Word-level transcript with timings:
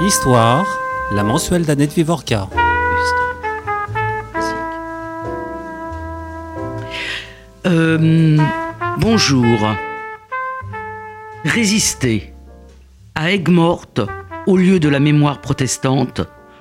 Histoire, 0.00 0.64
la 1.10 1.24
mensuelle 1.24 1.64
d'Annette 1.64 1.92
Vivorca. 1.92 2.48
Euh, 7.66 8.38
bonjour. 8.98 9.74
Résister. 11.44 12.32
À 13.16 13.32
Aigues-Mortes, 13.32 14.00
au 14.46 14.56
lieu 14.56 14.78
de 14.78 14.88
la 14.88 15.00
mémoire 15.00 15.40
protestante, 15.40 16.20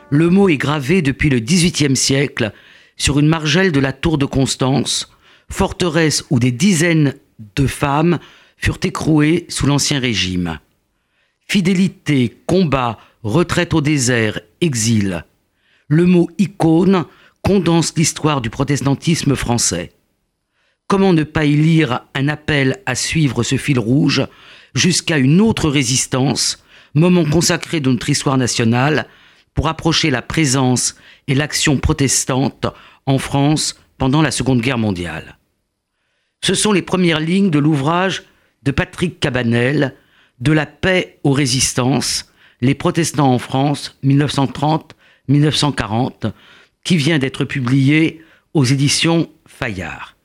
le 0.10 0.32
mot 0.32 0.50
est 0.50 0.58
gravé 0.58 1.04
depuis 1.04 1.30
le 1.30 1.40
XVIIIe 1.40 1.96
siècle 1.96 2.52
sur 2.96 3.20
une 3.20 3.28
margelle 3.28 3.72
de 3.72 3.80
la 3.80 3.94
tour 3.94 4.18
de 4.18 4.26
Constance, 4.26 5.12
forteresse 5.48 6.26
où 6.32 6.40
des 6.40 6.52
dizaines 6.52 7.14
de 7.56 7.68
femmes 7.68 8.18
furent 8.58 8.80
écrouées 8.82 9.46
sous 9.48 9.68
l'Ancien 9.68 10.00
Régime. 10.00 10.60
Fidélité, 11.48 12.36
combat, 12.48 12.98
retraite 13.28 13.74
au 13.74 13.82
désert, 13.82 14.40
exil. 14.62 15.26
Le 15.88 16.06
mot 16.06 16.30
icône 16.38 17.06
condense 17.42 17.94
l'histoire 17.96 18.42
du 18.42 18.50
protestantisme 18.50 19.36
français. 19.36 19.92
Comment 20.88 21.14
ne 21.14 21.24
pas 21.24 21.46
y 21.46 21.54
lire 21.54 22.02
un 22.16 22.30
appel 22.30 22.82
à 22.86 22.96
suivre 22.96 23.44
ce 23.44 23.58
fil 23.58 23.80
rouge 23.80 24.26
jusqu'à 24.74 25.18
une 25.18 25.42
autre 25.42 25.70
résistance, 25.70 26.64
moment 26.94 27.26
consacré 27.26 27.80
de 27.80 27.92
notre 27.92 28.10
histoire 28.10 28.38
nationale, 28.38 29.08
pour 29.54 29.68
approcher 29.68 30.10
la 30.10 30.22
présence 30.22 30.96
et 31.28 31.36
l'action 31.36 31.78
protestante 31.78 32.68
en 33.06 33.18
France 33.18 33.80
pendant 33.98 34.22
la 34.22 34.32
Seconde 34.32 34.62
Guerre 34.62 34.78
mondiale? 34.78 35.38
Ce 36.42 36.54
sont 36.54 36.72
les 36.72 36.82
premières 36.82 37.20
lignes 37.20 37.50
de 37.50 37.60
l'ouvrage 37.60 38.24
de 38.64 38.72
Patrick 38.72 39.20
Cabanel, 39.20 39.96
De 40.40 40.52
la 40.52 40.68
paix 40.68 41.20
aux 41.24 41.32
résistances, 41.32 42.32
les 42.62 42.76
protestants 42.76 43.34
en 43.34 43.40
France 43.40 43.98
1930-1940, 44.04 46.32
qui 46.84 46.98
vient 46.98 47.20
d'être 47.20 47.46
publié 47.46 48.22
aux 48.54 48.66
éditions 48.66 49.30
Fayard. 49.46 50.18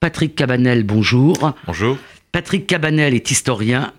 Patrick 0.00 0.34
Cabanel, 0.34 0.84
bonjour. 0.84 1.54
Bonjour. 1.66 1.98
Patrick 2.32 2.66
Cabanel 2.66 3.14
est 3.14 3.30
historien. 3.30 3.92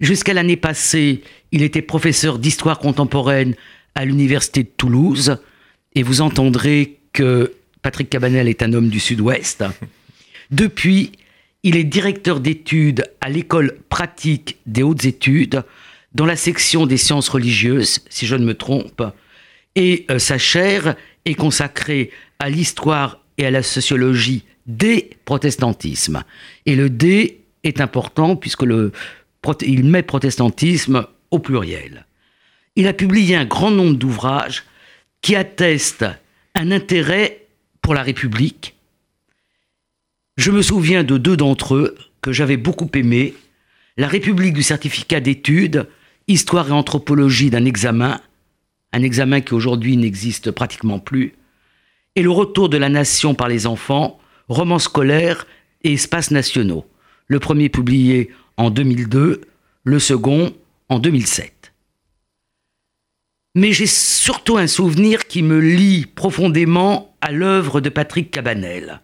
Jusqu'à 0.00 0.34
l'année 0.34 0.56
passée, 0.56 1.22
il 1.52 1.62
était 1.62 1.82
professeur 1.82 2.38
d'histoire 2.38 2.78
contemporaine 2.78 3.54
à 3.94 4.04
l'Université 4.04 4.62
de 4.62 4.70
Toulouse. 4.76 5.38
Et 5.94 6.02
vous 6.02 6.20
entendrez 6.20 6.98
que 7.12 7.54
Patrick 7.82 8.10
Cabanel 8.10 8.48
est 8.48 8.62
un 8.62 8.72
homme 8.72 8.88
du 8.88 9.00
Sud-Ouest. 9.00 9.64
Depuis, 10.50 11.12
il 11.62 11.76
est 11.76 11.84
directeur 11.84 12.40
d'études 12.40 13.04
à 13.20 13.28
l'école 13.28 13.76
pratique 13.88 14.56
des 14.66 14.82
hautes 14.82 15.04
études 15.04 15.62
dans 16.12 16.26
la 16.26 16.36
section 16.36 16.86
des 16.86 16.96
sciences 16.96 17.28
religieuses, 17.28 18.00
si 18.08 18.26
je 18.26 18.36
ne 18.36 18.44
me 18.44 18.54
trompe. 18.54 19.02
Et 19.76 20.06
euh, 20.10 20.18
sa 20.18 20.38
chaire 20.38 20.96
est 21.24 21.34
consacrée 21.34 22.10
à 22.38 22.50
l'histoire 22.50 23.20
et 23.38 23.46
à 23.46 23.50
la 23.50 23.62
sociologie 23.62 24.44
des 24.66 25.10
protestantismes. 25.24 26.22
Et 26.66 26.74
le 26.74 26.90
D 26.90 27.40
est 27.64 27.80
important 27.80 28.36
puisque 28.36 28.64
il 29.62 29.84
met 29.84 30.02
protestantisme 30.02 31.06
au 31.30 31.38
pluriel. 31.38 32.06
Il 32.76 32.86
a 32.86 32.92
publié 32.92 33.36
un 33.36 33.44
grand 33.44 33.70
nombre 33.70 33.96
d'ouvrages 33.96 34.64
qui 35.22 35.36
attestent 35.36 36.06
un 36.54 36.70
intérêt 36.70 37.46
pour 37.82 37.94
la 37.94 38.02
République. 38.02 38.74
Je 40.36 40.50
me 40.50 40.62
souviens 40.62 41.04
de 41.04 41.18
deux 41.18 41.36
d'entre 41.36 41.74
eux 41.74 41.96
que 42.22 42.32
j'avais 42.32 42.56
beaucoup 42.56 42.88
aimés. 42.94 43.34
La 43.96 44.08
République 44.08 44.54
du 44.54 44.62
certificat 44.62 45.20
d'études, 45.20 45.88
Histoire 46.30 46.68
et 46.68 46.72
anthropologie 46.72 47.50
d'un 47.50 47.64
examen, 47.64 48.20
un 48.92 49.02
examen 49.02 49.40
qui 49.40 49.52
aujourd'hui 49.52 49.96
n'existe 49.96 50.52
pratiquement 50.52 51.00
plus, 51.00 51.34
et 52.14 52.22
Le 52.22 52.30
retour 52.30 52.68
de 52.68 52.76
la 52.76 52.88
nation 52.88 53.34
par 53.34 53.48
les 53.48 53.66
enfants, 53.66 54.20
romans 54.48 54.78
scolaires 54.78 55.44
et 55.82 55.92
espaces 55.94 56.30
nationaux. 56.30 56.86
Le 57.26 57.40
premier 57.40 57.68
publié 57.68 58.30
en 58.56 58.70
2002, 58.70 59.40
le 59.82 59.98
second 59.98 60.54
en 60.88 61.00
2007. 61.00 61.72
Mais 63.56 63.72
j'ai 63.72 63.88
surtout 63.88 64.56
un 64.56 64.68
souvenir 64.68 65.26
qui 65.26 65.42
me 65.42 65.58
lie 65.58 66.06
profondément 66.06 67.12
à 67.20 67.32
l'œuvre 67.32 67.80
de 67.80 67.88
Patrick 67.88 68.30
Cabanel. 68.30 69.00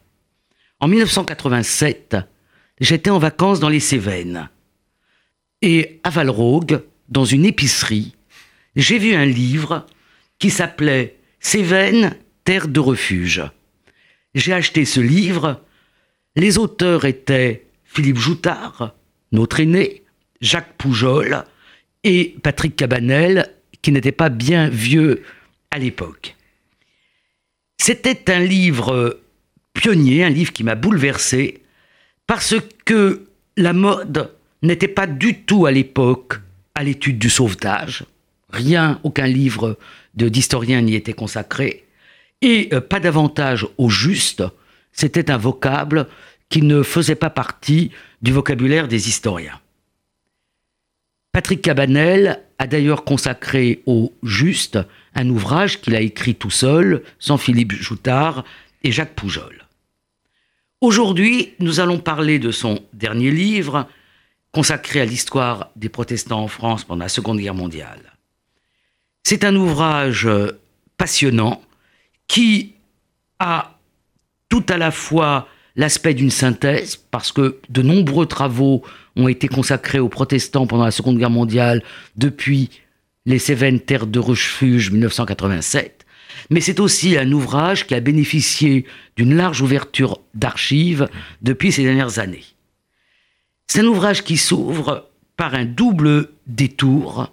En 0.79 0.87
1987, 0.87 2.19
j'étais 2.79 3.11
en 3.11 3.19
vacances 3.19 3.59
dans 3.59 3.69
les 3.69 3.81
Cévennes. 3.81 4.49
Et 5.61 5.99
à 6.05 6.11
Valrogue, 6.11 6.83
dans 7.09 7.25
une 7.25 7.45
épicerie, 7.45 8.15
j'ai 8.75 8.99
vu 8.99 9.15
un 9.15 9.25
livre 9.25 9.87
qui 10.39 10.51
s'appelait 10.51 11.19
Cévennes, 11.41 12.17
terre 12.45 12.69
de 12.69 12.81
refuge. 12.81 13.43
J'ai 14.35 14.53
acheté 14.53 14.85
ce 14.85 15.01
livre. 15.01 15.63
Les 16.35 16.59
auteurs 16.59 17.05
étaient 17.05 17.67
Philippe 17.85 18.19
Joutard, 18.19 18.95
notre 19.33 19.61
aîné, 19.61 20.03
Jacques 20.41 20.77
Poujol 20.77 21.45
et 22.05 22.37
Patrick 22.43 22.77
Cabanel, 22.77 23.51
qui 23.81 23.93
n'était 23.93 24.13
pas 24.13 24.29
bien 24.29 24.69
vieux 24.69 25.23
à 25.71 25.79
l'époque. 25.79 26.37
C'était 27.79 28.31
un 28.31 28.41
livre 28.41 29.21
pionnier, 29.73 30.25
un 30.25 30.31
livre 30.31 30.53
qui 30.53 30.65
m'a 30.65 30.75
bouleversé, 30.75 31.63
parce 32.27 32.55
que 32.85 33.27
la 33.57 33.73
mode 33.73 34.33
n'était 34.63 34.89
pas 34.89 35.07
du 35.07 35.43
tout 35.43 35.67
à 35.67 35.71
l'époque 35.71 36.41
à 36.77 36.85
l'étude 36.85 37.19
du 37.19 37.31
sauvetage. 37.31 38.05
Rien, 38.51 39.01
aucun 39.03 39.27
livre 39.27 39.77
d'historien 40.15 40.81
n'y 40.83 40.95
était 40.95 41.13
consacré 41.13 41.87
et 42.43 42.69
euh, 42.73 42.81
pas 42.81 43.01
davantage 43.01 43.67
au 43.79 43.89
juste, 43.89 44.45
c'était 44.93 45.31
un 45.31 45.37
vocable 45.37 46.07
qui 46.49 46.63
ne 46.63 46.83
faisait 46.83 47.17
pas 47.17 47.31
partie 47.31 47.91
du 48.23 48.33
vocabulaire 48.33 48.89
des 48.89 49.09
historiens. 49.09 49.61
Patrick 51.33 51.61
Cabanel 51.61 52.43
a 52.59 52.67
d'ailleurs 52.67 53.05
consacré 53.05 53.83
au 53.87 54.13
juste 54.23 54.79
un 55.15 55.29
ouvrage 55.29 55.81
qu'il 55.81 55.95
a 55.95 56.01
écrit 56.01 56.35
tout 56.35 56.51
seul, 56.51 57.03
sans 57.19 57.37
Philippe 57.37 57.73
Joutard 57.73 58.45
et 58.85 58.93
Jacques 58.93 59.15
Poujol. 59.15 59.67
Aujourd'hui, 60.81 61.55
nous 61.59 61.81
allons 61.81 61.99
parler 61.99 62.39
de 62.39 62.51
son 62.51 62.81
dernier 62.93 63.31
livre, 63.31 63.89
consacré 64.57 65.03
à 65.03 65.05
l'histoire 65.05 65.71
des 65.77 65.91
protestants 65.91 66.41
en 66.41 66.49
France 66.49 66.83
pendant 66.83 67.05
la 67.05 67.11
Seconde 67.11 67.39
Guerre 67.39 67.53
mondiale. 67.53 68.01
C'est 69.23 69.45
un 69.45 69.55
ouvrage 69.55 70.27
passionnant 70.97 71.61
qui 72.27 72.73
a 73.39 73.79
tout 74.49 74.65
à 74.71 74.79
la 74.79 74.91
fois 74.91 75.47
l'aspect 75.75 76.15
d'une 76.15 76.31
synthèse, 76.31 76.97
parce 76.97 77.33
que 77.33 77.61
de 77.69 77.83
nombreux 77.83 78.25
travaux 78.25 78.83
ont 79.15 79.29
été 79.29 79.47
consacrés 79.47 79.99
aux 79.99 80.09
protestants 80.09 80.67
pendant 80.67 80.87
la 80.87 80.91
Seconde 80.91 81.19
Guerre 81.19 81.29
mondiale 81.29 81.83
depuis 82.17 82.71
les 83.27 83.39
Cévennes 83.39 83.81
Terres 83.81 84.07
de 84.07 84.19
Refuge 84.19 84.91
1987, 84.91 86.07
mais 86.49 86.63
c'est 86.63 86.81
aussi 86.81 87.19
un 87.19 87.31
ouvrage 87.31 87.87
qui 87.87 87.95
a 87.95 88.01
bénéficié 88.01 88.87
d'une 89.19 89.37
large 89.37 89.61
ouverture 89.61 90.19
d'archives 90.33 91.11
depuis 91.43 91.73
ces 91.73 91.83
dernières 91.83 92.19
années. 92.21 92.56
C'est 93.67 93.81
un 93.81 93.87
ouvrage 93.87 94.23
qui 94.23 94.37
s'ouvre 94.37 95.09
par 95.37 95.55
un 95.55 95.65
double 95.65 96.31
détour, 96.47 97.33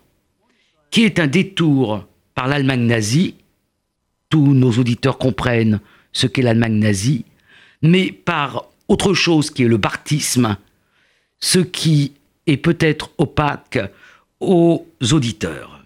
qui 0.89 1.03
est 1.03 1.19
un 1.19 1.27
détour 1.27 2.05
par 2.35 2.47
l'Allemagne 2.47 2.85
nazie, 2.85 3.35
tous 4.29 4.53
nos 4.53 4.71
auditeurs 4.71 5.17
comprennent 5.17 5.79
ce 6.11 6.27
qu'est 6.27 6.41
l'Allemagne 6.41 6.79
nazie, 6.79 7.25
mais 7.81 8.11
par 8.11 8.65
autre 8.87 9.13
chose 9.13 9.51
qui 9.51 9.63
est 9.63 9.67
le 9.67 9.77
barthisme, 9.77 10.57
ce 11.39 11.59
qui 11.59 12.13
est 12.47 12.57
peut-être 12.57 13.11
opaque 13.17 13.79
aux 14.39 14.85
auditeurs. 15.11 15.85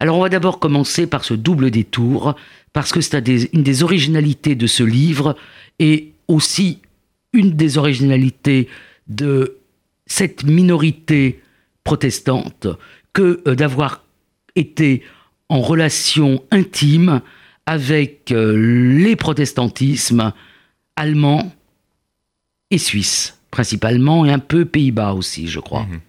Alors 0.00 0.16
on 0.16 0.22
va 0.22 0.30
d'abord 0.30 0.58
commencer 0.58 1.06
par 1.06 1.24
ce 1.24 1.34
double 1.34 1.70
détour, 1.70 2.34
parce 2.72 2.92
que 2.92 3.00
c'est 3.00 3.28
une 3.52 3.62
des 3.62 3.82
originalités 3.82 4.54
de 4.54 4.66
ce 4.66 4.82
livre 4.82 5.36
et 5.78 6.12
aussi 6.28 6.78
une 7.32 7.52
des 7.52 7.78
originalités 7.78 8.68
de 9.10 9.58
cette 10.06 10.44
minorité 10.44 11.42
protestante 11.84 12.66
que 13.12 13.42
euh, 13.46 13.54
d'avoir 13.54 14.04
été 14.56 15.02
en 15.48 15.60
relation 15.60 16.42
intime 16.50 17.20
avec 17.66 18.32
euh, 18.32 18.56
les 18.98 19.16
protestantismes 19.16 20.32
allemands 20.96 21.52
et 22.70 22.78
suisses, 22.78 23.38
principalement, 23.50 24.24
et 24.24 24.32
un 24.32 24.38
peu 24.38 24.64
Pays-Bas 24.64 25.12
aussi, 25.12 25.48
je 25.48 25.60
crois. 25.60 25.82
Mhm. 25.82 26.00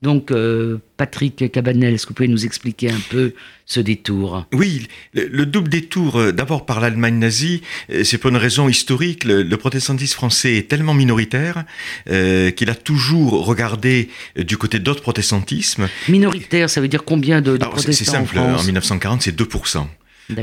Donc, 0.00 0.30
euh, 0.30 0.78
Patrick 0.96 1.50
Cabanel, 1.50 1.94
est-ce 1.94 2.06
que 2.06 2.10
vous 2.10 2.14
pouvez 2.14 2.28
nous 2.28 2.46
expliquer 2.46 2.88
un 2.88 3.00
peu 3.10 3.34
ce 3.66 3.80
détour? 3.80 4.46
Oui, 4.52 4.86
le, 5.12 5.44
double 5.44 5.68
détour, 5.68 6.20
euh, 6.20 6.32
d'abord 6.32 6.66
par 6.66 6.78
l'Allemagne 6.78 7.18
nazie, 7.18 7.62
euh, 7.90 8.04
c'est 8.04 8.16
pour 8.16 8.30
une 8.30 8.36
raison 8.36 8.68
historique. 8.68 9.24
Le, 9.24 9.44
protestantisme 9.56 10.14
français 10.14 10.54
est 10.54 10.68
tellement 10.68 10.94
minoritaire 10.94 11.64
qu'il 12.06 12.70
a 12.70 12.74
toujours 12.76 13.44
regardé 13.44 14.08
du 14.36 14.56
côté 14.56 14.78
d'autres 14.78 15.02
protestantismes. 15.02 15.88
Minoritaire, 16.08 16.70
ça 16.70 16.80
veut 16.80 16.86
dire 16.86 17.04
combien 17.04 17.40
de, 17.40 17.56
de 17.56 17.64
protestants 17.64 17.92
C'est 17.92 18.04
simple, 18.04 18.38
en, 18.38 18.54
en 18.54 18.62
1940, 18.62 19.22
c'est 19.22 19.36
2%. 19.36 19.84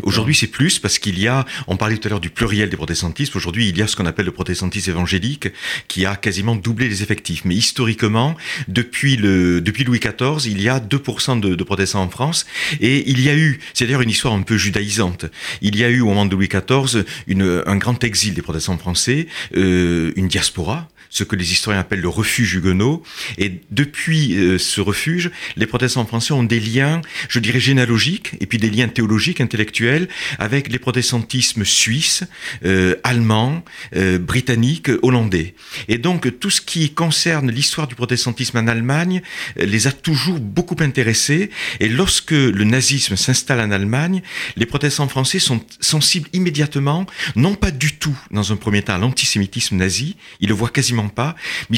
Aujourd'hui, 0.03 0.35
c'est 0.35 0.47
plus 0.47 0.79
parce 0.79 0.99
qu'il 0.99 1.19
y 1.19 1.27
a, 1.27 1.45
on 1.67 1.77
parlait 1.77 1.97
tout 1.97 2.07
à 2.07 2.09
l'heure 2.09 2.19
du 2.19 2.29
pluriel 2.29 2.69
des 2.69 2.77
protestantismes, 2.77 3.37
aujourd'hui, 3.37 3.69
il 3.69 3.77
y 3.77 3.81
a 3.81 3.87
ce 3.87 3.95
qu'on 3.95 4.05
appelle 4.05 4.25
le 4.25 4.31
protestantisme 4.31 4.91
évangélique 4.91 5.49
qui 5.87 6.05
a 6.05 6.15
quasiment 6.15 6.55
doublé 6.55 6.89
les 6.89 7.03
effectifs. 7.03 7.43
Mais 7.45 7.55
historiquement, 7.55 8.35
depuis, 8.67 9.15
le, 9.15 9.61
depuis 9.61 9.83
Louis 9.83 9.99
XIV, 9.99 10.51
il 10.51 10.61
y 10.61 10.69
a 10.69 10.79
2% 10.79 11.39
de, 11.39 11.55
de, 11.55 11.63
protestants 11.63 12.01
en 12.01 12.09
France. 12.09 12.45
Et 12.81 13.09
il 13.09 13.21
y 13.21 13.29
a 13.29 13.35
eu, 13.35 13.59
c'est 13.73 13.85
d'ailleurs 13.85 14.01
une 14.01 14.09
histoire 14.09 14.33
un 14.33 14.41
peu 14.41 14.57
judaïsante, 14.57 15.25
il 15.61 15.75
y 15.75 15.83
a 15.83 15.89
eu 15.89 16.01
au 16.01 16.05
moment 16.07 16.25
de 16.25 16.35
Louis 16.35 16.47
XIV 16.47 17.03
une, 17.27 17.63
un 17.65 17.77
grand 17.77 18.03
exil 18.03 18.33
des 18.33 18.41
protestants 18.41 18.77
français, 18.77 19.27
euh, 19.55 20.11
une 20.15 20.27
diaspora, 20.27 20.88
ce 21.09 21.23
que 21.23 21.35
les 21.35 21.51
historiens 21.51 21.81
appellent 21.81 22.01
le 22.01 22.09
refuge 22.09 22.55
huguenot. 22.55 23.03
Et 23.37 23.61
depuis 23.71 24.35
euh, 24.35 24.57
ce 24.57 24.81
refuge, 24.81 25.31
les 25.55 25.65
protestants 25.65 26.05
français 26.05 26.33
ont 26.33 26.43
des 26.43 26.59
liens, 26.59 27.01
je 27.29 27.39
dirais, 27.39 27.59
généalogiques, 27.59 28.31
et 28.39 28.45
puis 28.45 28.57
des 28.57 28.69
liens 28.69 28.87
théologiques, 28.87 29.41
intellectuels, 29.41 30.07
avec 30.39 30.71
les 30.71 30.79
protestantismes 30.79 31.65
suisses, 31.65 32.23
euh, 32.65 32.95
allemands, 33.03 33.63
euh, 33.95 34.17
britanniques, 34.17 34.89
hollandais. 35.01 35.55
Et 35.87 35.97
donc, 35.97 36.39
tout 36.39 36.49
ce 36.49 36.61
qui 36.61 36.91
concerne 36.93 37.51
l'histoire 37.51 37.87
du 37.87 37.95
protestantisme 37.95 38.57
en 38.57 38.67
Allemagne 38.67 39.21
les 39.57 39.87
a 39.87 39.91
toujours 39.91 40.39
beaucoup 40.39 40.75
intéressés. 40.79 41.49
Et 41.79 41.89
lorsque 41.89 42.31
le 42.31 42.63
nazisme 42.63 43.15
s'installe 43.15 43.59
en 43.59 43.71
Allemagne, 43.71 44.21
les 44.55 44.65
protestants 44.65 45.07
français 45.07 45.39
sont 45.39 45.63
sensibles 45.79 46.29
immédiatement, 46.33 47.05
non 47.35 47.55
pas 47.55 47.71
du 47.71 47.97
tout, 47.97 48.17
dans 48.31 48.51
un 48.51 48.55
premier 48.55 48.81
temps, 48.81 48.95
à 48.95 48.97
l'antisémitisme 48.97 49.75
nazi, 49.75 50.15
ils 50.39 50.49
le 50.49 50.55
voient 50.55 50.69
quasiment 50.69 50.94
pas, 51.03 51.36
mais 51.69 51.77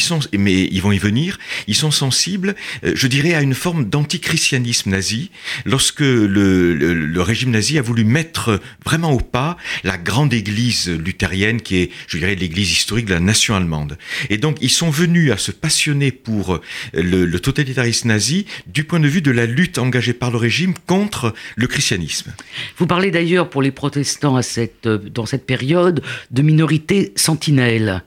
ils, 0.71 0.81
vont 0.81 0.91
y 0.91 0.97
venir, 0.97 1.39
ils 1.67 1.75
sont 1.75 1.91
sensibles, 1.91 2.55
euh, 2.83 2.93
je 2.95 3.07
dirais, 3.07 3.33
à 3.33 3.41
une 3.41 3.53
forme 3.53 3.85
d'antichristianisme 3.85 4.91
nazi, 4.91 5.31
lorsque 5.65 6.01
le, 6.01 7.21
régime 7.21 7.51
nazi 7.51 7.77
a 7.77 7.81
voulu 7.81 8.05
mettre 8.05 8.61
vraiment 8.85 9.11
au 9.11 9.19
pas 9.19 9.57
la 9.83 9.97
grande 9.97 10.33
église 10.33 10.89
luthérienne 10.89 11.61
qui 11.61 11.77
est, 11.77 11.91
je 12.07 12.17
dirais, 12.17 12.35
l'église 12.35 12.71
historique 12.71 13.05
de 13.05 13.13
la 13.13 13.19
nation 13.19 13.55
allemande. 13.55 13.97
Et 14.29 14.37
donc, 14.37 14.57
ils 14.61 14.69
sont 14.69 14.89
venus 14.89 15.31
à 15.31 15.37
se 15.37 15.51
passionner 15.51 16.11
pour 16.11 16.55
euh, 16.55 16.61
le, 16.93 17.37
totalitarisme 17.39 18.09
nazi 18.09 18.45
du 18.65 18.83
point 18.83 18.99
de 18.99 19.07
vue 19.07 19.21
de 19.21 19.31
la 19.31 19.45
lutte 19.45 19.77
engagée 19.77 20.13
par 20.13 20.31
le 20.31 20.37
régime 20.37 20.73
contre 20.85 21.33
le 21.55 21.67
christianisme. 21.67 22.33
Vous 22.77 22.87
parlez 22.87 23.11
d'ailleurs 23.11 23.49
pour 23.49 23.61
les 23.61 23.71
protestants 23.71 24.39
euh, 24.85 24.97
dans 24.97 25.25
cette 25.25 25.45
période 25.45 26.03
de 26.31 26.41
minorité 26.41 27.13
sentinelle. 27.15 28.03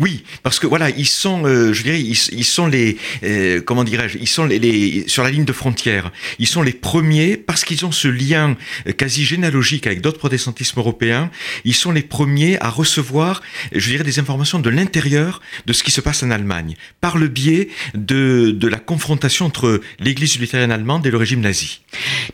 Oui, 0.00 0.24
parce 0.42 0.58
que 0.58 0.66
voilà, 0.66 0.90
ils 0.90 1.06
sont, 1.06 1.44
euh, 1.44 1.72
je 1.72 1.82
dirais, 1.82 2.00
ils, 2.00 2.44
sont 2.44 2.66
les, 2.66 2.96
euh, 3.22 3.60
comment 3.60 3.84
dirais-je, 3.84 4.18
ils 4.18 4.28
sont 4.28 4.44
les, 4.44 5.04
sur 5.06 5.22
la 5.22 5.30
ligne 5.30 5.44
de 5.44 5.52
frontière. 5.52 6.10
Ils 6.38 6.46
sont 6.46 6.62
les 6.62 6.72
premiers 6.72 7.36
parce 7.36 7.64
qu'ils 7.64 7.84
ont 7.84 7.92
ce 7.92 8.08
lien 8.08 8.56
euh, 8.86 8.92
quasi 8.92 9.24
généalogique 9.24 9.86
avec 9.86 10.00
d'autres 10.00 10.18
protestantismes 10.18 10.80
européens. 10.80 11.30
Ils 11.64 11.74
sont 11.74 11.92
les 11.92 12.02
premiers 12.02 12.60
à 12.60 12.68
recevoir, 12.68 13.42
je 13.72 13.88
dirais, 13.88 14.04
des 14.04 14.18
informations 14.18 14.58
de 14.58 14.70
l'intérieur 14.70 15.40
de 15.66 15.72
ce 15.72 15.82
qui 15.82 15.90
se 15.90 16.00
passe 16.00 16.22
en 16.22 16.30
Allemagne 16.30 16.76
par 17.00 17.18
le 17.18 17.28
biais 17.28 17.68
de, 17.94 18.50
de 18.50 18.68
la 18.68 18.78
confrontation 18.78 19.46
entre 19.46 19.80
l'Église 19.98 20.38
luthérienne 20.38 20.72
allemande 20.72 21.06
et 21.06 21.10
le 21.10 21.16
régime 21.16 21.40
nazi. 21.40 21.80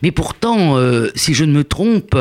Mais 0.01 0.11
pourtant, 0.11 0.77
si 1.15 1.33
je 1.33 1.43
ne 1.43 1.51
me 1.51 1.63
trompe, 1.63 2.15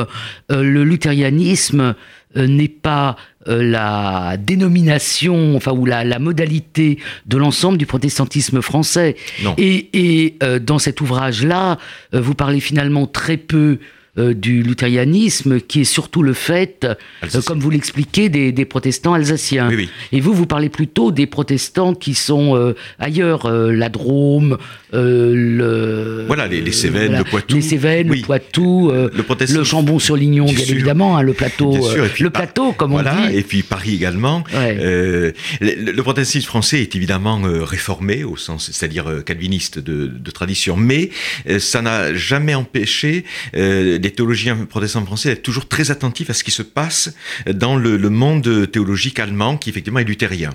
le 0.49 0.85
luthérianisme 0.85 1.95
n'est 2.37 2.69
pas 2.69 3.17
euh, 3.49 3.63
la 3.63 4.37
dénomination, 4.37 5.57
enfin, 5.57 5.73
ou 5.73 5.87
la, 5.87 6.05
la 6.05 6.19
modalité 6.19 6.99
de 7.27 7.37
l'ensemble 7.39 7.79
du 7.79 7.87
protestantisme 7.87 8.61
français. 8.61 9.17
Et, 9.57 9.89
et 9.93 10.37
euh, 10.43 10.59
dans 10.59 10.79
cet 10.79 11.01
ouvrage-là, 11.01 11.79
euh, 12.15 12.21
vous 12.21 12.35
parlez 12.35 12.61
finalement 12.61 13.07
très 13.07 13.37
peu 13.37 13.79
euh, 14.19 14.35
du 14.35 14.63
luthérianisme, 14.63 15.61
qui 15.61 15.83
est 15.83 15.85
surtout 15.85 16.25
le 16.25 16.33
fait, 16.33 16.85
euh, 16.85 17.41
comme 17.47 17.61
vous 17.61 17.71
l'expliquez, 17.71 18.29
des, 18.29 18.51
des, 18.51 18.65
protestants 18.65 19.15
alsaciens. 19.15 19.71
Et 20.11 20.21
vous, 20.21 20.33
vous 20.33 20.47
parlez 20.47 20.69
plutôt 20.69 21.13
des 21.13 21.27
protestants 21.27 21.95
qui 21.95 22.15
sont 22.15 22.57
euh, 22.57 22.75
ailleurs, 22.99 23.49
la 23.51 23.89
Drôme, 23.89 24.59
le... 24.93 26.25
Voilà, 26.27 26.49
les, 26.49 26.61
les 26.61 26.73
Cévennes, 26.73 27.17
le 27.17 27.25
Poitou. 27.25 27.55
Les 27.55 27.63
Cévennes, 27.63 28.09
le 28.09 28.23
Poitou, 28.23 28.91
le, 28.91 29.11
le 29.55 29.65
Chambon-sur-Lignon, 29.65 30.47
bien 30.47 30.67
évidemment, 30.67 31.17
hein, 31.17 31.23
le 31.23 31.35
plateau, 31.35 31.77
le 32.19 32.31
plateau, 32.31 32.73
comme 32.73 32.95
on 32.95 33.03
dit. 33.03 33.37
Et 33.37 33.43
puis 33.43 33.63
Paris 33.63 33.95
également. 33.95 34.43
le, 34.53 35.33
le, 35.61 36.03
protestantisme 36.03 36.47
français 36.47 36.81
est 36.83 36.97
évidemment 36.97 37.41
réformé, 37.45 38.25
au 38.25 38.37
sens, 38.37 38.71
c'est-à-dire 38.73 39.23
calviniste 39.25 39.79
de, 39.79 40.07
de, 40.07 40.31
tradition, 40.31 40.77
mais 40.77 41.11
ça 41.59 41.83
n'a 41.83 42.15
jamais 42.15 42.55
empêché 42.55 43.25
les 43.55 44.08
théologiens 44.11 44.57
protestants 44.69 45.05
français 45.05 45.31
être 45.31 45.43
toujours 45.43 45.69
très 45.69 45.91
attentifs 45.91 46.31
à 46.31 46.35
ce 46.35 46.45
qui 46.45 46.51
se 46.51 46.63
passe 46.63 47.15
dans 47.53 47.77
le, 47.77 47.99
monde 48.09 48.71
théologique 48.71 49.19
allemand, 49.19 49.57
qui 49.57 49.71
effectivement 49.71 49.99
est 49.99 50.05
luthérien. 50.05 50.51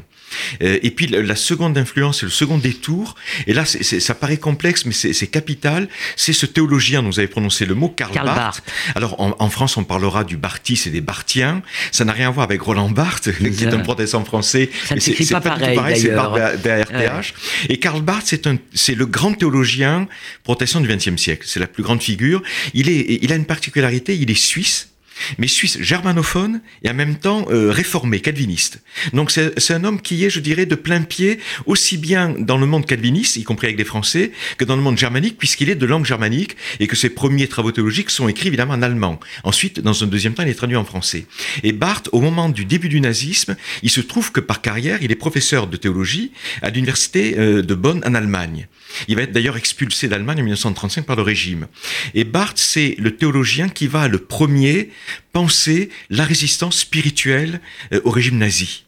Euh, 0.61 0.79
et 0.81 0.91
puis 0.91 1.07
la 1.07 1.35
seconde 1.35 1.77
influence, 1.77 2.23
le 2.23 2.29
second 2.29 2.57
détour, 2.57 3.15
et 3.45 3.53
là 3.53 3.65
ça 3.65 4.15
paraît 4.15 4.37
complexe, 4.37 4.85
mais 4.85 4.93
c'est 4.93 5.27
capital, 5.27 5.87
c'est 6.15 6.33
ce 6.33 6.45
théologien, 6.45 7.01
vous 7.01 7.19
avez 7.19 7.27
prononcé 7.27 7.65
le 7.65 7.75
mot, 7.75 7.89
Karl, 7.89 8.13
Barth. 8.13 8.63
Alors 8.95 9.19
en, 9.19 9.49
France, 9.49 9.77
on 9.77 9.83
parlera 9.83 10.23
du 10.23 10.37
Barthis 10.37 10.83
et 10.87 10.89
des 10.89 11.01
Barthiens. 11.01 11.61
Ça 11.91 12.05
n'a 12.05 12.11
rien 12.11 12.29
à 12.29 12.31
voir 12.31 12.45
avec 12.45 12.61
Roland 12.61 12.89
Barthes, 12.89 13.29
qui 13.37 13.63
est 13.63 13.73
un 13.73 13.79
protestant 13.79 14.25
français. 14.25 14.69
Ça 14.85 14.95
ne 14.95 15.31
pas, 15.31 15.41
pas 15.41 15.57
pareil, 15.57 15.99
c'est 15.99 16.09
BRTH. 16.11 17.33
Et 17.69 17.77
Karl 17.77 18.01
Barth, 18.01 18.33
c'est 18.73 18.95
le 18.95 19.05
grand 19.05 19.33
théologien 19.33 20.07
protestant 20.43 20.81
du 20.81 20.87
XXe 20.87 21.21
siècle. 21.21 21.43
C'est 21.47 21.59
la 21.59 21.67
plus 21.67 21.83
grande 21.83 22.01
figure. 22.01 22.41
Il, 22.73 22.89
est, 22.89 23.19
il 23.21 23.31
a 23.31 23.35
une 23.35 23.42
particularité, 23.45 24.15
il 24.15 24.31
est 24.31 24.39
suisse 24.39 24.93
mais 25.37 25.47
suisse 25.47 25.81
germanophone 25.81 26.61
et 26.83 26.89
en 26.89 26.93
même 26.93 27.15
temps 27.15 27.45
euh, 27.49 27.71
réformé, 27.71 28.19
calviniste. 28.19 28.81
Donc 29.13 29.31
c'est 29.31 29.73
un 29.73 29.83
homme 29.83 30.01
qui 30.01 30.23
est, 30.23 30.29
je 30.29 30.39
dirais, 30.39 30.65
de 30.65 30.75
plein 30.75 31.01
pied, 31.01 31.39
aussi 31.65 31.97
bien 31.97 32.33
dans 32.37 32.57
le 32.57 32.65
monde 32.65 32.85
calviniste, 32.85 33.35
y 33.35 33.43
compris 33.43 33.67
avec 33.67 33.77
les 33.77 33.85
Français, 33.85 34.31
que 34.57 34.65
dans 34.65 34.75
le 34.75 34.81
monde 34.81 34.97
germanique, 34.97 35.37
puisqu'il 35.37 35.69
est 35.69 35.75
de 35.75 35.85
langue 35.85 36.05
germanique 36.05 36.55
et 36.79 36.87
que 36.87 36.95
ses 36.95 37.09
premiers 37.09 37.47
travaux 37.47 37.71
théologiques 37.71 38.09
sont 38.09 38.27
écrits 38.27 38.47
évidemment 38.47 38.73
en 38.73 38.81
allemand. 38.81 39.19
Ensuite, 39.43 39.79
dans 39.79 40.03
un 40.03 40.07
deuxième 40.07 40.33
temps, 40.33 40.43
il 40.43 40.49
est 40.49 40.55
traduit 40.55 40.77
en 40.77 40.85
français. 40.85 41.25
Et 41.63 41.71
Barth, 41.71 42.09
au 42.11 42.21
moment 42.21 42.49
du 42.49 42.65
début 42.65 42.89
du 42.89 43.01
nazisme, 43.01 43.55
il 43.81 43.89
se 43.89 44.01
trouve 44.01 44.31
que 44.31 44.39
par 44.39 44.61
carrière, 44.61 44.99
il 45.01 45.11
est 45.11 45.15
professeur 45.15 45.67
de 45.67 45.77
théologie 45.77 46.31
à 46.61 46.69
l'université 46.69 47.35
euh, 47.37 47.61
de 47.61 47.75
Bonn 47.75 48.01
en 48.05 48.13
Allemagne. 48.15 48.67
Il 49.07 49.15
va 49.15 49.23
être 49.23 49.31
d'ailleurs 49.31 49.57
expulsé 49.57 50.07
d'Allemagne 50.07 50.39
en 50.39 50.43
1935 50.43 51.05
par 51.05 51.15
le 51.15 51.21
régime. 51.21 51.67
Et 52.13 52.23
Barth, 52.23 52.57
c'est 52.57 52.95
le 52.99 53.15
théologien 53.15 53.69
qui 53.69 53.87
va 53.87 54.07
le 54.07 54.19
premier 54.19 54.89
penser 55.31 55.89
la 56.09 56.25
résistance 56.25 56.79
spirituelle 56.79 57.61
euh, 57.93 58.01
au 58.03 58.09
régime 58.09 58.37
nazi. 58.37 58.83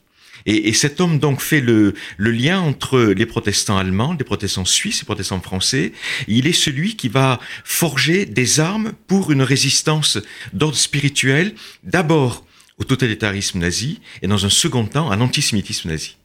Et, 0.46 0.74
cet 0.74 1.02
homme 1.02 1.18
donc 1.18 1.42
fait 1.42 1.60
le, 1.60 1.96
lien 2.20 2.60
entre 2.60 3.00
les 3.00 3.26
protestants 3.26 3.78
allemands, 3.78 4.16
les 4.18 4.24
protestants 4.24 4.66
suisses, 4.66 5.00
les 5.00 5.06
protestants 5.06 5.42
français. 5.42 5.92
Il 6.28 6.46
est 6.46 6.54
celui 6.54 6.96
qui 6.96 7.10
va 7.10 7.40
forger 7.64 8.26
des 8.26 8.60
armes 8.60 8.94
pour 9.08 9.32
une 9.32 9.42
résistance 9.42 10.20
d'ordre 10.54 10.78
spirituel, 10.78 11.56
d'abord 11.84 12.46
au 12.78 12.84
totalitarisme 12.84 13.60
nazi 13.60 14.02
et 14.22 14.28
dans 14.28 14.46
un 14.46 14.50
second 14.50 14.86
temps 14.86 15.10
à 15.10 15.16
l'antisémitisme 15.16 15.90
nazi. 15.90 16.18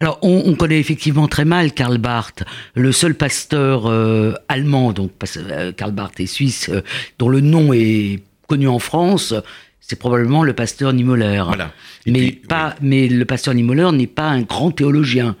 Alors, 0.00 0.20
on, 0.22 0.54
connaît 0.54 0.78
effectivement 0.78 1.26
très 1.26 1.44
mal 1.44 1.72
Karl 1.72 1.98
Barth, 1.98 2.44
le 2.74 2.92
seul 2.92 3.16
pasteur 3.16 3.86
euh, 3.86 4.32
allemand, 4.48 4.92
donc 4.92 5.10
euh, 5.36 5.72
Karl 5.72 5.90
Barth 5.90 6.20
est 6.20 6.26
suisse, 6.26 6.68
euh, 6.68 6.82
dont 7.18 7.28
le 7.28 7.40
nom 7.40 7.72
est 7.72 8.22
connu 8.46 8.68
en 8.68 8.78
France, 8.78 9.34
c'est 9.80 9.98
probablement 9.98 10.44
le 10.44 10.52
pasteur 10.52 10.92
Niemöller. 10.92 11.42
Voilà. 11.44 11.72
Mais, 12.06 12.30
pas, 12.30 12.76
mais 12.80 13.08
le 13.08 13.24
pasteur 13.24 13.54
Niemöller 13.54 13.90
n'est 13.90 14.06
pas 14.06 14.28
un 14.28 14.42
grand 14.42 14.70
théologien. 14.70 15.34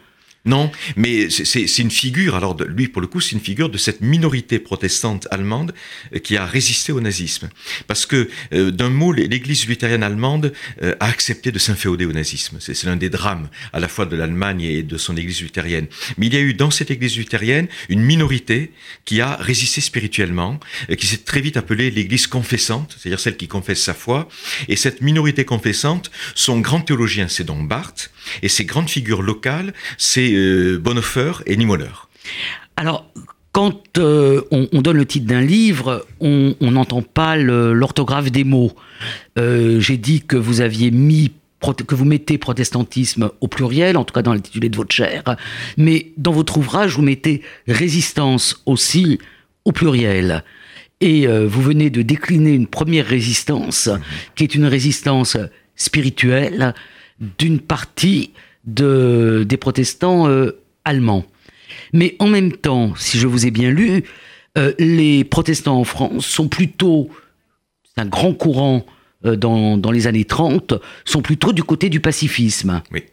Non, 0.48 0.72
mais 0.96 1.28
c'est 1.28 1.78
une 1.78 1.90
figure, 1.90 2.34
alors 2.34 2.56
lui 2.62 2.88
pour 2.88 3.02
le 3.02 3.06
coup, 3.06 3.20
c'est 3.20 3.32
une 3.32 3.40
figure 3.40 3.68
de 3.68 3.76
cette 3.76 4.00
minorité 4.00 4.58
protestante 4.58 5.28
allemande 5.30 5.74
euh, 6.14 6.20
qui 6.20 6.38
a 6.38 6.46
résisté 6.46 6.90
au 6.90 7.02
nazisme. 7.02 7.50
Parce 7.86 8.06
que 8.06 8.30
euh, 8.54 8.70
d'un 8.70 8.88
mot, 8.88 9.12
l'Église 9.12 9.66
luthérienne 9.68 10.02
allemande 10.02 10.54
euh, 10.82 10.94
a 11.00 11.06
accepté 11.06 11.52
de 11.52 11.58
s'inféoder 11.58 12.06
au 12.06 12.12
nazisme. 12.12 12.56
C'est 12.60 12.82
l'un 12.84 12.96
des 12.96 13.10
drames 13.10 13.50
à 13.74 13.78
la 13.78 13.88
fois 13.88 14.06
de 14.06 14.16
l'Allemagne 14.16 14.62
et 14.62 14.82
de 14.82 14.96
son 14.96 15.18
Église 15.18 15.42
luthérienne. 15.42 15.86
Mais 16.16 16.28
il 16.28 16.34
y 16.34 16.38
a 16.38 16.40
eu 16.40 16.54
dans 16.54 16.70
cette 16.70 16.90
Église 16.90 17.18
luthérienne 17.18 17.68
une 17.90 18.00
minorité 18.00 18.72
qui 19.04 19.20
a 19.20 19.36
résisté 19.36 19.82
spirituellement, 19.82 20.58
qui 20.96 21.06
s'est 21.06 21.18
très 21.18 21.42
vite 21.42 21.58
appelée 21.58 21.90
l'Église 21.90 22.26
confessante, 22.26 22.96
c'est-à-dire 22.98 23.20
celle 23.20 23.36
qui 23.36 23.48
confesse 23.48 23.82
sa 23.82 23.92
foi. 23.92 24.30
Et 24.68 24.76
cette 24.76 25.02
minorité 25.02 25.44
confessante, 25.44 26.10
son 26.34 26.60
grand 26.60 26.80
théologien, 26.80 27.28
c'est 27.28 27.44
donc 27.44 27.68
Barth, 27.68 28.10
et 28.42 28.48
ses 28.48 28.64
grandes 28.64 28.88
figures 28.88 29.22
locales, 29.22 29.72
c'est 29.96 30.32
euh, 30.32 30.78
Bonhoeffer 30.78 31.32
et 31.46 31.56
Niemöller. 31.56 32.08
Alors, 32.76 33.10
quand 33.52 33.98
euh, 33.98 34.42
on, 34.50 34.82
donne 34.82 34.98
le 34.98 35.06
titre 35.06 35.26
d'un 35.26 35.40
livre, 35.40 36.06
on 36.20 36.54
n'entend 36.60 37.02
pas 37.02 37.36
l'orthographe 37.36 38.30
des 38.30 38.44
mots. 38.44 38.72
Euh, 39.38 39.80
j'ai 39.80 39.96
dit 39.96 40.22
que 40.22 40.36
vous 40.36 40.60
aviez 40.60 40.90
mis 40.90 41.32
que 41.86 41.94
vous 41.94 42.04
mettez 42.04 42.38
protestantisme 42.38 43.30
au 43.40 43.48
pluriel, 43.48 43.96
en 43.96 44.04
tout 44.04 44.14
cas 44.14 44.22
dans 44.22 44.32
l'intitulé 44.32 44.68
de 44.68 44.76
votre 44.76 44.94
chair, 44.94 45.24
mais 45.76 46.12
dans 46.16 46.32
votre 46.32 46.56
ouvrage, 46.58 46.94
vous 46.94 47.02
mettez 47.02 47.42
résistance 47.66 48.62
aussi 48.64 49.18
au 49.64 49.72
pluriel. 49.72 50.44
Et 51.00 51.26
euh, 51.26 51.46
vous 51.46 51.62
venez 51.62 51.90
de 51.90 52.02
décliner 52.02 52.52
une 52.52 52.66
première 52.66 53.06
résistance, 53.06 53.90
qui 54.34 54.44
est 54.44 54.54
une 54.54 54.66
résistance 54.66 55.36
spirituelle 55.76 56.74
d'une 57.20 57.60
partie 57.60 58.32
de, 58.64 59.44
des 59.48 59.56
protestants 59.56 60.28
allemands. 60.84 61.24
Mais 61.92 62.16
en 62.18 62.26
même 62.26 62.52
temps, 62.52 62.94
si 62.96 63.18
je 63.18 63.26
vous 63.26 63.46
ai 63.46 63.50
bien 63.50 63.70
lu, 63.70 64.04
euh, 64.56 64.72
les 64.78 65.24
protestants 65.24 65.78
en 65.78 65.84
France 65.84 66.26
sont 66.26 66.48
plutôt, 66.48 67.08
c'est 67.84 68.00
un 68.00 68.06
grand 68.06 68.32
courant 68.32 68.84
euh, 69.24 69.36
dans, 69.36 69.76
dans, 69.76 69.90
les 69.90 70.06
années 70.06 70.24
30, 70.24 70.74
sont 71.04 71.22
plutôt 71.22 71.52
du 71.52 71.62
côté 71.62 71.88
du 71.88 72.00
pacifisme. 72.00 72.82
Oui. 72.92 73.04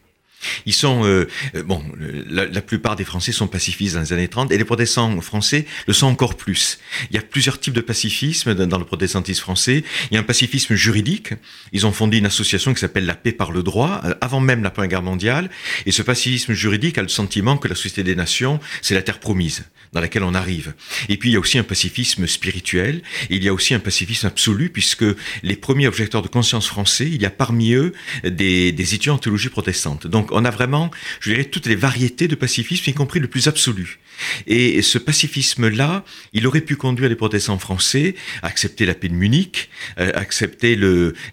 Ils 0.65 0.73
sont, 0.73 1.05
euh, 1.05 1.27
euh, 1.55 1.63
bon, 1.63 1.83
la, 2.29 2.61
plupart 2.61 2.95
des 2.95 3.03
Français 3.03 3.31
sont 3.31 3.47
pacifistes 3.47 3.95
dans 3.95 4.01
les 4.01 4.13
années 4.13 4.27
30 4.27 4.51
et 4.51 4.57
les 4.57 4.65
protestants 4.65 5.19
français 5.21 5.65
le 5.87 5.93
sont 5.93 6.07
encore 6.07 6.35
plus. 6.35 6.79
Il 7.09 7.15
y 7.15 7.19
a 7.19 7.21
plusieurs 7.21 7.59
types 7.59 7.73
de 7.73 7.81
pacifisme 7.81 8.53
dans, 8.53 8.77
le 8.77 8.85
protestantisme 8.85 9.41
français. 9.41 9.83
Il 10.09 10.15
y 10.15 10.17
a 10.17 10.19
un 10.19 10.23
pacifisme 10.23 10.75
juridique. 10.75 11.33
Ils 11.71 11.85
ont 11.85 11.91
fondé 11.91 12.17
une 12.17 12.25
association 12.25 12.73
qui 12.73 12.79
s'appelle 12.79 13.05
la 13.05 13.15
paix 13.15 13.31
par 13.31 13.51
le 13.51 13.63
droit, 13.63 14.01
euh, 14.05 14.13
avant 14.21 14.39
même 14.39 14.63
la 14.63 14.71
Première 14.71 14.89
Guerre 14.89 15.03
mondiale. 15.03 15.49
Et 15.85 15.91
ce 15.91 16.01
pacifisme 16.01 16.53
juridique 16.53 16.97
a 16.97 17.01
le 17.01 17.07
sentiment 17.07 17.57
que 17.57 17.67
la 17.67 17.75
société 17.75 18.03
des 18.03 18.15
nations, 18.15 18.59
c'est 18.81 18.95
la 18.95 19.01
terre 19.01 19.19
promise 19.19 19.65
dans 19.93 20.01
laquelle 20.01 20.23
on 20.23 20.33
arrive. 20.33 20.73
Et 21.07 21.17
puis 21.17 21.29
il 21.29 21.33
y 21.33 21.35
a 21.37 21.39
aussi 21.39 21.57
un 21.57 21.63
pacifisme 21.63 22.27
spirituel. 22.27 23.01
Il 23.29 23.43
y 23.43 23.49
a 23.49 23.53
aussi 23.53 23.73
un 23.73 23.79
pacifisme 23.79 24.27
absolu 24.27 24.69
puisque 24.69 25.05
les 25.43 25.55
premiers 25.55 25.87
objecteurs 25.87 26.21
de 26.21 26.27
conscience 26.27 26.67
français, 26.67 27.07
il 27.07 27.21
y 27.21 27.25
a 27.25 27.29
parmi 27.29 27.73
eux 27.73 27.93
des, 28.23 28.71
des 28.73 28.93
étudiants 28.93 29.15
en 29.15 29.19
théologie 29.19 29.49
protestante. 29.49 30.07
Donc 30.07 30.24
on 30.31 30.45
a 30.45 30.51
vraiment, 30.51 30.91
je 31.19 31.31
dirais, 31.31 31.45
toutes 31.45 31.65
les 31.67 31.75
variétés 31.75 32.27
de 32.27 32.35
pacifisme, 32.35 32.89
y 32.89 32.93
compris 32.93 33.19
le 33.19 33.27
plus 33.27 33.47
absolu. 33.47 33.99
Et 34.47 34.81
ce 34.81 34.97
pacifisme-là, 34.97 36.03
il 36.33 36.47
aurait 36.47 36.61
pu 36.61 36.75
conduire 36.75 37.09
les 37.09 37.15
protestants 37.15 37.59
français 37.59 38.15
à 38.41 38.47
accepter 38.47 38.85
la 38.85 38.93
paix 38.93 39.09
de 39.09 39.13
Munich, 39.13 39.69
à 39.97 40.03
euh, 40.03 40.11
accepter 40.15 40.77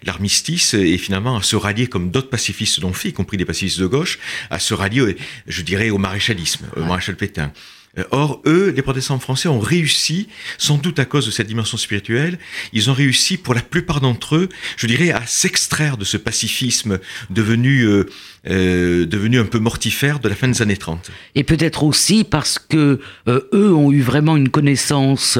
l'armistice 0.03 0.73
et 0.73 0.97
finalement 0.97 1.37
à 1.37 1.43
se 1.43 1.55
rallier, 1.55 1.87
comme 1.87 2.11
d'autres 2.11 2.29
pacifistes 2.29 2.81
l'ont 2.81 2.93
fait, 2.93 3.09
y 3.09 3.13
compris 3.13 3.37
des 3.37 3.45
pacifistes 3.45 3.79
de 3.79 3.87
gauche, 3.87 4.19
à 4.49 4.59
se 4.59 4.73
rallier, 4.73 5.15
je 5.47 5.61
dirais, 5.61 5.89
au 5.89 5.97
maréchalisme, 5.97 6.67
au 6.75 6.83
maréchal 6.83 7.15
Pétain. 7.15 7.51
Euh, 7.97 8.03
or, 8.11 8.41
eux, 8.45 8.73
les 8.75 8.81
protestants 8.81 9.19
français 9.19 9.47
ont 9.47 9.59
réussi, 9.59 10.27
sans 10.57 10.77
doute 10.77 10.99
à 10.99 11.05
cause 11.05 11.25
de 11.25 11.31
cette 11.31 11.47
dimension 11.47 11.77
spirituelle, 11.77 12.39
ils 12.71 12.89
ont 12.89 12.93
réussi, 12.93 13.37
pour 13.37 13.53
la 13.53 13.61
plupart 13.61 14.01
d'entre 14.01 14.35
eux, 14.35 14.49
je 14.77 14.87
dirais, 14.87 15.11
à 15.11 15.25
s'extraire 15.25 15.97
de 15.97 16.05
ce 16.05 16.17
pacifisme 16.17 16.99
devenu, 17.29 17.83
euh, 17.83 18.05
euh, 18.49 19.05
devenu 19.05 19.39
un 19.39 19.45
peu 19.45 19.59
mortifère 19.59 20.19
de 20.19 20.29
la 20.29 20.35
fin 20.35 20.47
des 20.47 20.61
années 20.61 20.77
30. 20.77 21.11
Et 21.35 21.43
peut-être 21.43 21.83
aussi 21.83 22.23
parce 22.23 22.57
que 22.57 22.99
eux 23.27 23.73
ont 23.73 23.91
eu 23.91 24.01
vraiment 24.01 24.37
une 24.37 24.49
connaissance 24.49 25.37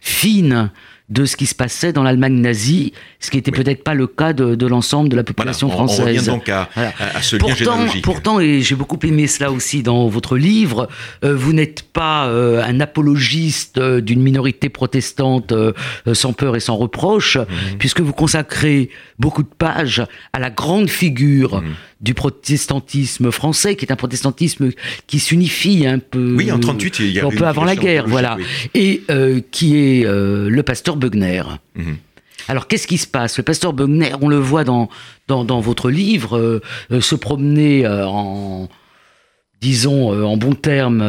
fine 0.00 0.70
de 1.10 1.24
ce 1.24 1.36
qui 1.36 1.46
se 1.46 1.54
passait 1.56 1.92
dans 1.92 2.04
l'Allemagne 2.04 2.40
nazie, 2.40 2.92
ce 3.18 3.30
qui 3.30 3.36
n'était 3.36 3.50
peut-être 3.50 3.82
pas 3.82 3.94
le 3.94 4.06
cas 4.06 4.32
de, 4.32 4.66
l'ensemble 4.66 5.08
de 5.08 5.16
la 5.16 5.24
population 5.24 5.68
française. 5.68 6.00
On 6.00 6.04
revient 6.04 6.26
donc 6.26 6.48
à, 6.48 6.68
ce 7.20 7.36
lien 7.36 7.54
pourtant, 7.54 7.86
Pourtant, 8.02 8.40
et 8.40 8.62
j'ai 8.62 8.76
beaucoup 8.76 8.98
aimé 9.02 9.26
cela 9.26 9.50
aussi 9.50 9.82
dans 9.82 10.08
votre 10.08 10.36
livre, 10.36 10.88
euh, 11.24 11.34
vous 11.34 11.52
n'êtes 11.52 11.82
pas 11.82 12.28
euh, 12.28 12.62
un 12.62 12.80
apologiste 12.80 13.78
euh, 13.78 14.00
d'une 14.00 14.22
minorité 14.22 14.68
protestante 14.68 15.52
sans 16.12 16.32
peur 16.32 16.54
et 16.54 16.60
sans 16.60 16.76
reproche, 16.76 17.36
mhm. 17.36 17.78
puisque 17.78 18.00
vous 18.00 18.12
consacrez 18.12 18.90
beaucoup 19.18 19.42
de 19.42 19.48
pages 19.48 20.04
à 20.32 20.38
la 20.38 20.50
grande 20.50 20.88
figure 20.88 21.62
mhm 21.62 21.74
du 22.00 22.14
protestantisme 22.14 23.30
français, 23.30 23.76
qui 23.76 23.84
est 23.84 23.92
un 23.92 23.96
protestantisme 23.96 24.70
qui 25.06 25.18
s'unifie 25.18 25.86
un 25.86 25.98
peu. 25.98 26.34
Oui, 26.34 26.50
en 26.50 26.58
38, 26.58 26.98
il 27.00 27.10
y 27.10 27.20
a 27.20 27.26
un 27.26 27.28
peu 27.28 27.44
avant 27.44 27.64
la 27.64 27.76
guerre, 27.76 28.06
voilà, 28.08 28.38
et 28.72 29.02
qui 29.50 29.76
est 29.76 30.04
le 30.06 30.62
pasteur 30.62 30.96
Bugner. 31.00 31.42
Mhm. 31.74 31.96
Alors 32.48 32.68
qu'est-ce 32.68 32.86
qui 32.86 32.98
se 32.98 33.06
passe? 33.06 33.36
Le 33.36 33.42
pasteur 33.42 33.72
Bugner, 33.72 34.12
on 34.20 34.28
le 34.28 34.38
voit 34.38 34.64
dans, 34.64 34.88
dans, 35.28 35.60
votre 35.60 35.90
livre, 35.90 36.38
euh, 36.38 37.00
se 37.00 37.14
promener 37.14 37.86
en 37.86 38.68
disons 39.60 40.24
en 40.24 40.38
bon 40.38 40.54
terme 40.54 41.00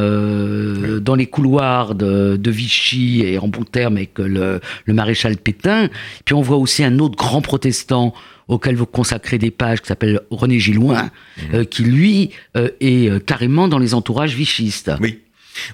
dans 1.00 1.16
les 1.16 1.26
couloirs 1.26 1.96
de, 1.96 2.52
Vichy 2.52 3.22
et 3.26 3.40
en 3.40 3.48
bon 3.48 3.64
terme 3.64 3.96
avec 3.96 4.20
le, 4.20 4.60
le, 4.84 4.94
maréchal 4.94 5.38
Pétain. 5.38 5.88
Puis 6.26 6.36
on 6.36 6.42
voit 6.42 6.58
aussi 6.58 6.84
un 6.84 7.00
autre 7.00 7.16
grand 7.16 7.42
protestant 7.42 8.14
auquel 8.52 8.76
vous 8.76 8.86
consacrez 8.86 9.38
des 9.38 9.50
pages, 9.50 9.82
qui 9.82 9.88
s'appelle 9.88 10.20
René 10.30 10.60
Gilloin, 10.60 11.04
mhm. 11.04 11.44
euh, 11.54 11.64
qui 11.64 11.84
lui 11.84 12.32
euh, 12.58 12.70
est 12.82 13.10
euh, 13.10 13.20
carrément 13.20 13.68
dans 13.68 13.80
les 13.80 13.94
entourages 13.94 14.36
vichistes. 14.36 14.92
Oui. 15.00 15.20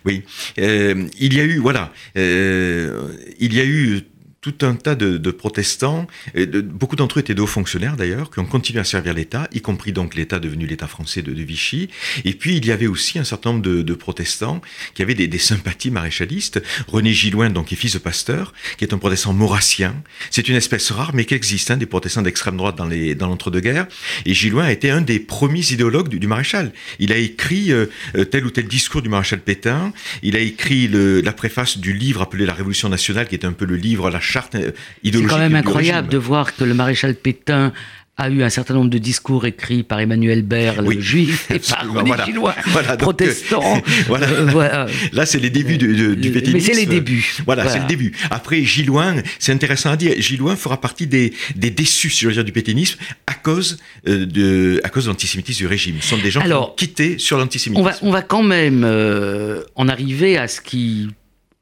Oui, 0.05 0.23
il 0.57 1.33
y 1.33 1.39
a 1.39 1.43
eu, 1.43 1.57
voilà, 1.59 1.93
il 2.15 3.53
y 3.53 3.59
a 3.59 3.65
eu 3.65 4.03
tout 4.41 4.55
un 4.61 4.75
tas 4.75 4.95
de, 4.95 5.31
protestants, 5.31 6.07
et 6.35 6.45
de, 6.45 6.61
beaucoup 6.61 6.95
d'entre 6.95 7.17
eux 7.17 7.21
étaient 7.21 7.33
de 7.33 7.41
hauts 7.41 7.47
fonctionnaires 7.47 7.97
d'ailleurs, 7.97 8.29
qui 8.29 8.39
ont 8.39 8.45
continué 8.45 8.79
à 8.79 8.83
servir 8.83 9.13
l'État, 9.13 9.47
y 9.51 9.61
compris 9.61 9.91
donc 9.91 10.15
l'État 10.15 10.39
devenu 10.39 10.65
l'État 10.65 10.87
français 10.87 11.21
de, 11.21 11.31
Vichy. 11.47 11.89
Et 12.25 12.33
puis 12.33 12.57
il 12.57 12.65
y 12.65 12.71
avait 12.71 12.87
aussi 12.87 13.19
un 13.19 13.23
certain 13.23 13.53
nombre 13.53 13.61
de, 13.61 13.93
protestants 13.93 14.61
qui 14.93 15.01
avaient 15.01 15.15
des, 15.15 15.37
sympathies 15.37 15.91
maréchalistes. 15.91 16.61
René 16.87 17.13
Gilloin, 17.13 17.49
donc, 17.49 17.71
est 17.71 17.75
fils 17.75 17.93
de 17.93 17.99
pasteur, 17.99 18.53
qui 18.77 18.83
est 18.83 18.93
un 18.93 18.97
protestant 18.97 19.33
maurassien. 19.33 19.95
C'est 20.29 20.47
une 20.47 20.55
espèce 20.55 20.91
rare, 20.91 21.11
mais 21.13 21.25
qui 21.25 21.33
existe, 21.33 21.71
hein, 21.71 21.77
des 21.77 21.85
protestants 21.85 22.21
d'extrême 22.21 22.57
droite 22.57 22.75
dans 22.75 22.85
les 22.85 23.15
dans 23.15 23.27
l'entre-deux-guerres. 23.27 23.87
Et 24.25 24.33
Gilloin 24.33 24.65
a 24.65 24.71
été 24.71 24.89
un 24.89 25.01
des 25.01 25.19
premiers 25.19 25.71
idéologues 25.71 26.09
du, 26.09 26.27
maréchal. 26.27 26.73
Il 26.99 27.11
a 27.11 27.17
écrit 27.17 27.71
euh, 27.71 27.85
tel 28.31 28.45
ou 28.45 28.49
tel 28.49 28.67
discours 28.67 29.01
du 29.01 29.09
maréchal 29.09 29.39
Pétain. 29.39 29.93
Il 30.21 30.35
a 30.35 30.39
écrit 30.39 30.87
le, 30.87 31.21
la 31.21 31.33
préface 31.33 31.77
du 31.77 31.93
livre 31.93 32.21
appelé 32.21 32.45
La 32.45 32.53
Révolution 32.53 32.89
nationale, 32.89 33.27
qui 33.27 33.35
est 33.35 33.45
un 33.45 33.53
peu 33.53 33.65
le 33.65 33.75
livre 33.75 34.07
à 34.07 34.11
la 34.11 34.19
euh, 34.55 34.71
c'est 35.03 35.23
quand 35.23 35.37
même 35.37 35.55
incroyable 35.55 36.07
de 36.07 36.17
voir 36.17 36.55
que 36.55 36.63
le 36.63 36.73
maréchal 36.73 37.15
Pétain 37.15 37.73
a 38.17 38.29
eu 38.29 38.41
un 38.41 38.49
certain 38.49 38.73
nombre 38.73 38.89
de 38.89 38.97
discours 38.97 39.45
écrits 39.45 39.83
par 39.83 39.99
Emmanuel 39.99 40.41
Baird, 40.41 40.81
le 40.81 40.99
juif, 40.99 41.51
et 41.51 41.59
par 41.69 41.85
les 41.85 42.33
voilà. 42.33 42.97
protestants. 42.97 43.81
voilà. 44.07 44.87
Là, 45.13 45.25
c'est 45.27 45.37
les 45.37 45.51
débuts 45.51 45.77
du, 45.77 46.15
du 46.15 46.31
pétinisme. 46.31 46.53
Mais 46.53 46.73
c'est 46.73 46.79
les 46.79 46.87
débuts. 46.87 47.37
Voilà, 47.45 47.69
c'est 47.69 47.79
le 47.79 47.85
début. 47.85 48.13
Après, 48.31 48.63
Gilloin, 48.63 49.15
c'est 49.37 49.51
intéressant 49.51 49.91
à 49.91 49.97
dire, 49.97 50.13
Gilloin 50.17 50.55
fera 50.55 50.81
partie 50.81 51.05
des, 51.05 51.33
des 51.55 51.69
déçus, 51.69 52.09
si 52.09 52.21
je 52.21 52.27
veux 52.27 52.33
dire, 52.33 52.43
du 52.43 52.51
pétinisme 52.51 52.99
à 53.27 53.35
cause, 53.35 53.77
euh, 54.07 54.25
de, 54.25 54.81
à 54.83 54.89
cause 54.89 55.05
de 55.05 55.09
l'antisémitisme 55.09 55.59
du 55.59 55.67
régime. 55.67 55.97
Ce 56.01 56.09
sont 56.09 56.17
des 56.17 56.31
gens 56.31 56.41
qui 56.41 56.51
ont 56.51 56.73
quitté 56.75 57.19
sur 57.19 57.37
l'antisémitisme. 57.37 57.87
On 57.87 57.89
va, 57.89 57.97
on 58.01 58.11
va 58.11 58.23
quand 58.23 58.43
même 58.43 58.83
euh, 58.83 59.61
en 59.75 59.87
arriver 59.87 60.39
à 60.39 60.47
ce 60.47 60.59
qui 60.59 61.09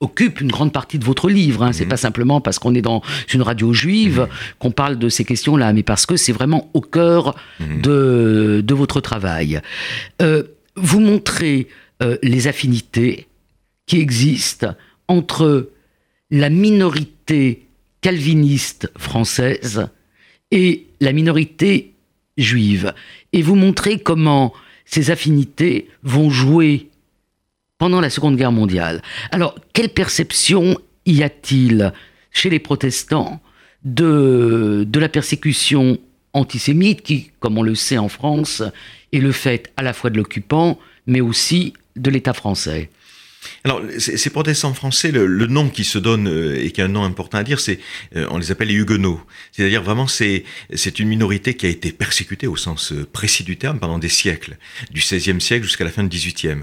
occupe 0.05 0.39
une 0.39 0.51
grande 0.51 0.71
partie 0.71 1.00
de 1.00 1.05
votre 1.05 1.29
livre. 1.29 1.63
Hein. 1.63 1.74
C'est 1.74 1.83
mhm. 1.83 1.89
pas 1.89 1.97
simplement 1.97 2.41
parce 2.41 2.59
qu'on 2.59 2.74
est 2.75 2.81
dans 2.81 3.01
une 3.33 3.41
radio 3.41 3.74
juive 3.74 4.21
mhm. 4.21 4.27
qu'on 4.59 4.71
parle 4.71 4.97
de 4.97 5.09
ces 5.09 5.25
questions-là, 5.25 5.74
mais 5.74 5.83
parce 5.83 6.05
que 6.05 6.15
c'est 6.15 6.31
vraiment 6.31 6.69
au 6.74 6.81
cœur 6.81 7.35
mhm. 7.59 7.81
de, 7.81 8.63
de, 8.65 8.74
votre 8.74 9.01
travail. 9.01 9.62
Euh, 10.21 10.43
vous 10.75 11.00
montrez 11.00 11.67
euh, 12.03 12.17
les 12.24 12.47
affinités 12.47 13.27
qui 13.85 14.00
existent 14.00 14.74
entre 15.07 15.69
la 16.31 16.50
minorité 16.50 17.67
calviniste 18.01 18.91
française 18.97 19.88
et 20.51 20.88
la 21.00 21.13
minorité 21.13 21.93
juive. 22.38 22.93
Et 23.33 23.41
vous 23.41 23.55
montrez 23.55 24.00
comment 24.00 24.53
ces 24.85 25.12
affinités 25.12 25.89
vont 26.03 26.29
jouer 26.29 26.89
pendant 27.77 28.01
la 28.01 28.10
Seconde 28.10 28.38
Guerre 28.38 28.51
mondiale. 28.51 29.01
Alors, 29.32 29.55
quelle 29.74 29.89
perception 29.89 30.77
y 31.05 31.24
a-t-il 31.24 31.91
chez 32.32 32.50
les 32.50 32.60
protestants 32.60 33.41
de, 33.84 34.88
la 34.94 35.10
persécution 35.10 35.98
antisémite 36.34 37.01
qui, 37.01 37.32
comme 37.39 37.58
on 37.58 37.63
le 37.63 37.75
sait 37.75 37.98
en 37.98 38.10
France, 38.10 38.63
est 39.12 39.20
le 39.20 39.32
fait 39.32 39.72
à 39.77 39.84
la 39.84 39.94
fois 39.94 40.10
de 40.10 40.17
l'occupant, 40.17 40.79
mais 41.05 41.22
aussi 41.22 41.74
de 41.96 42.10
l'État 42.10 42.34
français? 42.34 42.89
Alors, 43.65 43.81
ces 43.98 44.29
protestants 44.29 44.75
français, 44.75 45.12
le, 45.12 45.25
nom 45.48 45.69
qui 45.69 45.86
se 45.86 45.98
donne 45.98 46.27
euh, 46.27 46.63
et 46.63 46.69
qui 46.69 46.81
est 46.81 46.84
un 46.84 46.88
nom 46.88 47.03
important 47.03 47.39
à 47.39 47.43
dire, 47.43 47.60
c'est, 47.60 47.79
euh, 48.15 48.27
on 48.29 48.38
les 48.38 48.51
appelle 48.51 48.67
les 48.67 48.75
huguenots. 48.75 49.19
C'est-à-dire 49.51 49.81
vraiment, 49.81 50.05
c'est, 50.05 50.43
c'est 50.75 51.00
une 51.00 51.07
minorité 51.07 51.55
qui 51.55 51.65
a 51.65 51.69
été 51.69 51.91
persécutée 51.91 52.45
au 52.45 52.55
sens 52.55 52.91
euh, 52.91 53.07
précis 53.12 53.43
du 53.43 53.57
terme 53.57 53.79
pendant 53.79 53.98
des 53.98 54.07
siècles, 54.07 54.57
du 54.91 55.01
XVIe 55.01 55.41
siècle 55.41 55.65
jusqu'à 55.65 55.84
la 55.84 55.89
fin 55.89 56.03
du 56.03 56.15
XVIIIe. 56.15 56.60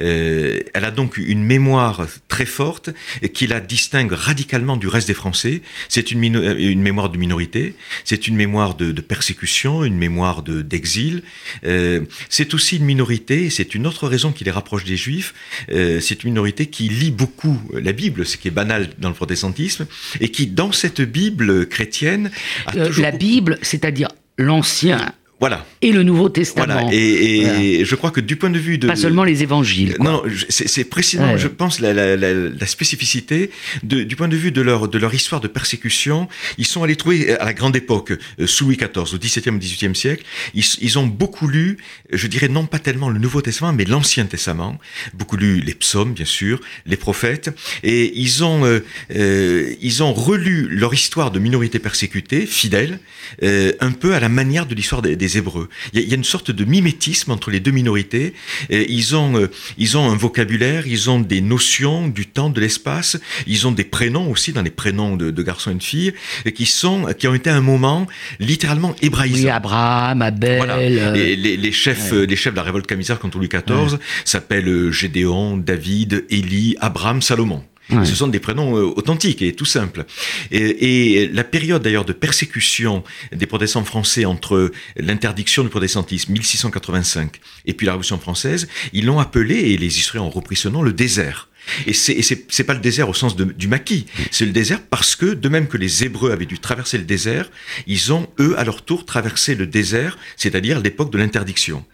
Euh, 0.00 0.60
elle 0.74 0.84
a 0.84 0.90
donc 0.90 1.16
une 1.16 1.42
mémoire 1.42 2.06
très 2.28 2.44
forte 2.44 2.90
qui 3.32 3.46
la 3.46 3.60
distingue 3.60 4.12
radicalement 4.12 4.76
du 4.76 4.88
reste 4.88 5.08
des 5.08 5.14
Français. 5.14 5.62
C'est 5.88 6.10
une, 6.10 6.22
une 6.22 6.82
mémoire 6.82 7.08
de 7.08 7.16
minorité, 7.16 7.74
c'est 8.04 8.28
une 8.28 8.36
mémoire 8.36 8.74
de, 8.74 8.92
de, 8.92 9.00
persécution, 9.00 9.84
une 9.84 9.96
mémoire 9.96 10.42
d'exil. 10.42 11.22
Euh, 11.64 12.02
c'est 12.28 12.52
aussi 12.52 12.76
une 12.76 12.84
minorité, 12.84 13.48
c'est 13.48 13.74
une 13.74 13.86
autre 13.86 14.06
raison 14.06 14.32
qui 14.32 14.44
les 14.44 14.50
rapproche 14.50 14.84
des 14.84 14.96
Juifs, 14.96 15.32
euh, 15.70 16.00
c'est 16.00 16.24
une 16.24 16.41
minorité 16.42 16.66
qui 16.66 16.88
lit 16.88 17.12
beaucoup 17.12 17.56
la 17.72 17.92
Bible, 17.92 18.26
ce 18.26 18.36
qui 18.36 18.48
est 18.48 18.52
banal 18.52 18.90
dans 18.98 19.08
le 19.08 19.14
protestantisme, 19.14 19.86
et 20.20 20.28
qui, 20.30 20.48
dans 20.48 20.72
cette 20.72 21.00
Bible 21.00 21.66
chrétienne... 21.68 22.30
Euh, 22.74 22.90
la 22.98 23.12
Bible, 23.12 23.58
c'est-à-dire 23.62 24.08
l'Ancien 24.38 25.12
voilà. 25.42 25.66
Et 25.80 25.90
le 25.90 26.04
Nouveau 26.04 26.28
Testament. 26.28 26.82
Voilà. 26.84 26.88
Et, 26.92 27.84
je 27.84 27.94
crois 27.96 28.12
que 28.12 28.20
du 28.20 28.36
point 28.36 28.48
de 28.48 28.60
vue 28.60 28.78
de... 28.78 28.86
Pas 28.86 28.94
seulement 28.94 29.24
les 29.24 29.42
évangiles. 29.42 29.96
Non, 29.98 30.22
c'est 30.48 30.84
précisément, 30.84 31.36
je 31.36 31.48
pense, 31.48 31.80
la, 31.80 31.92
la, 31.92 32.16
la, 32.16 32.66
spécificité 32.66 33.50
de, 33.82 34.04
du 34.04 34.14
point 34.14 34.28
de 34.28 34.36
vue 34.36 34.52
de 34.52 34.60
leur, 34.60 34.86
de 34.86 34.98
leur 34.98 35.12
histoire 35.12 35.40
de 35.40 35.48
persécution. 35.48 36.28
Ils 36.58 36.66
sont 36.66 36.84
allés 36.84 36.94
trouver, 36.94 37.36
à 37.36 37.44
la 37.44 37.54
grande 37.54 37.74
époque, 37.74 38.12
euh, 38.38 38.46
sous 38.46 38.66
Louis 38.66 38.76
XIV, 38.76 39.14
au 39.14 39.18
XVIIe 39.18 39.58
XVIIIe 39.58 39.96
siècle, 39.96 40.22
ils, 40.54 40.64
ils, 40.80 40.96
ont 41.00 41.08
beaucoup 41.08 41.48
lu, 41.48 41.76
je 42.12 42.28
dirais 42.28 42.46
non 42.46 42.66
pas 42.66 42.78
tellement 42.78 43.08
le 43.08 43.18
Nouveau 43.18 43.42
Testament, 43.42 43.72
mais 43.72 43.84
l'Ancien 43.84 44.26
Testament. 44.26 44.78
Beaucoup 45.12 45.36
lu 45.36 45.60
les 45.60 45.74
psaumes, 45.74 46.12
bien 46.12 46.24
sûr, 46.24 46.60
les 46.86 46.96
prophètes. 46.96 47.50
Et 47.82 48.12
ils 48.14 48.44
ont, 48.44 48.64
euh, 48.64 48.78
euh, 49.16 49.74
ils 49.80 50.04
ont 50.04 50.12
relu 50.12 50.68
leur 50.70 50.94
histoire 50.94 51.32
de 51.32 51.40
minorité 51.40 51.80
persécutée, 51.80 52.46
fidèle, 52.46 53.00
euh, 53.42 53.72
un 53.80 53.90
peu 53.90 54.14
à 54.14 54.20
la 54.20 54.28
manière 54.28 54.66
de 54.66 54.76
l'histoire 54.76 55.02
des, 55.02 55.16
des 55.16 55.31
Hébreux. 55.36 55.68
Il 55.92 56.00
y, 56.00 56.12
a, 56.12 56.16
une 56.16 56.24
sorte 56.24 56.50
de 56.50 56.64
mimétisme 56.64 57.30
entre 57.30 57.50
les 57.50 57.60
deux 57.60 57.70
minorités. 57.70 58.34
ils 58.70 59.16
ont, 59.16 59.36
euh, 59.36 59.50
ils 59.78 59.96
ont 59.96 60.10
un 60.10 60.16
vocabulaire, 60.16 60.86
ils 60.86 61.10
ont 61.10 61.20
des 61.20 61.40
notions 61.40 62.08
du 62.08 62.26
temps, 62.26 62.50
de 62.50 62.60
l'espace. 62.60 63.18
Ils 63.46 63.66
ont 63.66 63.72
des 63.72 63.84
prénoms 63.84 64.30
aussi 64.30 64.52
dans 64.52 64.62
les 64.62 64.70
prénoms 64.70 65.16
de, 65.16 65.42
garçons 65.42 65.72
et 65.72 65.74
de 65.74 65.82
filles 65.82 66.14
qui 66.54 66.66
sont, 66.66 67.06
qui 67.18 67.26
ont 67.26 67.34
été 67.34 67.50
à 67.50 67.56
un 67.56 67.60
moment 67.60 68.06
littéralement 68.38 68.94
hébraïsés. 69.02 69.44
Oui, 69.44 69.48
Abraham, 69.48 70.22
Abel. 70.22 70.70
Euh, 70.70 71.12
les, 71.36 71.72
chefs, 71.72 72.12
les 72.12 72.36
chefs 72.36 72.52
de 72.52 72.58
la 72.58 72.62
révolte 72.62 72.86
camisarde 72.86 73.20
contre 73.20 73.38
Louis 73.38 73.48
XIV 73.48 73.98
s'appellent 74.24 74.90
Gédéon, 74.90 75.56
David, 75.56 76.24
Élie, 76.30 76.76
Abraham, 76.80 77.22
Salomon. 77.22 77.64
Ce 78.04 78.14
sont 78.14 78.28
des 78.28 78.40
prénoms 78.40 78.76
euh, 78.76 78.92
authentiques 78.96 79.42
et 79.42 79.52
tout 79.54 79.64
simples. 79.64 80.04
Et, 80.50 81.28
la 81.32 81.44
période 81.44 81.82
d'ailleurs 81.82 82.04
de 82.04 82.12
persécution 82.12 83.04
des 83.32 83.46
protestants 83.46 83.84
français 83.84 84.24
entre 84.24 84.70
l'interdiction 84.96 85.62
du 85.62 85.68
protestantisme 85.68 86.32
1685 86.32 87.40
et 87.66 87.74
puis 87.74 87.86
la 87.86 87.92
Révolution 87.92 88.18
française, 88.18 88.68
ils 88.92 89.06
l'ont 89.06 89.18
appelé, 89.18 89.54
et 89.54 89.76
les 89.76 89.98
historiens 89.98 90.22
ont 90.22 90.30
repris 90.30 90.56
ce 90.56 90.68
nom, 90.68 90.82
le 90.82 90.92
désert. 90.92 91.48
Et 91.86 91.92
c'est 91.92 92.64
pas 92.64 92.74
le 92.74 92.80
désert 92.80 93.08
au 93.08 93.14
sens 93.14 93.36
du 93.36 93.68
maquis, 93.68 94.06
c'est 94.30 94.44
le 94.44 94.52
désert 94.52 94.80
parce 94.82 95.16
que, 95.16 95.26
de 95.26 95.48
même 95.48 95.68
que 95.68 95.76
les 95.76 96.04
Hébreux 96.04 96.32
avaient 96.32 96.46
dû 96.46 96.58
traverser 96.58 96.98
le 96.98 97.04
désert, 97.04 97.50
ils 97.86 98.12
ont, 98.12 98.26
eux, 98.40 98.58
à 98.58 98.64
leur 98.64 98.82
tour, 98.82 99.04
traversé 99.04 99.54
le 99.54 99.66
désert, 99.66 100.18
c'est-à-dire 100.36 100.80
l'époque 100.80 101.12
de 101.12 101.18
l'interdiction. 101.18 101.84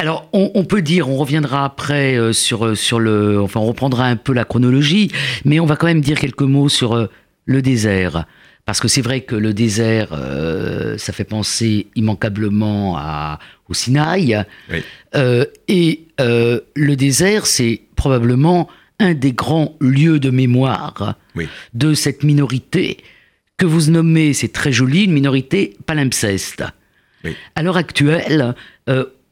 Alors, 0.00 0.30
on, 0.32 0.64
peut 0.64 0.80
dire, 0.80 1.10
on 1.10 1.16
reviendra 1.18 1.62
après 1.62 2.16
euh, 2.16 2.32
sur, 2.32 2.64
euh, 2.64 2.74
sur 2.74 2.98
le. 2.98 3.38
Enfin, 3.42 3.60
on 3.60 3.66
reprendra 3.66 4.06
un 4.06 4.16
peu 4.16 4.32
la 4.32 4.46
chronologie, 4.46 5.10
mais 5.44 5.60
on 5.60 5.66
va 5.66 5.76
quand 5.76 5.88
même 5.88 6.00
dire 6.00 6.18
quelques 6.18 6.40
mots 6.40 6.70
sur 6.70 6.94
euh, 6.94 7.08
le 7.44 7.60
désert. 7.60 8.24
Parce 8.64 8.80
que 8.80 8.88
c'est 8.88 9.02
vrai 9.02 9.20
que 9.20 9.34
le 9.34 9.52
désert, 9.52 10.16
ça 10.96 11.12
fait 11.12 11.24
penser 11.24 11.88
immanquablement 11.96 12.96
à, 12.96 13.40
au 13.70 13.74
Sinaï. 13.74 14.44
et 15.68 16.06
le 16.18 16.94
désert, 16.94 17.46
c'est 17.46 17.80
probablement 17.96 18.68
un 18.98 19.14
des 19.14 19.32
grands 19.32 19.76
lieux 19.80 20.20
de 20.20 20.30
mémoire 20.30 21.14
de 21.72 21.94
cette 21.94 22.22
minorité 22.22 22.98
que 23.56 23.66
vous 23.66 23.90
nommez, 23.90 24.32
c'est 24.32 24.52
très 24.52 24.72
joli, 24.72 25.04
une 25.04 25.12
minorité 25.12 25.76
palimpseste. 25.86 26.64
À 27.54 27.62
l'heure 27.62 27.76
actuelle, 27.76 28.54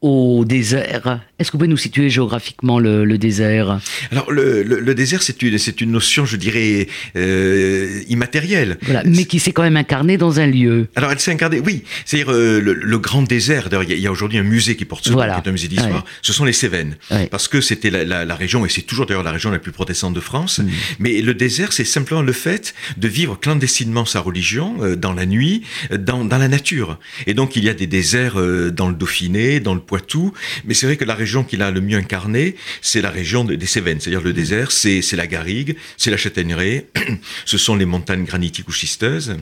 au 0.01 0.45
désert. 0.45 1.21
Est-ce 1.39 1.49
que 1.49 1.53
vous 1.53 1.59
pouvez 1.59 1.69
nous 1.69 1.77
situer 1.77 2.09
géographiquement 2.09 2.79
le, 2.79 3.17
désert? 3.17 3.79
Alors 4.11 4.31
le, 4.31 4.63
le, 4.63 4.95
désert, 4.95 5.21
c'est 5.21 5.41
une, 5.41 5.57
c'est 5.57 5.81
une 5.81 5.91
notion, 5.91 6.25
je 6.25 6.37
dirais, 6.37 6.87
euh, 7.15 8.01
immatérielle. 8.07 8.77
Voilà, 8.83 9.03
mais 9.05 9.25
qui 9.25 9.39
s'est 9.39 9.51
quand 9.51 9.61
même 9.61 9.77
incarnée 9.77 10.17
dans 10.17 10.39
un 10.39 10.47
lieu. 10.47 10.87
Alors 10.95 11.11
elle 11.11 11.19
s'est 11.19 11.31
incarnée, 11.31 11.59
oui. 11.59 11.83
C'est-à-dire 12.05 12.31
euh, 12.31 12.59
le, 12.59 12.97
grand 12.99 13.23
désert. 13.23 13.69
D'ailleurs, 13.69 13.83
il 13.83 13.99
y 13.99 14.07
a, 14.07 14.11
aujourd'hui 14.11 14.37
un 14.37 14.43
musée 14.43 14.75
qui 14.75 14.85
porte 14.85 15.05
ce 15.05 15.11
nom, 15.11 15.19
qui 15.19 15.25
est 15.25 15.47
un 15.47 15.51
musée 15.51 15.67
d'histoire. 15.67 16.05
Ce 16.21 16.33
sont 16.33 16.45
les 16.45 16.53
Cévennes, 16.53 16.95
parce 17.31 17.47
que 17.47 17.61
c'était 17.61 17.89
la, 17.89 18.25
la, 18.25 18.35
région, 18.35 18.65
et 18.65 18.69
c'est 18.69 18.81
toujours 18.81 19.05
d'ailleurs 19.05 19.23
la 19.23 19.31
région 19.31 19.51
la 19.51 19.59
plus 19.59 19.71
protestante 19.71 20.13
de 20.13 20.19
France. 20.19 20.59
Mm. 20.59 20.69
Mais 20.99 21.21
le 21.21 21.33
désert, 21.33 21.73
c'est 21.73 21.85
simplement 21.85 22.21
le 22.21 22.33
fait 22.33 22.73
de 22.97 23.07
vivre 23.07 23.37
clandestinement 23.39 24.05
sa 24.05 24.19
religion 24.19 24.75
euh, 24.81 24.95
dans 24.95 25.13
la 25.13 25.25
nuit, 25.25 25.63
dans, 25.97 26.25
dans 26.25 26.37
la 26.37 26.47
nature. 26.47 26.99
Et 27.27 27.33
donc 27.33 27.55
il 27.55 27.63
y 27.63 27.69
a 27.69 27.73
des 27.73 27.87
déserts 27.87 28.39
euh, 28.39 28.71
dans 28.71 28.89
le 28.89 28.95
Dauphiné, 28.95 29.59
dans 29.59 29.73
le 29.73 29.79
Poitou, 29.89 30.33
mais 30.65 30.75
c'est 30.75 30.85
vrai 30.85 30.97
que 30.97 31.03
la 31.03 31.15
région 31.15 31.43
qu'il 31.43 31.63
a 31.63 31.71
le 31.71 31.81
mieux 31.81 31.97
incarnée, 31.97 32.55
c'est 32.79 33.01
la 33.01 33.09
région 33.09 33.43
des 33.43 33.65
Cévennes, 33.65 33.99
c'est-à-dire 33.99 34.21
le 34.21 34.33
désert, 34.33 34.71
c'est 34.71 35.01
la 35.13 35.25
garrigue, 35.25 35.75
c'est 35.97 36.11
la 36.11 36.17
châtaigneraie, 36.17 36.85
ce 37.45 37.57
sont 37.57 37.75
les 37.75 37.85
montagnes 37.85 38.23
granitiques 38.23 38.67
ou 38.67 38.71
schisteuses. 38.71 39.37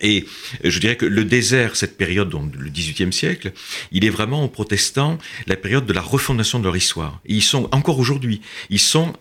Et 0.00 0.24
je 0.64 0.78
dirais 0.78 0.96
que 0.96 1.04
le 1.04 1.24
désert, 1.24 1.76
cette 1.76 1.98
période, 1.98 2.30
donc 2.30 2.56
le 2.56 2.70
XVIIIe 2.70 3.12
siècle, 3.12 3.52
il 3.92 4.06
est 4.06 4.10
vraiment 4.10 4.42
aux 4.42 4.48
protestants 4.48 5.18
la 5.46 5.56
période 5.56 5.84
de 5.84 5.92
la 5.92 6.00
refondation 6.00 6.58
de 6.58 6.64
leur 6.64 6.76
histoire. 6.76 7.20
Et 7.26 7.34
ils 7.34 7.42
sont 7.42 7.68
encore 7.70 7.98
aujourd'hui, 7.98 8.40
ils 8.70 8.80
sont 8.80 9.12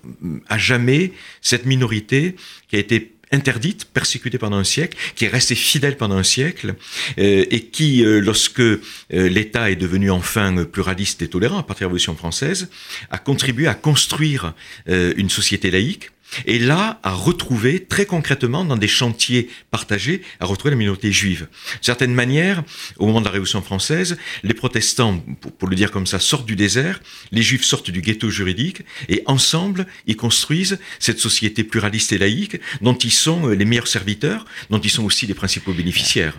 à 0.47 0.57
jamais 0.57 1.11
cette 1.41 1.65
minorité 1.65 2.35
qui 2.69 2.77
a 2.77 2.79
été 2.79 3.12
interdite, 3.33 3.85
persécutée 3.85 4.37
pendant 4.37 4.57
un 4.57 4.63
siècle, 4.63 4.97
qui 5.15 5.25
est 5.25 5.27
restée 5.27 5.55
fidèle 5.55 5.97
pendant 5.97 6.15
un 6.15 6.23
siècle, 6.23 6.75
euh, 7.17 7.45
et 7.49 7.65
qui, 7.65 8.05
euh, 8.05 8.19
lorsque 8.19 8.59
euh, 8.61 8.79
l'État 9.09 9.69
est 9.71 9.75
devenu 9.75 10.11
enfin 10.11 10.63
pluraliste 10.65 11.21
et 11.21 11.27
tolérant 11.27 11.57
à 11.57 11.63
partir 11.63 11.81
de 11.81 11.85
la 11.85 11.87
Révolution 11.89 12.15
française, 12.15 12.69
a 13.09 13.17
contribué 13.17 13.67
à 13.67 13.73
construire 13.73 14.53
une 14.87 15.29
société 15.29 15.71
laïque 15.71 16.11
et 16.45 16.59
là, 16.59 16.99
à 17.03 17.11
retrouver 17.11 17.85
très 17.85 18.05
concrètement 18.05 18.65
dans 18.65 18.77
des 18.77 18.87
chantiers 18.87 19.49
partagés, 19.71 20.21
à 20.39 20.45
retrouver 20.45 20.71
la 20.71 20.77
minorité 20.77 21.11
juive. 21.11 21.47
De 21.79 21.85
certaine 21.85 22.13
manière, 22.13 22.63
au 22.97 23.07
moment 23.07 23.19
de 23.19 23.25
la 23.25 23.31
Révolution 23.31 23.61
française, 23.61 24.17
les 24.43 24.53
protestants, 24.53 25.23
pour, 25.59 25.67
le 25.67 25.75
dire 25.75 25.91
comme 25.91 26.07
ça, 26.07 26.19
sortent 26.19 26.45
du 26.45 26.55
désert, 26.55 27.01
les 27.31 27.41
juifs 27.41 27.63
sortent 27.63 27.91
du 27.91 28.01
ghetto 28.01 28.29
juridique, 28.29 28.81
et 29.09 29.23
ensemble, 29.25 29.87
ils 30.07 30.17
construisent 30.17 30.79
cette 30.99 31.19
société 31.19 31.63
pluraliste 31.63 32.13
et 32.13 32.17
laïque 32.17 32.59
dont 32.81 32.95
ils 32.95 33.11
sont 33.11 33.47
les 33.47 33.65
meilleurs 33.65 33.87
serviteurs, 33.87 34.45
dont 34.69 34.79
ils 34.79 34.89
sont 34.89 35.03
aussi 35.03 35.25
les 35.25 35.33
principaux 35.33 35.73
bénéficiaires. 35.73 36.35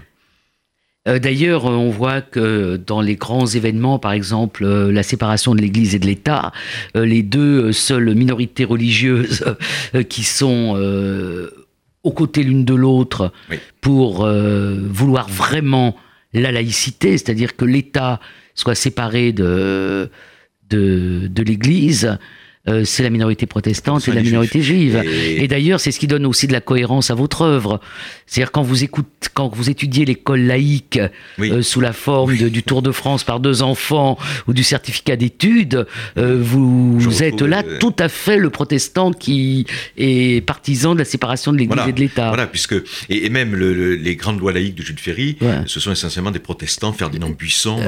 Euh, 1.07 1.19
d'ailleurs, 1.19 1.67
on 1.67 1.91
voit 1.91 2.23
que 2.23 2.77
dans 2.77 3.01
les 3.01 3.17
grands 3.17 3.47
événements, 3.47 3.99
par 3.99 4.13
exemple 4.13 4.65
euh, 4.65 4.91
la 4.91 5.03
séparation 5.03 5.55
de 5.55 5.61
l'Église 5.61 5.95
et 5.95 5.99
de 5.99 6.07
l'État, 6.07 6.53
euh, 6.97 7.05
les 7.05 7.23
deux 7.23 7.73
seules 7.73 8.15
minorités 8.15 8.65
religieuses 8.65 9.45
qui 10.09 10.25
sont 10.25 10.81
aux 12.03 12.13
côtés 12.13 12.43
l'une 12.43 12.65
de 12.65 12.75
l'autre 12.75 13.33
pour 13.81 14.27
vouloir 14.27 15.29
vraiment 15.29 15.97
la 16.33 16.53
laïcité, 16.53 17.13
c'est-à-dire 17.13 17.57
que 17.57 17.65
l'État 17.65 18.21
soit 18.55 18.75
séparé 18.75 19.33
de, 19.33 20.11
de, 20.69 21.29
de 21.29 21.43
l'Église, 21.43 22.19
euh, 22.67 22.85
c'est 22.87 23.03
la 23.03 23.11
minorité 23.11 23.45
protestante 23.45 24.09
et 24.09 24.13
la 24.13 24.23
minorité 24.23 24.63
juive. 24.63 25.03
Et, 25.05 25.47
d'ailleurs, 25.49 25.81
c'est 25.81 25.91
ce 25.91 25.99
qui 25.99 26.07
donne 26.07 26.25
aussi 26.25 26.47
de 26.47 26.53
la 26.53 26.63
cohérence 26.63 27.11
à 27.11 27.15
votre 27.15 27.43
œuvre. 27.43 27.79
C'est-à-dire 28.27 28.53
quand 28.53 28.63
vous 28.63 28.83
écoutez, 28.83 29.09
quand 29.35 29.55
vous 29.55 29.69
étudiez 29.69 30.07
l'école 30.07 30.41
laïque 30.41 30.99
euh, 31.41 31.61
sous 31.61 31.81
la 31.81 31.93
forme 31.93 32.35
du 32.35 32.63
Tour 32.63 32.81
de 32.81 32.91
France 32.91 33.23
par 33.25 33.41
deux 33.41 33.63
enfants 33.63 34.17
ou 34.47 34.55
du 34.55 34.65
certificat 34.65 35.17
d'études, 35.17 35.87
euh, 36.17 36.39
vous, 36.41 37.23
êtes 37.23 37.43
là 37.43 37.63
tout 37.81 37.95
à 37.99 38.09
fait 38.09 38.39
le 38.39 38.49
protestant 38.49 39.13
qui 39.13 39.67
est 39.99 40.45
partisan 40.47 40.95
de 40.95 41.01
la 41.01 41.05
séparation 41.05 41.53
de 41.53 41.59
l'Église 41.59 41.89
et 41.89 41.93
de 41.93 42.01
l'État. 42.01 42.29
Voilà, 42.29 42.47
puisque 42.47 42.77
et, 43.11 43.29
même 43.29 43.55
les 43.57 44.17
grandes 44.17 44.41
lois 44.41 44.53
laïques 44.53 44.77
de 44.77 44.83
Jules 44.83 44.99
Ferry, 44.99 45.37
ce 45.67 45.81
sont 45.81 45.93
essentiellement 45.93 46.31
des 46.31 46.39
protestants, 46.39 46.95
Ferdinand 46.95 47.31
Buisson, 47.31 47.79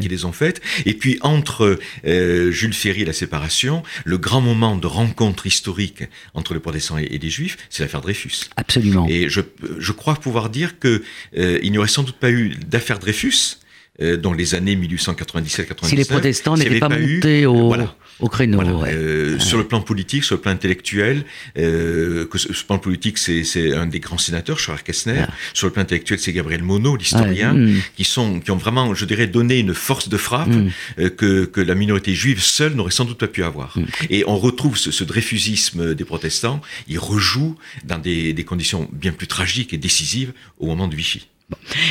qui 0.00 0.08
les 0.08 0.24
ont 0.24 0.32
faites. 0.32 0.62
Et 0.86 0.94
puis 0.94 1.18
entre 1.20 1.78
Jules 2.04 2.74
Ferry 2.74 3.02
et 3.02 3.06
la 3.06 3.12
séparation, 3.12 3.82
le 4.04 4.18
grand 4.22 4.40
moment 4.40 4.76
de 4.76 4.86
rencontre 4.86 5.46
historique 5.46 6.04
entre 6.32 6.54
les 6.54 6.60
protestants 6.60 6.96
et, 6.96 7.18
les 7.18 7.30
juifs, 7.30 7.58
c'est 7.68 7.82
l'affaire 7.82 8.00
Dreyfus. 8.00 8.48
Absolument. 8.56 9.06
Et 9.08 9.28
je, 9.28 9.42
je 9.78 9.92
crois 9.92 10.14
pouvoir 10.14 10.48
dire 10.48 10.78
que 10.78 11.02
euh, 11.36 11.58
il 11.62 11.72
n'y 11.72 11.78
aurait 11.78 11.88
sans 11.88 12.04
doute 12.04 12.16
pas 12.16 12.30
eu 12.30 12.54
d'affaire 12.66 12.98
Dreyfus 12.98 13.58
euh, 14.00 14.16
dans 14.16 14.32
les 14.32 14.54
années 14.54 14.76
1897-99. 14.76 15.84
Si 15.84 15.96
les 15.96 16.04
protestants 16.04 16.56
n'étaient 16.56 16.78
pas, 16.78 16.88
montés 16.88 17.44
au... 17.44 17.66
Voilà. 17.66 17.94
Au 18.20 18.28
créneau. 18.28 18.60
Euh, 18.62 19.38
sur 19.38 19.58
le 19.58 19.64
plan 19.64 19.80
politique, 19.80 20.24
sur 20.24 20.36
le 20.36 20.40
plan 20.40 20.52
intellectuel, 20.52 21.24
euh, 21.58 22.26
que 22.26 22.38
ce, 22.38 22.64
plan 22.64 22.78
politique, 22.78 23.18
c'est 23.18 23.74
un 23.74 23.86
des 23.86 24.00
grands 24.00 24.18
sénateurs, 24.18 24.58
Charles 24.58 24.82
Kessner. 24.82 25.24
Sur 25.54 25.66
le 25.66 25.72
plan 25.72 25.82
intellectuel, 25.82 26.18
c'est 26.18 26.32
Gabriel 26.32 26.62
Monod, 26.62 27.00
l'historien, 27.00 27.54
mm. 27.54 27.82
qui 27.96 28.04
sont, 28.04 28.40
qui 28.40 28.50
ont 28.50 28.56
vraiment, 28.56 28.94
je 28.94 29.04
dirais, 29.04 29.26
donné 29.26 29.58
une 29.58 29.74
force 29.74 30.08
de 30.08 30.16
frappe 30.16 30.48
mm. 30.48 30.70
euh, 30.98 31.10
que, 31.10 31.44
que 31.44 31.60
la 31.60 31.74
minorité 31.74 32.14
juive 32.14 32.40
seule 32.42 32.74
n'aurait 32.74 32.90
sans 32.90 33.04
doute 33.04 33.18
pas 33.18 33.28
pu 33.28 33.44
avoir. 33.44 33.76
Mm. 33.76 33.84
Et 34.10 34.24
on 34.26 34.38
retrouve 34.38 34.76
ce, 34.76 34.90
ce, 34.90 35.04
dréfusisme 35.04 35.94
des 35.94 36.04
protestants. 36.04 36.60
Il 36.88 36.98
rejoue 36.98 37.56
dans 37.84 37.98
des, 37.98 38.32
des 38.32 38.44
conditions 38.44 38.88
bien 38.92 39.12
plus 39.12 39.26
tragiques 39.26 39.72
et 39.72 39.78
décisives 39.78 40.32
au 40.58 40.66
moment 40.66 40.88
de 40.88 40.94
Vichy. 40.94 41.28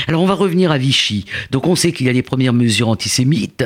Alors 0.07 0.21
on 0.21 0.25
va 0.25 0.33
revenir 0.33 0.71
à 0.71 0.77
Vichy. 0.77 1.25
Donc 1.51 1.67
on 1.67 1.75
sait 1.75 1.91
qu'il 1.91 2.07
y 2.07 2.09
a 2.09 2.13
des 2.13 2.21
premières 2.21 2.53
mesures 2.53 2.89
antisémites 2.89 3.63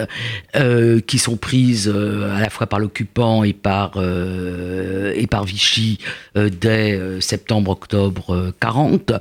euh, 0.55 0.99
qui 1.01 1.17
sont 1.17 1.37
prises 1.37 1.91
euh, 1.93 2.35
à 2.35 2.41
la 2.41 2.49
fois 2.49 2.67
par 2.67 2.79
l'occupant 2.79 3.43
et 3.43 3.53
par 3.53 3.93
euh, 3.95 5.13
et 5.15 5.27
par 5.27 5.43
Vichy 5.45 5.99
dès 6.35 6.99
septembre-octobre 7.21 8.53
40. 8.59 9.13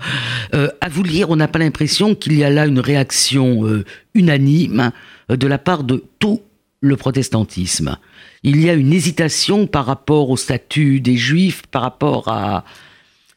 à 0.52 0.88
vous 0.88 1.02
lire, 1.02 1.30
on 1.30 1.36
n'a 1.36 1.48
pas 1.48 1.58
l'impression 1.58 2.14
qu'il 2.14 2.36
y 2.36 2.44
a 2.44 2.50
là 2.50 2.66
une 2.66 2.80
réaction 2.80 3.62
unanime 4.14 4.90
de 5.28 5.46
la 5.46 5.58
part 5.58 5.84
de 5.84 6.04
tout 6.18 6.42
le 6.80 6.96
protestantisme. 6.96 7.96
Il 8.42 8.60
y 8.60 8.68
a 8.68 8.74
une 8.74 8.92
hésitation 8.92 9.66
par 9.66 9.86
rapport 9.86 10.30
au 10.30 10.36
statut 10.36 11.00
des 11.00 11.16
Juifs, 11.16 11.62
par 11.70 11.82
rapport 11.82 12.28
à 12.28 12.64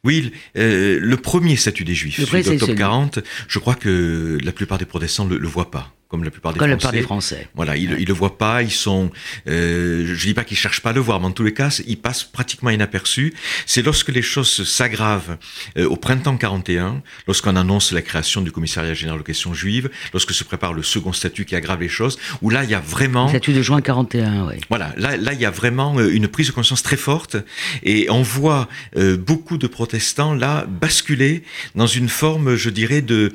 oui, 0.03 0.31
euh, 0.57 0.99
le 1.01 1.17
premier 1.17 1.55
statut 1.55 1.83
des 1.83 1.95
Juifs, 1.95 2.31
d'octobre 2.31 2.75
40, 2.75 3.19
je 3.47 3.59
crois 3.59 3.75
que 3.75 4.37
la 4.43 4.51
plupart 4.51 4.77
des 4.77 4.85
protestants 4.85 5.25
ne 5.25 5.35
le 5.35 5.47
voient 5.47 5.71
pas 5.71 5.96
comme 6.07 6.23
la 6.23 6.31
plupart 6.31 6.53
des 6.53 6.59
comme 6.59 6.69
Français. 6.69 6.85
La 6.85 6.91
plupart 6.91 6.91
des 6.93 7.01
Français. 7.01 7.49
Voilà, 7.55 7.75
ils, 7.75 7.89
ne 7.89 8.05
le 8.05 8.13
voient 8.13 8.37
pas, 8.37 8.63
ils 8.63 8.71
sont, 8.71 9.11
euh, 9.47 10.05
je 10.07 10.27
dis 10.27 10.33
pas 10.33 10.45
qu'ils 10.45 10.57
cherchent 10.57 10.81
pas 10.81 10.91
à 10.91 10.93
le 10.93 11.01
voir, 11.01 11.19
mais 11.19 11.25
en 11.25 11.31
tous 11.31 11.43
les 11.43 11.53
cas, 11.53 11.69
ils 11.85 11.97
passent 11.97 12.23
pratiquement 12.23 12.69
inaperçus. 12.69 13.33
C'est 13.65 13.81
lorsque 13.81 14.09
les 14.09 14.21
choses 14.21 14.63
s'aggravent 14.63 15.37
euh, 15.77 15.85
au 15.85 15.97
printemps 15.97 16.37
41, 16.37 17.01
lorsqu'on 17.27 17.55
annonce 17.57 17.91
la 17.91 18.01
création 18.01 18.41
du 18.41 18.51
commissariat 18.51 18.93
général 18.93 19.19
aux 19.19 19.23
questions 19.23 19.53
juives, 19.53 19.89
lorsque 20.13 20.31
se 20.31 20.45
prépare 20.45 20.73
le 20.73 20.83
second 20.83 21.11
statut 21.11 21.43
qui 21.43 21.55
aggrave 21.55 21.81
les 21.81 21.89
choses, 21.89 22.17
où 22.41 22.49
là, 22.49 22.63
il 22.63 22.69
y 22.69 22.75
a 22.75 22.79
vraiment... 22.79 23.25
Le 23.25 23.29
statut 23.31 23.53
de 23.53 23.61
juin 23.61 23.81
41, 23.81 24.47
oui. 24.47 24.55
Voilà, 24.69 24.93
là, 24.95 25.17
là, 25.17 25.33
il 25.33 25.41
y 25.41 25.45
a 25.45 25.51
vraiment 25.51 25.97
euh, 25.97 26.09
une 26.09 26.29
prise 26.29 26.47
de 26.47 26.53
conscience 26.53 26.83
très 26.83 26.97
forte, 26.97 27.35
et 27.83 28.09
on 28.09 28.21
voit 28.21 28.69
euh, 28.95 29.17
beaucoup 29.17 29.57
de 29.57 29.67
protestants, 29.67 30.33
là, 30.33 30.65
basculer 30.67 31.43
dans 31.75 31.87
une 31.87 32.07
forme, 32.07 32.55
je 32.55 32.69
dirais, 32.69 33.01
de 33.01 33.33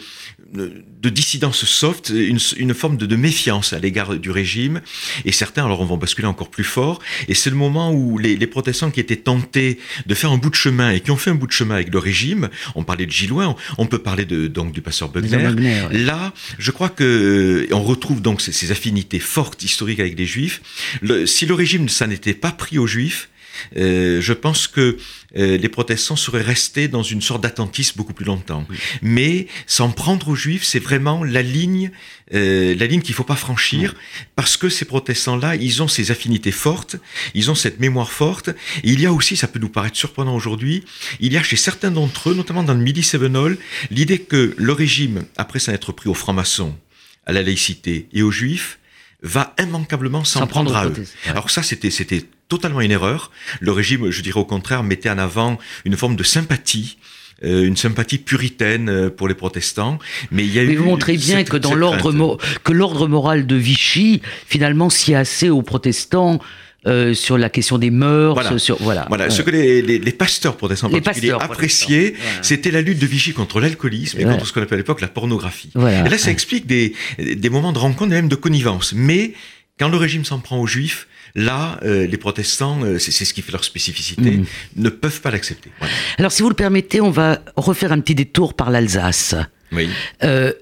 de 0.52 1.08
dissidence 1.08 1.64
soft, 1.64 2.10
une, 2.10 2.38
une 2.56 2.74
forme 2.74 2.96
de, 2.96 3.06
de, 3.06 3.16
méfiance 3.16 3.72
à 3.72 3.78
l'égard 3.78 4.16
du 4.16 4.30
régime. 4.30 4.82
Et 5.24 5.32
certains, 5.32 5.64
alors, 5.64 5.80
on 5.80 5.86
va 5.86 5.96
basculer 5.96 6.28
encore 6.28 6.50
plus 6.50 6.64
fort. 6.64 7.00
Et 7.28 7.34
c'est 7.34 7.50
le 7.50 7.56
moment 7.56 7.92
où 7.92 8.18
les, 8.18 8.36
les, 8.36 8.46
protestants 8.46 8.90
qui 8.90 9.00
étaient 9.00 9.16
tentés 9.16 9.78
de 10.06 10.14
faire 10.14 10.30
un 10.30 10.36
bout 10.36 10.50
de 10.50 10.54
chemin 10.54 10.90
et 10.90 11.00
qui 11.00 11.10
ont 11.10 11.16
fait 11.16 11.30
un 11.30 11.34
bout 11.34 11.46
de 11.46 11.52
chemin 11.52 11.76
avec 11.76 11.92
le 11.92 11.98
régime, 11.98 12.50
on 12.74 12.84
parlait 12.84 13.06
de 13.06 13.10
Gillois, 13.10 13.56
on, 13.78 13.86
peut 13.86 13.98
parler 13.98 14.24
de, 14.24 14.46
donc 14.46 14.72
du 14.72 14.82
pasteur 14.82 15.08
Bugner. 15.08 15.52
Là, 15.90 16.32
je 16.58 16.70
crois 16.70 16.88
que 16.88 17.66
on 17.72 17.82
retrouve 17.82 18.20
donc 18.20 18.40
ces, 18.40 18.52
ces 18.52 18.70
affinités 18.72 19.20
fortes 19.20 19.62
historiques 19.62 20.00
avec 20.00 20.18
les 20.18 20.26
juifs. 20.26 20.60
Le, 21.00 21.26
si 21.26 21.46
le 21.46 21.54
régime, 21.54 21.88
ça 21.88 22.06
n'était 22.06 22.34
pas 22.34 22.50
pris 22.50 22.78
aux 22.78 22.86
juifs, 22.86 23.30
euh, 23.76 24.20
je 24.20 24.32
pense 24.32 24.66
que 24.66 24.96
euh, 25.36 25.56
les 25.56 25.68
protestants 25.68 26.16
seraient 26.16 26.42
restés 26.42 26.88
dans 26.88 27.02
une 27.02 27.22
sorte 27.22 27.42
d'attentisme 27.42 27.96
beaucoup 27.96 28.12
plus 28.12 28.24
longtemps. 28.24 28.66
Mais 29.00 29.46
s'en 29.66 29.90
prendre 29.90 30.28
aux 30.28 30.34
juifs, 30.34 30.64
c'est 30.64 30.78
vraiment 30.78 31.24
la 31.24 31.42
ligne, 31.42 31.90
euh, 32.34 32.74
la 32.74 32.86
ligne 32.86 33.00
qu'il 33.00 33.14
faut 33.14 33.24
pas 33.24 33.36
franchir, 33.36 33.94
parce 34.36 34.56
que 34.56 34.68
ces 34.68 34.84
protestants-là, 34.84 35.56
ils 35.56 35.82
ont 35.82 35.88
ces 35.88 36.10
affinités 36.10 36.52
fortes, 36.52 36.96
ils 37.34 37.50
ont 37.50 37.54
cette 37.54 37.80
mémoire 37.80 38.12
forte. 38.12 38.50
Et 38.82 38.90
il 38.90 39.00
y 39.00 39.06
a 39.06 39.12
aussi, 39.12 39.36
ça 39.36 39.48
peut 39.48 39.58
nous 39.58 39.68
paraître 39.68 39.96
surprenant 39.96 40.34
aujourd'hui, 40.34 40.84
il 41.20 41.32
y 41.32 41.36
a 41.36 41.42
chez 41.42 41.56
certains 41.56 41.90
d'entre 41.90 42.30
eux, 42.30 42.34
notamment 42.34 42.62
dans 42.62 42.74
le 42.74 42.80
Midi 42.80 43.02
Sévenol, 43.02 43.58
l'idée 43.90 44.18
que 44.18 44.54
le 44.56 44.72
régime, 44.72 45.24
après 45.36 45.58
s'en 45.58 45.72
être 45.72 45.92
pris 45.92 46.08
aux 46.08 46.14
francs-maçons, 46.14 46.76
à 47.24 47.32
la 47.32 47.42
laïcité 47.42 48.08
et 48.12 48.22
aux 48.22 48.30
juifs, 48.30 48.78
va 49.22 49.54
immanquablement 49.58 50.24
s'en 50.24 50.46
prendre 50.46 50.76
à 50.76 50.86
eux. 50.86 50.94
Alors 51.26 51.50
ça, 51.50 51.62
c'était 51.62 51.90
c'était 51.90 52.24
totalement 52.52 52.82
une 52.82 52.90
erreur. 52.90 53.30
Le 53.60 53.72
régime, 53.72 54.10
je 54.10 54.20
dirais 54.20 54.38
au 54.38 54.44
contraire, 54.44 54.82
mettait 54.82 55.08
en 55.08 55.16
avant 55.16 55.58
une 55.86 55.96
forme 55.96 56.16
de 56.16 56.22
sympathie 56.22 56.98
euh, 57.44 57.64
une 57.64 57.76
sympathie 57.76 58.18
puritaine 58.18 58.88
euh, 58.88 59.10
pour 59.10 59.26
les 59.26 59.34
protestants. 59.34 59.98
Mais 60.30 60.44
il 60.44 60.52
y 60.52 60.60
a 60.60 60.64
mais 60.64 60.76
vous 60.76 60.84
montrez 60.84 61.16
bien 61.16 61.42
que 61.42 61.56
dans 61.56 61.74
l'ordre 61.74 62.38
que 62.62 62.72
l'ordre 62.72 63.08
moral 63.08 63.46
de 63.48 63.56
Vichy 63.56 64.22
finalement 64.46 64.90
s'y 64.90 65.12
assez 65.14 65.50
aux 65.50 65.62
protestants 65.62 66.38
euh, 66.86 67.14
sur 67.14 67.38
la 67.38 67.48
question 67.48 67.78
des 67.78 67.90
mœurs, 67.90 68.34
voilà. 68.34 68.58
sur 68.58 68.76
voilà. 68.80 69.06
Voilà, 69.08 69.28
ce 69.30 69.42
que 69.42 69.50
les, 69.50 69.82
les, 69.82 69.98
les 69.98 70.12
pasteurs 70.12 70.56
protestants 70.56 70.88
les 70.88 71.00
pasteurs 71.00 71.42
appréciaient, 71.42 72.14
c'était 72.42 72.70
la 72.70 72.82
lutte 72.82 72.98
de 73.00 73.06
Vichy 73.06 73.32
contre 73.32 73.60
l'alcoolisme 73.60 74.20
et 74.20 74.24
contre 74.24 74.46
ce 74.46 74.52
qu'on 74.52 74.62
appelait 74.62 74.74
à 74.74 74.78
l'époque 74.78 75.00
la 75.00 75.08
pornographie. 75.08 75.70
Et 75.76 76.08
là, 76.08 76.18
ça 76.18 76.30
explique 76.30 76.66
des, 76.66 76.94
des 77.18 77.50
moments 77.50 77.72
de 77.72 77.78
rencontre 77.78 78.12
et 78.12 78.16
même 78.16 78.28
de 78.28 78.36
connivence. 78.36 78.92
Mais 78.94 79.32
quand 79.78 79.88
le 79.88 79.96
régime 79.96 80.24
s'en 80.24 80.38
prend 80.38 80.58
aux 80.58 80.66
juifs, 80.66 81.08
là, 81.34 81.80
euh, 81.82 82.06
les 82.06 82.16
protestants, 82.16 82.82
euh, 82.82 82.98
c'est 82.98 83.24
ce 83.24 83.34
qui 83.34 83.42
fait 83.42 83.52
leur 83.52 83.64
spécificité, 83.64 84.32
mmh. 84.32 84.44
ne 84.76 84.88
peuvent 84.90 85.20
pas 85.20 85.30
l'accepter. 85.30 85.70
Voilà. 85.78 85.94
Alors, 86.18 86.32
si 86.32 86.42
vous 86.42 86.48
le 86.48 86.54
permettez, 86.54 87.00
on 87.00 87.10
va 87.10 87.40
refaire 87.56 87.92
un 87.92 88.00
petit 88.00 88.14
détour 88.14 88.54
par 88.54 88.70
l'Alsace. 88.70 89.34
Oui. 89.72 89.88
Euh, 90.22 90.52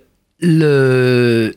le, 0.40 1.54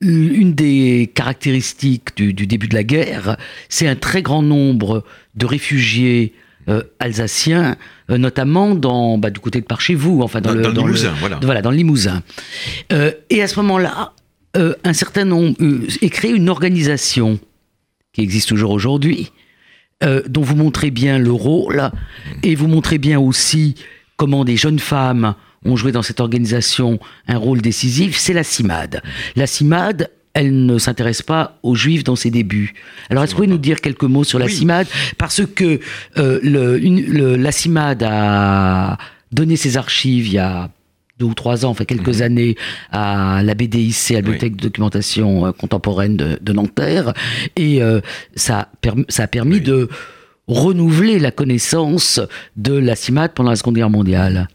une 0.00 0.54
des 0.54 1.10
caractéristiques 1.14 2.16
du, 2.16 2.32
du, 2.34 2.46
début 2.46 2.68
de 2.68 2.74
la 2.74 2.84
guerre, 2.84 3.36
c'est 3.68 3.88
un 3.88 3.96
très 3.96 4.22
grand 4.22 4.42
nombre 4.42 5.04
de 5.34 5.46
réfugiés 5.46 6.34
euh, 6.68 6.82
alsaciens, 6.98 7.76
euh, 8.10 8.18
notamment 8.18 8.74
dans, 8.74 9.18
bah, 9.18 9.30
du 9.30 9.40
côté 9.40 9.60
de 9.60 9.66
par 9.66 9.80
chez 9.80 9.94
vous, 9.94 10.22
enfin 10.22 10.40
dans, 10.40 10.50
dans, 10.50 10.56
le, 10.56 10.62
dans, 10.62 10.72
dans 10.72 10.86
Limousin, 10.86 11.12
le, 11.12 11.18
voilà. 11.20 11.38
voilà, 11.42 11.62
dans 11.62 11.70
le 11.70 11.76
Limousin. 11.76 12.22
Euh, 12.92 13.12
et 13.30 13.42
à 13.42 13.48
ce 13.48 13.56
moment-là, 13.60 14.14
euh, 14.56 14.74
un 14.84 14.92
certain 14.92 15.24
nombre 15.24 15.56
est 16.00 16.10
créé 16.10 16.32
une 16.32 16.48
organisation 16.48 17.38
qui 18.12 18.20
existe 18.20 18.48
toujours 18.48 18.70
aujourd'hui, 18.70 19.32
dont 20.28 20.42
vous 20.42 20.54
montrez 20.54 20.90
bien 20.90 21.18
le 21.18 21.32
rôle 21.32 21.90
et 22.42 22.54
vous 22.54 22.68
montrez 22.68 22.98
bien 22.98 23.18
aussi 23.18 23.74
comment 24.16 24.44
des 24.44 24.56
jeunes 24.56 24.78
femmes 24.78 25.34
ont 25.64 25.76
joué 25.76 25.92
dans 25.92 26.02
cette 26.02 26.20
organisation 26.20 26.98
un 27.26 27.38
rôle 27.38 27.60
décisif, 27.60 28.16
c'est 28.16 28.32
la 28.32 28.44
CIMAD. 28.44 29.02
La 29.36 29.46
CIMAD, 29.46 30.10
elle 30.34 30.66
ne 30.66 30.78
s'intéresse 30.78 31.22
pas 31.22 31.58
aux 31.62 31.74
juifs 31.74 32.04
dans 32.04 32.16
ses 32.16 32.30
débuts. 32.30 32.74
Alors, 33.08 33.24
est-ce 33.24 33.32
que 33.32 33.36
vous 33.36 33.44
pouvez 33.44 33.54
nous 33.54 33.58
dire 33.58 33.80
quelques 33.80 34.04
mots 34.04 34.24
sur 34.24 34.38
la 34.38 34.46
oui. 34.46 34.52
CIMAD? 34.52 34.86
Parce 35.16 35.42
que 35.46 35.80
euh, 36.18 36.40
le, 36.42 36.82
une, 36.82 37.04
le, 37.06 37.36
la 37.36 37.52
CIMAD 37.52 38.02
a 38.02 38.98
donné 39.32 39.56
ses 39.56 39.76
archives 39.76 40.26
il 40.26 40.34
y 40.34 40.38
a 40.38 40.70
deux 41.18 41.26
ou 41.26 41.34
trois 41.34 41.64
ans, 41.64 41.70
enfin 41.70 41.84
quelques 41.84 42.20
mmh. 42.20 42.22
années, 42.22 42.56
à 42.90 43.42
la 43.42 43.54
BDIC, 43.54 44.10
à 44.10 44.14
la 44.14 44.22
Bibliothèque 44.22 44.52
oui. 44.52 44.56
de 44.58 44.62
documentation 44.62 45.52
contemporaine 45.52 46.16
de, 46.16 46.38
de 46.40 46.52
Nanterre, 46.52 47.12
et 47.56 47.82
euh, 47.82 48.00
ça, 48.34 48.68
ça, 49.08 49.24
a 49.24 49.26
permis 49.26 49.56
oui. 49.56 49.60
de 49.60 49.88
renouveler 50.46 51.18
la 51.18 51.30
connaissance 51.30 52.20
de 52.56 52.74
la 52.74 52.96
CIMAD 52.96 53.32
pendant 53.32 53.50
la 53.50 53.56
Seconde 53.56 53.76
Guerre 53.76 53.90
mondiale. 53.90 54.48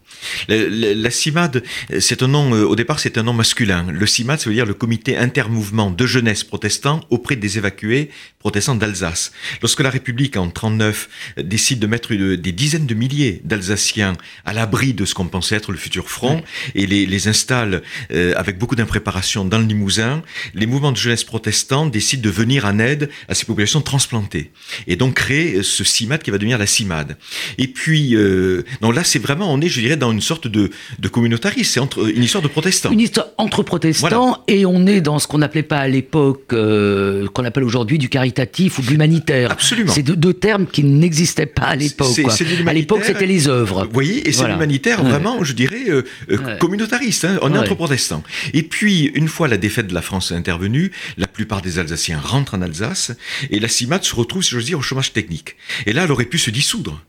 La, 0.48 0.56
la, 0.68 0.94
la 0.94 1.10
CIMAD, 1.10 1.62
c'est 1.98 2.22
un 2.22 2.28
nom, 2.28 2.54
euh, 2.54 2.64
au 2.64 2.76
départ, 2.76 3.00
c'est 3.00 3.18
un 3.18 3.22
nom 3.22 3.32
masculin. 3.32 3.86
Le 3.90 4.06
CIMAD, 4.06 4.40
ça 4.40 4.48
veut 4.48 4.54
dire 4.54 4.66
le 4.66 4.74
comité 4.74 5.16
intermouvement 5.16 5.90
de 5.90 6.06
jeunesse 6.06 6.44
protestant 6.44 7.00
auprès 7.10 7.36
des 7.36 7.58
évacués 7.58 8.10
protestants 8.38 8.74
d'Alsace. 8.74 9.32
Lorsque 9.62 9.80
la 9.80 9.90
République, 9.90 10.36
en 10.36 10.48
39, 10.50 11.08
décide 11.44 11.78
de 11.78 11.86
mettre 11.86 12.12
une, 12.12 12.36
des 12.36 12.52
dizaines 12.52 12.86
de 12.86 12.94
milliers 12.94 13.40
d'Alsaciens 13.44 14.14
à 14.44 14.52
l'abri 14.52 14.94
de 14.94 15.04
ce 15.04 15.14
qu'on 15.14 15.26
pensait 15.26 15.56
être 15.56 15.72
le 15.72 15.78
futur 15.78 16.08
front 16.10 16.36
oui. 16.36 16.82
et 16.82 16.86
les, 16.86 17.06
les 17.06 17.28
installe 17.28 17.82
euh, 18.12 18.32
avec 18.36 18.58
beaucoup 18.58 18.76
d'impréparation 18.76 19.44
dans 19.44 19.58
le 19.58 19.64
Limousin, 19.64 20.22
les 20.54 20.66
mouvements 20.66 20.92
de 20.92 20.96
jeunesse 20.96 21.24
protestants 21.24 21.86
décident 21.86 22.22
de 22.22 22.30
venir 22.30 22.64
en 22.64 22.78
aide 22.78 23.10
à 23.28 23.34
ces 23.34 23.44
populations 23.44 23.82
transplantées 23.82 24.50
et 24.86 24.96
donc 24.96 25.14
créer 25.14 25.62
ce 25.62 25.84
CIMAD 25.84 26.22
qui 26.22 26.30
va 26.30 26.38
devenir 26.38 26.58
la 26.58 26.66
CIMAD. 26.66 27.16
Et 27.58 27.68
puis, 27.68 28.16
euh, 28.16 28.64
donc 28.80 28.94
là, 28.94 29.04
c'est 29.04 29.18
vraiment, 29.18 29.52
on 29.52 29.60
est, 29.60 29.68
je 29.68 29.80
dirais, 29.80 29.96
dans 30.00 30.10
une 30.10 30.20
sorte 30.20 30.48
de, 30.48 30.70
de 30.98 31.08
communautarisme, 31.08 31.70
c'est 31.70 31.80
entre, 31.80 32.10
une 32.10 32.24
histoire 32.24 32.42
de 32.42 32.48
protestants. 32.48 32.90
Une 32.90 33.00
histoire 33.00 33.28
entre 33.38 33.62
protestants, 33.62 34.08
voilà. 34.08 34.42
et 34.48 34.66
on 34.66 34.86
est 34.86 35.00
dans 35.00 35.20
ce 35.20 35.28
qu'on 35.28 35.38
n'appelait 35.38 35.62
pas 35.62 35.78
à 35.78 35.86
l'époque, 35.86 36.52
euh, 36.52 37.28
qu'on 37.28 37.44
appelle 37.44 37.62
aujourd'hui 37.62 37.98
du 37.98 38.08
caritatif 38.08 38.78
ou 38.78 38.82
de 38.82 38.88
l'humanitaire. 38.88 39.52
Absolument. 39.52 39.92
C'est 39.92 40.02
deux, 40.02 40.16
deux, 40.16 40.34
termes 40.34 40.66
qui 40.66 40.82
n'existaient 40.82 41.46
pas 41.46 41.62
à 41.62 41.76
l'époque. 41.76 42.18
À 42.66 42.72
l'époque, 42.72 43.04
c'était 43.04 43.26
les 43.26 43.46
œuvres. 43.46 43.84
Vous 43.84 43.92
voyez, 43.92 44.28
et 44.28 44.32
c'est 44.32 44.38
voilà. 44.38 44.54
l'humanitaire 44.54 45.02
ouais. 45.04 45.10
vraiment, 45.10 45.44
je 45.44 45.52
dirais, 45.52 45.84
euh, 45.88 46.02
ouais. 46.28 46.58
communautariste. 46.58 47.24
Hein, 47.24 47.38
on 47.42 47.54
est 47.54 47.58
entre 47.58 47.74
protestants. 47.74 48.24
Et 48.54 48.62
puis, 48.62 49.04
une 49.14 49.28
fois 49.28 49.46
la 49.46 49.56
défaite 49.56 49.86
de 49.86 49.94
la 49.94 50.02
France 50.02 50.32
intervenue, 50.32 50.90
la 51.18 51.26
plupart 51.26 51.62
des 51.62 51.78
Alsaciens 51.78 52.18
rentrent 52.18 52.54
en 52.54 52.62
Alsace, 52.62 53.12
et 53.50 53.60
la 53.60 53.68
CIMAD 53.68 54.04
se 54.04 54.14
retrouve, 54.14 54.42
si 54.42 54.50
j'ose 54.50 54.64
dire, 54.64 54.78
au 54.78 54.82
chômage 54.82 55.12
technique. 55.12 55.56
Et 55.86 55.92
là, 55.92 56.04
elle 56.04 56.12
aurait 56.12 56.24
pu 56.24 56.38
se 56.38 56.50
dissoudre. 56.50 57.00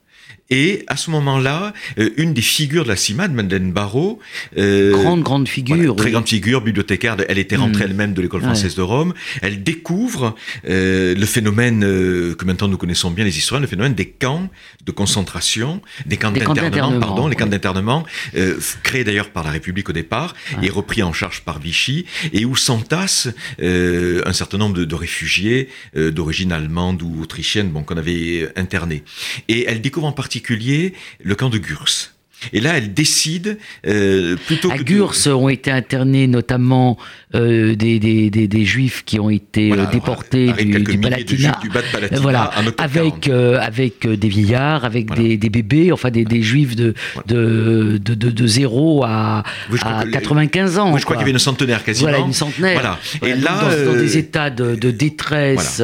Et 0.49 0.84
à 0.88 0.97
ce 0.97 1.10
moment-là, 1.12 1.73
euh, 1.97 2.10
une 2.17 2.34
des 2.34 2.41
figures 2.41 2.84
de 2.84 2.89
la 2.89 2.97
CIMAD, 2.97 3.34
Madeleine 3.34 3.71
Barrault, 3.71 4.19
euh, 4.58 4.91
grande 4.91 5.23
grande 5.23 5.47
figure, 5.47 5.95
très 5.95 6.12
grande 6.12 6.27
figure, 6.27 6.62
bibliothécaire, 6.62 7.15
elle 7.30 7.38
était 7.38 7.56
rentrée 7.56 7.86
mm. 7.86 7.89
elle-même 7.89 8.13
de 8.13 8.21
l'école 8.21 8.41
française 8.41 8.75
de 8.75 8.82
Rome. 8.82 9.13
Elle 9.41 9.63
découvre 9.63 10.36
euh, 10.67 11.15
le 11.15 11.25
phénomène 11.25 11.84
euh, 11.86 12.36
que 12.36 12.43
maintenant 12.43 12.67
nous 12.67 12.77
connaissons 12.77 13.12
bien 13.12 13.23
les 13.23 13.38
historiens, 13.38 13.62
le 13.62 13.67
phénomène 13.67 13.93
des 13.93 14.08
camps 14.10 14.49
de 14.86 14.91
concentration, 14.91 15.82
des 16.06 16.17
camps 16.17 16.32
d'internement, 16.32 16.99
pardon, 16.99 17.27
les 17.27 17.36
camps 17.36 17.45
d'internement 17.45 18.06
euh, 18.36 18.60
créés 18.84 19.06
d'ailleurs 19.06 19.30
par 19.30 19.43
la 19.43 19.51
République 19.51 19.89
au 19.89 19.93
départ 19.93 20.36
et 20.62 20.69
repris 20.69 21.01
en 21.01 21.13
charge 21.13 21.41
par 21.41 21.60
Vichy, 21.60 22.06
et 22.34 22.45
où 22.45 22.56
s'entassent 22.56 23.30
un 23.62 24.34
certain 24.34 24.58
nombre 24.58 24.75
de, 24.75 24.86
de 24.86 24.95
réfugiés 24.95 25.69
d'origine 25.95 26.51
allemande 26.51 27.01
ou 27.01 27.21
autrichienne, 27.21 27.69
bon 27.69 27.84
qu'on 27.84 27.97
avait 27.97 28.49
internés. 28.56 29.04
Et 29.47 29.65
elle 29.67 29.82
découvre 29.82 30.08
en 30.08 30.12
particulier 30.12 30.40
le 30.49 31.36
camp 31.36 31.49
de 31.49 31.58
Gurs. 31.58 32.12
Et 32.54 32.60
là, 32.60 32.77
elle 32.77 32.93
décide 32.93 33.58
euh, 33.86 34.36
plutôt 34.47 34.71
à 34.71 34.77
Gurs 34.77 35.13
ont 35.27 35.49
été 35.49 35.69
internés 35.69 36.27
notamment 36.27 36.97
euh, 37.36 37.75
des, 37.75 37.99
des, 37.99 38.30
des, 38.30 38.65
juifs 38.65 39.04
qui 39.06 39.19
ont 39.19 39.30
été 39.30 39.71
euh, 39.71 39.86
déportés 39.91 40.51
du, 40.54 40.84
du, 40.84 40.97
Palatinat, 40.97 41.60
du 41.62 41.69
bas 41.69 41.82
de 41.82 41.91
Palatinat 41.91 42.21
voilà, 42.21 42.51
avec 42.77 43.27
avec 43.27 44.08
des 44.08 44.27
vieillards, 44.27 44.86
avec 44.86 45.13
des, 45.13 45.38
bébés, 45.38 45.91
enfin 45.91 46.10
des, 46.10 46.41
juifs 46.41 46.75
de, 46.75 46.93
de, 47.27 47.99
de, 48.04 48.15
de, 48.15 48.47
0 48.47 49.04
à, 49.04 49.43
à 49.84 50.06
95 50.12 50.80
ans. 50.80 50.97
je 50.97 51.04
crois 51.04 51.15
qu'il 51.15 51.21
y 51.21 51.23
avait 51.23 51.32
une 51.32 51.39
centenaire 51.39 51.84
quasiment. 51.84 52.10
Voilà, 52.10 52.25
une 52.25 52.34
centenaire. 52.34 52.99
Voilà. 53.21 53.34
Et 53.36 53.39
là, 53.39 53.62
dans, 53.86 53.93
des 53.93 54.17
états 54.17 54.49
de, 54.49 54.91
détresse 54.91 55.82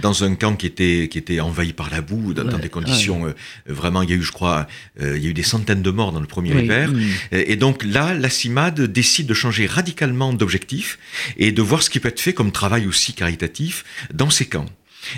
dans 0.00 0.24
un 0.24 0.34
camp 0.34 0.56
qui 0.56 0.66
était 0.66 1.08
qui 1.10 1.18
était 1.18 1.40
envahi 1.40 1.72
par 1.72 1.90
la 1.90 2.00
boue, 2.00 2.34
dans, 2.34 2.44
des 2.58 2.68
conditions 2.68 3.26
euh, 3.26 3.32
vraiment. 3.66 4.02
Il 4.02 4.10
y 4.10 4.12
a 4.12 4.16
eu, 4.16 4.22
je 4.22 4.32
crois, 4.32 4.66
euh, 5.00 5.16
il 5.16 5.24
y 5.24 5.26
a 5.26 5.30
eu 5.30 5.34
des 5.34 5.42
centaines 5.42 5.82
de 5.82 5.90
morts 5.90 6.12
dans 6.12 6.20
le 6.20 6.26
premier 6.26 6.50
hiver. 6.50 6.90
Et, 7.32 7.56
donc 7.56 7.84
là, 7.84 8.14
la 8.14 8.28
CIMAD 8.28 8.80
décide 8.80 9.26
de 9.26 9.34
changer 9.34 9.66
radicalement 9.66 10.32
d'objectif 10.32 10.98
et 11.36 11.52
de 11.52 11.62
voir 11.62 11.82
ce 11.82 11.90
qui 11.90 12.00
peut 12.00 12.08
être 12.08 12.20
fait 12.20 12.34
comme 12.34 12.52
travail 12.52 12.86
aussi 12.86 13.12
caritatif 13.12 13.84
dans 14.12 14.30
ces 14.30 14.46
camps. 14.46 14.66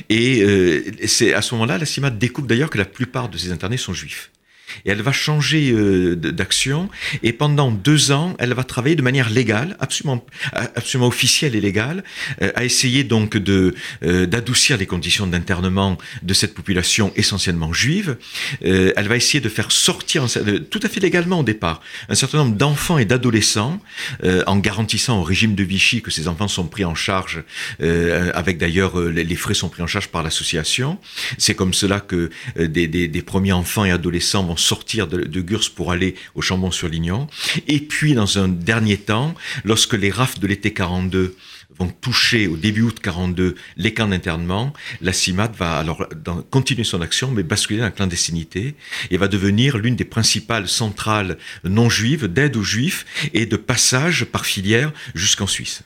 Et 0.09 0.43
euh, 0.43 0.85
c'est 1.07 1.33
à 1.33 1.43
ce 1.43 1.55
moment-là, 1.55 1.79
la 1.79 1.87
CIMAD 1.87 2.19
découvre 2.19 2.47
d'ailleurs 2.47 2.71
que 2.71 2.79
la 2.79 2.85
plupart 2.85 3.29
de 3.29 3.39
ces 3.39 3.53
internés 3.53 3.77
sont 3.77 3.93
juifs 3.93 4.31
et 4.85 4.91
elle 4.91 5.03
va 5.03 5.13
changer 5.13 5.73
euh, 5.73 6.17
d'action 6.17 6.89
et 7.23 7.33
pendant 7.33 7.71
deux 7.71 8.13
ans, 8.13 8.35
elle 8.39 8.55
va 8.55 8.65
travailler 8.65 8.97
de 8.97 9.03
manière 9.03 9.31
légale, 9.31 9.77
absolument, 9.81 10.25
absolument 10.53 11.09
officielle 11.09 11.55
et 11.55 11.61
légale, 11.61 12.05
euh, 12.43 12.53
à 12.55 12.65
essayer 12.65 13.05
donc 13.05 13.37
de 13.37 13.75
euh, 14.03 14.27
d'adoucir 14.27 14.77
les 14.77 14.87
conditions 14.87 15.27
d'internement 15.27 15.99
de 16.23 16.35
cette 16.35 16.55
population 16.55 17.13
essentiellement 17.17 17.73
juive. 17.73 18.17
elle 18.63 19.09
va 19.09 19.17
essayer 19.17 19.41
de 19.41 19.49
faire 19.49 19.71
sortir, 19.73 20.27
tout 20.71 20.81
à 20.83 20.89
fait 20.89 21.01
légalement 21.01 21.41
au 21.41 21.43
départ, 21.43 21.81
un 22.09 22.15
certain 22.15 22.39
nombre 22.39 22.57
d'enfants 22.57 22.99
et 22.99 23.05
d'adolescents, 23.05 23.81
en 24.47 24.57
garantissant 24.57 25.21
au 25.21 25.23
régime 25.23 25.55
de 25.55 25.63
Vichy 25.63 26.03
que 26.03 26.11
ces 26.11 26.29
enfants 26.29 26.49
sont 26.49 26.67
pris 26.67 26.85
en 26.85 26.95
charge, 26.95 27.43
avec 27.81 28.59
d'ailleurs 28.59 28.99
les, 29.01 29.37
frais 29.37 29.55
sont 29.55 29.69
pris 29.69 29.83
en 29.83 29.87
charge 29.87 30.09
par 30.09 30.23
l'association. 30.23 30.99
C'est 31.39 31.55
comme 31.55 31.75
cela 31.75 32.01
que 32.01 32.31
des, 32.59 32.89
des, 32.89 33.09
des 33.09 33.23
premiers 33.23 33.53
enfants 33.53 33.85
et 33.85 33.91
adolescents 33.91 34.45
vont 34.45 34.57
sortir 34.67 35.07
de, 35.07 35.41
Gurs 35.41 35.71
pour 35.75 35.93
aller 35.93 36.15
au 36.35 36.43
Chambon-sur-Lignon. 36.43 37.29
Et 37.69 37.81
puis, 37.81 38.15
dans 38.15 38.39
un 38.39 38.49
dernier 38.49 38.97
temps, 38.99 39.35
lorsque 39.65 39.95
les 39.95 40.11
rafles 40.11 40.41
de 40.41 40.47
l'été 40.47 40.73
42 40.73 41.37
vont 41.79 41.89
toucher 41.89 42.47
au 42.47 42.57
début 42.57 42.83
août 42.83 42.99
42 43.03 43.55
les 43.77 43.95
camps 43.95 44.09
d'internement, 44.09 44.73
la 45.01 45.13
CIMAD 45.13 45.55
va 45.57 45.79
alors 45.79 46.07
continuer 46.51 46.85
son 46.85 47.01
action, 47.03 47.31
mais 47.31 47.43
basculer 47.43 47.81
dans 47.81 47.85
la 47.85 47.91
clandestinité 47.91 48.75
et 49.11 49.17
va 49.17 49.29
devenir 49.29 49.79
l'une 49.79 49.97
des 49.97 50.05
principales 50.05 50.69
centrales 50.69 51.37
non 51.65 51.91
juives 51.91 52.27
d'aide 52.27 52.57
aux 52.57 52.63
juifs 52.63 53.05
et 53.35 53.47
de 53.47 53.57
passage 53.57 54.25
par 54.25 54.47
filière 54.47 54.93
jusqu'en 55.15 55.47
Suisse. 55.47 55.83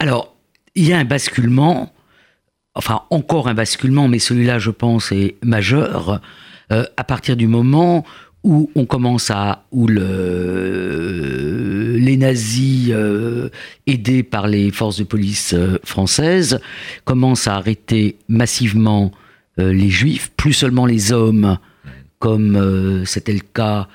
Alors, 0.00 0.34
il 0.74 0.86
y 0.86 0.92
a 0.92 0.98
un 0.98 1.04
basculement, 1.04 1.94
enfin 2.74 3.02
encore 3.10 3.48
un 3.48 3.54
basculement, 3.54 4.08
mais 4.08 4.18
celui-là, 4.18 4.58
je 4.58 4.70
pense, 4.70 5.12
est 5.12 5.36
majeur. 5.42 6.20
Euh, 6.72 6.84
à 6.96 7.04
partir 7.04 7.36
du 7.36 7.46
moment 7.46 8.04
où 8.42 8.70
on 8.74 8.86
commence 8.86 9.30
à 9.30 9.66
où 9.70 9.86
le, 9.86 11.16
les 11.96 12.16
nazis 12.16 12.90
euh, 12.90 13.50
aidés 13.86 14.24
par 14.24 14.48
les 14.48 14.72
forces 14.72 14.98
de 14.98 15.04
police 15.04 15.54
euh, 15.54 15.78
françaises 15.84 16.58
commencent 17.04 17.46
à 17.46 17.54
arrêter 17.54 18.16
massivement 18.28 19.12
les 19.58 19.88
juifs, 19.88 20.32
plus 20.36 20.52
seulement 20.52 20.84
les 20.84 21.12
hommes, 21.12 21.56
comme 22.18 23.06
c'était 23.06 23.32
le 23.32 23.40
cas 23.40 23.88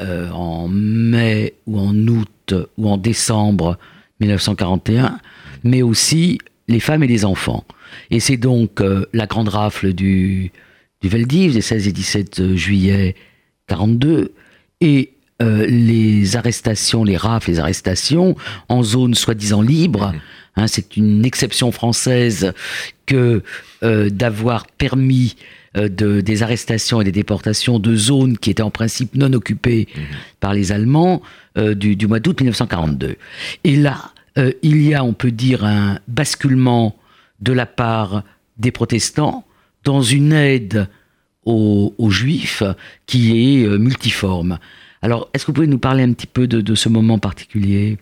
en 0.00 0.66
mai 0.66 1.54
ou 1.68 1.78
en 1.78 1.94
août 2.08 2.52
ou 2.76 2.88
en 2.88 2.96
décembre 2.96 3.78
1941, 4.18 5.20
mais 5.62 5.82
aussi 5.82 6.40
les 6.66 6.80
femmes 6.80 7.04
et 7.04 7.06
les 7.06 7.24
enfants. 7.24 7.62
Et 8.10 8.18
c'est 8.18 8.36
donc 8.36 8.82
la 9.12 9.26
grande 9.26 9.50
rafle 9.50 9.92
du 9.92 10.50
du 11.06 11.12
Veldiv 11.12 11.52
des 11.52 11.60
16 11.60 11.86
et 11.86 11.92
17 11.92 12.40
euh, 12.40 12.56
juillet 12.56 13.14
42 13.68 14.32
et 14.80 15.12
euh, 15.40 15.64
les 15.66 16.34
arrestations, 16.34 17.04
les 17.04 17.16
rafles, 17.16 17.50
les 17.50 17.60
arrestations 17.60 18.34
en 18.68 18.82
zone 18.82 19.14
soi-disant 19.14 19.62
libre. 19.62 20.14
Hein, 20.56 20.66
c'est 20.66 20.96
une 20.96 21.24
exception 21.24 21.70
française 21.70 22.52
que 23.04 23.42
euh, 23.84 24.10
d'avoir 24.10 24.66
permis 24.66 25.36
de, 25.74 26.22
des 26.22 26.42
arrestations 26.42 27.02
et 27.02 27.04
des 27.04 27.12
déportations 27.12 27.78
de 27.78 27.94
zones 27.94 28.38
qui 28.38 28.50
étaient 28.50 28.62
en 28.62 28.70
principe 28.70 29.14
non 29.14 29.32
occupées 29.34 29.86
mhm. 29.94 30.02
par 30.40 30.54
les 30.54 30.72
Allemands 30.72 31.20
du, 31.56 31.96
du, 31.96 32.06
mois 32.06 32.18
d'août 32.18 32.40
1942. 32.40 33.16
Et 33.64 33.76
là, 33.76 34.12
il 34.62 34.80
y 34.80 34.94
a, 34.94 35.04
on 35.04 35.12
peut 35.12 35.30
dire, 35.30 35.66
un 35.66 35.98
basculement 36.08 36.96
de 37.40 37.52
la 37.52 37.66
part 37.66 38.24
des 38.56 38.70
protestants 38.70 39.44
dans 39.86 40.02
une 40.02 40.32
aide 40.32 40.88
aux, 41.46 42.10
Juifs 42.10 42.62
qui 43.06 43.54
est 43.54 43.64
euh, 43.64 43.78
multiforme. 43.78 44.58
Alors, 45.02 45.30
est-ce 45.32 45.44
que 45.44 45.52
vous 45.52 45.54
pouvez 45.54 45.66
nous 45.66 45.78
parler 45.78 46.02
un 46.02 46.12
petit 46.12 46.26
peu 46.26 46.46
de 46.46 46.74
ce 46.74 46.88
moment 46.88 47.18
particulier? 47.18 47.98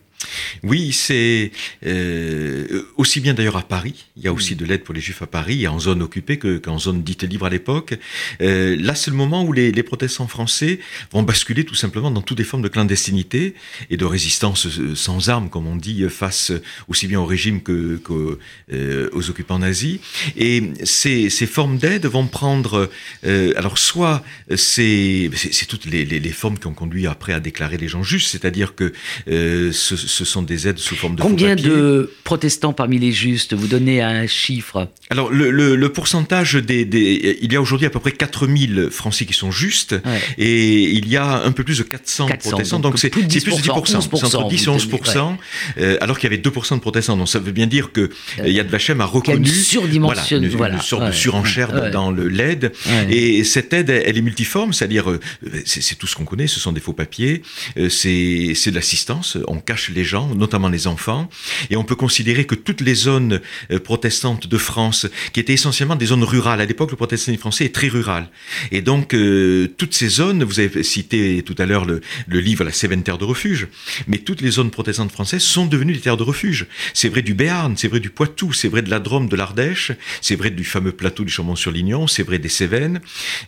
Oui, 0.63 0.93
c'est 0.93 1.51
euh, 1.87 2.83
aussi 2.97 3.21
bien 3.21 3.35
d'ailleurs 3.35 3.57
à 3.57 3.63
Paris. 3.63 4.07
Il 4.17 4.23
y 4.23 4.29
a 4.29 4.33
aussi 4.33 4.55
mm. 4.55 4.59
de 4.59 4.65
l'aide 4.65 4.85
pour 4.85 4.95
les 4.95 5.01
Juifs 5.01 5.23
à 5.23 5.27
Paris, 5.27 5.67
en 5.67 5.79
zone 5.79 6.03
occupée 6.03 6.39
qu'en 6.39 6.79
zone 6.79 7.03
dite 7.03 7.23
libre 7.23 7.47
à 7.47 7.51
l'époque. 7.51 7.95
Euh, 8.41 8.77
là, 8.81 8.95
c'est 8.95 9.11
le 9.11 9.17
moment 9.17 9.45
où 9.45 9.53
les, 9.53 9.73
les, 9.73 9.83
protestants 9.83 10.27
français 10.27 10.79
vont 11.13 11.23
basculer 11.23 11.65
tout 11.65 11.75
simplement 11.75 12.11
dans 12.11 12.23
toutes 12.23 12.39
les 12.39 12.45
formes 12.45 12.63
de 12.63 12.69
clandestinité 12.69 13.55
et 13.91 13.97
de 13.97 14.05
résistance 14.05 14.67
euh, 14.67 14.95
sans 14.95 15.29
armes, 15.29 15.49
comme 15.51 15.67
on 15.67 15.77
dit, 15.77 16.05
face 16.09 16.53
aussi 16.89 17.07
bien 17.07 17.21
au 17.21 17.27
régime 17.27 17.63
que, 17.63 17.97
qu'aux 17.97 18.39
euh, 18.73 19.11
occupants 19.13 19.59
nazis. 19.59 19.99
Et 20.37 20.63
ces, 20.85 21.31
ces 21.31 21.47
formes 21.47 21.79
d'aide 21.79 22.07
vont 22.07 22.27
prendre, 22.27 22.91
euh, 23.27 23.53
alors 23.57 23.79
soit 23.79 24.23
c'est, 24.57 25.31
c'est, 25.35 25.67
toutes 25.67 25.87
les, 25.87 26.05
les, 26.05 26.21
les, 26.21 26.33
formes 26.33 26.59
qui 26.59 26.67
ont 26.67 26.75
conduit 26.75 27.07
après 27.07 27.33
à 27.33 27.41
déclarer 27.41 27.77
les 27.77 27.89
gens 27.89 28.03
justes, 28.03 28.31
c'est-à-dire 28.31 28.75
que 28.75 28.93
ce 29.27 30.14
ce 30.15 30.25
sont 30.25 30.43
des 30.43 30.69
aides 30.69 30.79
sous 30.79 30.97
forme 30.97 31.17
de 31.17 31.23
Combien 31.23 31.57
de 31.57 32.11
protestants 32.23 32.73
parmi 32.73 32.99
les 32.99 33.13
justes 33.13 33.55
Vous 33.55 33.67
donnez 33.67 34.03
un 34.03 34.27
chiffre. 34.27 34.89
Alors, 35.11 35.31
le, 35.31 35.89
pourcentage 35.89 36.55
des, 36.55 36.85
des, 36.85 37.39
Il 37.43 37.53
y 37.53 37.57
a 37.57 37.61
aujourd'hui 37.61 37.87
à 37.87 37.91
peu 37.91 38.01
près 38.01 38.13
4000 38.13 38.89
Français 38.91 39.27
qui 39.27 39.33
sont 39.33 39.51
justes, 39.51 39.95
et 40.39 40.83
il 40.91 41.09
y 41.09 41.17
a 41.17 41.43
un 41.45 41.53
peu 41.53 41.65
plus 41.65 41.79
de 41.79 41.83
400, 41.83 42.29
protestants, 42.39 42.81
donc 42.81 42.99
c'est 42.99 43.11
plus 43.11 43.25
de 43.25 43.29
10%, 43.29 43.63
10% 43.63 43.87
c'est 43.87 44.37
entre 44.37 44.49
10 44.49 44.63
et 44.63 44.67
11%, 44.67 45.37
euh, 45.79 45.97
alors 46.01 46.19
qu'il 46.19 46.31
y 46.31 46.35
avait 46.35 46.43
2% 46.43 46.75
de 46.75 46.81
protestants. 46.81 47.17
Donc 47.17 47.29
ça 47.29 47.39
veut 47.39 47.53
bien 47.53 47.67
dire 47.67 47.93
que 47.93 48.11
euh, 48.41 48.49
Yad 48.49 48.69
Vashem 48.69 49.01
a 49.01 49.05
reconnu 49.05 49.51
voilà, 49.99 50.23
une, 50.31 50.45
une, 50.45 50.81
sorte 50.81 51.07
de 51.07 51.13
surenchère 51.13 51.91
dans 51.91 52.11
le 52.11 52.29
l'aide, 52.29 52.73
et 53.11 53.45
cette 53.45 53.73
aide, 53.73 53.91
elle 53.91 54.17
est 54.17 54.23
multiforme, 54.23 54.73
c'est-à-dire, 54.73 55.11
euh, 55.11 55.21
c'est 55.65 55.97
tout 55.97 56.07
ce 56.07 56.15
qu'on 56.15 56.25
connaît, 56.25 56.47
ce 56.47 56.61
sont 56.61 56.73
des 56.73 56.81
faux 56.81 56.93
papiers, 56.93 57.43
c'est 57.89 58.71
de 58.71 58.75
l'assistance, 58.75 59.39
on 59.49 59.59
cache 59.59 59.91
les 59.91 60.04
gens, 60.05 60.35
notamment 60.35 60.69
les 60.69 60.87
enfants. 60.87 61.29
Et 61.71 61.77
on 61.77 61.85
peut 61.85 61.95
considérer 61.95 62.45
que 62.45 62.55
toutes 62.55 62.81
les 62.81 62.95
zones 62.95 63.41
euh, 63.71 63.79
protestantes 63.79 64.47
de 64.47 64.59
France, 64.59 65.07
qui 65.33 65.41
étaient 65.41 65.53
essentiellement 65.53 65.97
des 65.97 66.07
zones 66.07 66.25
rurales, 66.25 66.61
à 66.61 66.67
l'époque 66.67 66.91
le 66.91 66.97
protestantisme 66.97 67.41
français 67.41 67.65
est 67.65 67.75
très 67.75 67.89
rural. 67.89 68.29
Et 68.73 68.83
donc 68.83 69.15
euh, 69.15 69.69
toutes 69.77 69.95
ces 69.95 70.09
zones, 70.09 70.45
vous 70.45 70.61
avez 70.61 70.83
cité 70.83 71.43
tout 71.45 71.55
à 71.59 71.67
l'heure 71.67 71.85
le, 71.85 72.01
livre 72.29 72.65
La 72.65 72.73
Cévennes 72.73 73.03
Terre 73.03 73.19
de 73.19 73.25
refuge, 73.25 73.69
mais 74.07 74.19
toutes 74.19 74.41
les 74.41 74.51
zones 74.51 74.71
protestantes 74.71 75.13
françaises 75.13 75.43
sont 75.43 75.67
devenues 75.67 75.95
des 75.95 76.01
terres 76.01 76.17
de 76.17 76.23
refuge. 76.23 76.67
C'est 76.93 77.09
vrai 77.09 77.23
du 77.23 77.35
Béarn, 77.35 77.77
c'est 77.77 77.89
vrai 77.89 78.01
du 78.01 78.11
Poitou, 78.11 78.53
c'est 78.53 78.69
vrai 78.69 78.83
de 78.83 78.91
la 78.91 79.01
Drôme, 79.01 79.29
de 79.29 79.37
l'Ardèche, 79.37 79.93
c'est 80.21 80.37
vrai 80.37 80.51
du 80.51 80.65
fameux 80.65 80.93
plateau 80.93 81.25
du 81.25 81.31
Chambon-sur-Lignon, 81.31 82.07
c'est 82.07 82.23
vrai 82.23 82.39
des 82.39 82.49
Cévennes, 82.49 83.01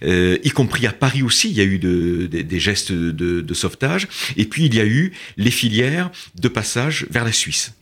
euh, 0.03 0.39
y 0.45 0.51
compris 0.51 0.87
à 0.87 0.93
Paris 0.93 1.23
aussi, 1.23 1.51
il 1.51 1.57
y 1.57 1.61
a 1.61 1.65
eu 1.65 1.79
des 1.79 2.61
gestes 2.61 2.93
de, 2.93 3.41
de 3.41 3.55
sauvetage. 3.55 4.09
Et 4.37 4.45
puis 4.45 4.67
il 4.67 4.75
y 4.75 4.81
a 4.81 4.87
eu 4.87 5.13
les 5.37 5.51
filières 5.51 6.11
de 6.35 6.46
passage 6.49 7.07
vers 7.11 7.25
la 7.25 7.33
Suisse. 7.33 7.73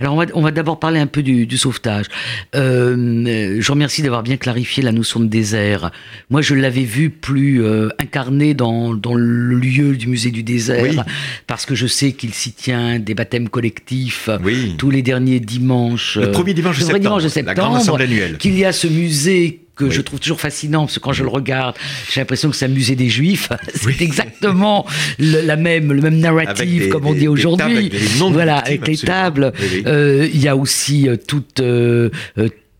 Alors 0.00 0.14
on 0.14 0.16
va, 0.16 0.24
on 0.34 0.40
va 0.40 0.50
d'abord 0.50 0.78
parler 0.78 1.00
un 1.00 1.06
peu 1.06 1.22
du, 1.22 1.46
du 1.46 1.58
sauvetage. 1.58 2.06
Euh, 2.54 3.58
je 3.60 3.72
remercie 3.72 4.02
d'avoir 4.02 4.22
bien 4.22 4.36
clarifié 4.36 4.82
la 4.82 4.92
notion 4.92 5.20
de 5.20 5.26
désert. 5.26 5.90
Moi, 6.30 6.40
je 6.40 6.54
l'avais 6.54 6.84
vu 6.84 7.10
plus 7.10 7.62
euh, 7.62 7.88
incarné 7.98 8.54
dans, 8.54 8.94
dans, 8.94 9.14
le 9.14 9.54
lieu 9.54 9.96
du 9.96 10.06
musée 10.06 10.30
du 10.30 10.42
désert, 10.42 11.04
parce 11.46 11.66
que 11.66 11.74
je 11.74 11.86
sais 11.86 12.12
qu'il 12.12 12.32
s'y 12.32 12.52
tient 12.52 12.98
des 12.98 13.14
baptêmes 13.14 13.48
collectifs 13.48 14.30
tous 14.78 14.90
les 14.90 15.02
derniers 15.02 15.40
dimanches. 15.40 16.16
Le 16.16 16.30
premier 16.30 16.54
dimanche 16.54 16.78
de 16.78 16.84
septembre, 16.84 17.00
dimanche 17.00 17.22
de 17.24 17.28
septembre 17.28 17.56
la 17.56 17.62
grande 17.62 17.76
assemblée 17.76 18.04
annuelle. 18.04 18.38
Qu'il 18.38 18.56
y 18.56 18.64
a 18.64 18.72
ce 18.72 18.86
musée 18.86 19.60
que 19.80 19.90
je 19.90 20.00
trouve 20.00 20.20
toujours 20.20 20.40
fascinant, 20.40 20.80
parce 20.86 20.94
que 20.94 21.00
quand 21.00 21.12
je 21.12 21.22
le 21.22 21.30
regarde, 21.30 21.76
j'ai 22.10 22.20
l'impression 22.20 22.50
que 22.50 22.56
c'est 22.56 22.66
un 22.66 22.68
musée 22.68 22.96
des 22.96 23.08
Juifs. 23.08 23.48
c'est 23.74 24.00
exactement 24.02 24.86
le, 25.18 25.40
la 25.40 25.56
même, 25.56 25.92
le 25.92 26.00
même 26.00 26.18
narrative, 26.18 26.88
comme 26.88 27.06
on 27.06 27.14
dit 27.14 27.28
aujourd'hui. 27.28 27.90
Voilà, 28.18 28.58
avec 28.58 28.86
les 28.86 28.96
tables. 28.96 29.52
Euh, 29.86 30.28
il 30.32 30.40
y 30.40 30.48
a 30.48 30.56
aussi 30.56 31.08
euh, 31.08 31.16
toute 31.16 31.60
euh, 31.60 32.10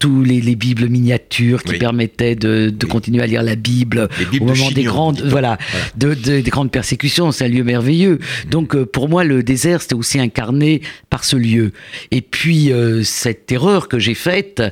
tous 0.00 0.24
les, 0.24 0.40
les, 0.40 0.56
bibles 0.56 0.88
miniatures 0.88 1.62
qui 1.62 1.78
permettaient 1.78 2.34
de, 2.34 2.70
de 2.70 2.86
continuer 2.86 3.22
à 3.22 3.26
lire 3.26 3.42
la 3.42 3.54
Bible 3.54 4.08
au 4.40 4.44
moment 4.44 4.70
des 4.70 4.82
grandes, 4.82 5.20
voilà, 5.26 5.58
De, 5.94 6.14
de, 6.14 6.40
des 6.40 6.50
grandes 6.50 6.72
persécutions. 6.72 7.30
C'est 7.32 7.44
un 7.44 7.48
lieu 7.48 7.62
merveilleux. 7.62 8.18
Mm. 8.46 8.50
Donc 8.50 8.74
euh, 8.74 8.86
pour 8.86 9.08
moi, 9.08 9.24
le 9.24 9.42
désert, 9.42 9.82
c'était 9.82 9.94
aussi 9.94 10.18
incarné 10.18 10.80
par 11.10 11.24
ce 11.24 11.36
lieu. 11.36 11.72
Et 12.10 12.22
puis 12.22 12.72
euh, 12.72 13.02
cette 13.02 13.52
erreur 13.52 13.88
que 13.88 13.98
j'ai 13.98 14.14
faite, 14.14 14.62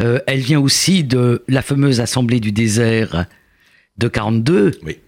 euh, 0.00 0.20
elle 0.28 0.40
vient 0.40 0.60
aussi 0.60 1.02
de 1.02 1.42
la 1.48 1.62
fameuse 1.62 2.00
assemblée 2.00 2.38
du 2.38 2.52
désert 2.52 3.26
de 3.98 4.06
42. 4.08 4.78
Oui 4.84 4.98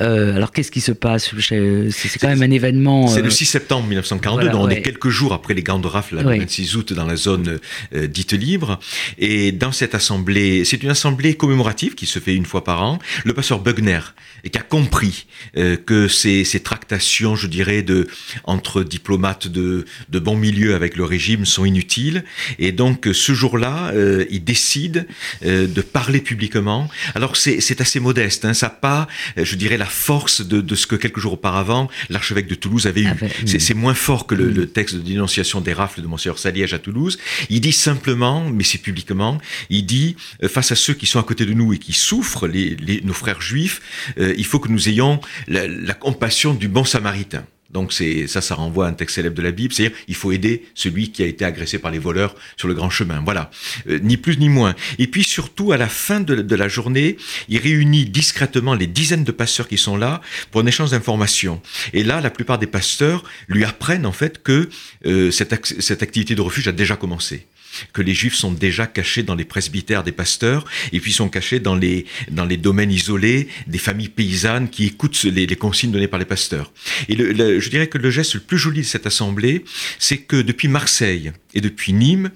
euh, 0.00 0.36
alors 0.36 0.52
qu'est-ce 0.52 0.70
qui 0.70 0.80
se 0.80 0.92
passe 0.92 1.30
C'est 1.40 2.18
quand 2.20 2.28
même 2.28 2.42
un 2.42 2.50
événement. 2.50 3.08
C'est 3.08 3.22
le 3.22 3.30
6 3.30 3.44
euh, 3.44 3.46
septembre 3.46 3.86
1942, 3.88 4.50
donc 4.50 4.64
on 4.66 4.68
est 4.68 4.82
quelques 4.82 5.08
jours 5.08 5.32
après 5.32 5.54
les 5.54 5.62
grandes 5.62 5.86
rafles, 5.86 6.16
le 6.16 6.22
26 6.22 6.76
août, 6.76 6.92
dans 6.92 7.06
la 7.06 7.16
zone 7.16 7.58
euh, 7.94 8.06
dite 8.06 8.32
libre. 8.32 8.78
Et 9.18 9.52
dans 9.52 9.72
cette 9.72 9.94
assemblée, 9.94 10.64
c'est 10.64 10.82
une 10.82 10.90
assemblée 10.90 11.34
commémorative 11.34 11.94
qui 11.94 12.06
se 12.06 12.18
fait 12.18 12.34
une 12.34 12.46
fois 12.46 12.64
par 12.64 12.82
an. 12.82 12.98
Le 13.24 13.32
pasteur 13.32 13.60
Bugner, 13.60 14.00
et 14.44 14.50
qui 14.50 14.58
a 14.58 14.62
compris 14.62 15.26
que 15.54 16.08
ces, 16.08 16.44
ces, 16.44 16.60
tractations, 16.60 17.34
je 17.34 17.46
dirais, 17.46 17.82
de 17.82 18.06
entre 18.44 18.82
diplomates 18.82 19.48
de, 19.48 19.84
de 20.08 20.18
bon 20.18 20.36
milieu 20.36 20.74
avec 20.74 20.96
le 20.96 21.04
régime 21.04 21.44
sont 21.46 21.64
inutiles. 21.64 22.24
Et 22.58 22.72
donc 22.72 23.08
ce 23.12 23.32
jour-là, 23.32 23.92
il 24.30 24.44
décide 24.44 25.06
de 25.42 25.80
parler 25.80 26.20
publiquement. 26.20 26.88
Alors 27.14 27.36
c'est 27.36 27.80
assez 27.80 28.00
modeste, 28.00 28.44
hein, 28.44 28.54
ça 28.54 28.68
pas, 28.68 29.08
je 29.36 29.56
dirais, 29.56 29.76
la 29.76 29.85
force 29.86 30.42
de, 30.42 30.74
ce 30.74 30.86
que 30.86 30.96
quelques 30.96 31.18
jours 31.18 31.34
auparavant, 31.34 31.88
l'archevêque 32.10 32.48
de 32.48 32.54
Toulouse 32.54 32.86
avait 32.86 33.02
eu. 33.02 33.10
c'est 33.46 33.74
moins 33.74 33.94
fort 33.94 34.26
que 34.26 34.34
le, 34.34 34.66
texte 34.66 34.96
de 34.96 35.00
dénonciation 35.00 35.60
des 35.60 35.72
rafles 35.72 36.02
de 36.02 36.06
Monseigneur 36.06 36.38
Saliège 36.38 36.74
à 36.74 36.78
Toulouse. 36.78 37.18
Il 37.50 37.60
dit 37.60 37.72
simplement, 37.72 38.48
mais 38.50 38.64
c'est 38.64 38.78
publiquement, 38.78 39.38
il 39.70 39.86
dit, 39.86 40.16
euh, 40.42 40.48
face 40.48 40.72
à 40.72 40.76
ceux 40.76 40.94
qui 40.94 41.06
sont 41.06 41.18
à 41.18 41.22
côté 41.22 41.46
de 41.46 41.52
nous 41.52 41.72
et 41.72 41.78
qui 41.78 41.92
souffrent, 41.92 42.46
les, 42.46 42.76
nos 43.04 43.12
frères 43.12 43.40
juifs, 43.40 43.80
euh, 44.18 44.34
il 44.36 44.44
faut 44.44 44.58
que 44.58 44.68
nous 44.68 44.88
ayons 44.88 45.20
la 45.48 45.94
compassion 45.94 46.54
du 46.54 46.68
bon 46.68 46.84
samaritain. 46.84 47.44
Donc 47.70 47.92
c'est 47.92 48.26
ça, 48.26 48.40
ça 48.40 48.54
renvoie 48.54 48.86
à 48.86 48.88
un 48.88 48.92
texte 48.92 49.16
célèbre 49.16 49.36
de 49.36 49.42
la 49.42 49.50
Bible, 49.50 49.72
c'est-à-dire 49.72 49.96
il 50.08 50.14
faut 50.14 50.32
aider 50.32 50.64
celui 50.74 51.10
qui 51.10 51.22
a 51.22 51.26
été 51.26 51.44
agressé 51.44 51.78
par 51.78 51.90
les 51.90 51.98
voleurs 51.98 52.34
sur 52.56 52.68
le 52.68 52.74
grand 52.74 52.90
chemin. 52.90 53.22
Voilà, 53.24 53.50
euh, 53.88 53.98
ni 54.02 54.16
plus 54.16 54.38
ni 54.38 54.48
moins. 54.48 54.74
Et 54.98 55.06
puis 55.06 55.24
surtout 55.24 55.72
à 55.72 55.76
la 55.76 55.88
fin 55.88 56.20
de, 56.20 56.56
la 56.56 56.68
journée, 56.68 57.16
il 57.48 57.58
réunit 57.58 58.06
discrètement 58.06 58.74
les 58.74 58.86
dizaines 58.86 59.24
de 59.24 59.32
pasteurs 59.32 59.68
qui 59.68 59.78
sont 59.78 59.96
là 59.96 60.20
pour 60.50 60.60
un 60.60 60.66
échange 60.66 60.90
d'informations. 60.90 61.60
Et 61.92 62.02
là, 62.02 62.20
la 62.20 62.30
plupart 62.30 62.58
des 62.58 62.66
pasteurs 62.66 63.24
lui 63.48 63.64
apprennent 63.64 64.06
en 64.06 64.12
fait 64.12 64.42
que 64.42 64.68
euh, 65.04 65.30
cette, 65.30 65.80
cette 65.80 66.02
activité 66.02 66.34
de 66.34 66.40
refuge 66.40 66.68
a 66.68 66.72
déjà 66.72 66.96
commencé 66.96 67.46
que 67.92 68.02
les 68.02 68.14
juifs 68.14 68.34
sont 68.34 68.52
déjà 68.52 68.86
cachés 68.86 69.22
dans 69.22 69.34
les 69.34 69.44
presbytères 69.44 70.02
des 70.02 70.12
pasteurs 70.12 70.64
et 70.92 71.00
puis 71.00 71.12
sont 71.12 71.28
cachés 71.28 71.60
dans 71.60 71.74
les, 71.74 72.06
dans 72.30 72.44
les 72.44 72.56
domaines 72.56 72.90
isolés 72.90 73.48
des 73.66 73.78
familles 73.78 74.08
paysannes 74.08 74.68
qui 74.68 74.86
écoutent 74.86 75.22
les, 75.24 75.46
les 75.46 75.56
consignes 75.56 75.92
données 75.92 76.08
par 76.08 76.18
les 76.18 76.24
pasteurs. 76.24 76.72
Et 77.08 77.16
je 77.16 77.68
dirais 77.68 77.88
que 77.88 77.98
le 77.98 78.10
geste 78.10 78.34
le 78.34 78.40
plus 78.40 78.58
joli 78.58 78.80
de 78.80 78.86
cette 78.86 79.06
assemblée, 79.06 79.64
c'est 79.98 80.18
que 80.18 80.40
depuis 80.40 80.68
Marseille 80.68 81.32
et 81.54 81.60
depuis 81.60 81.92
Nîmes, 81.92 82.30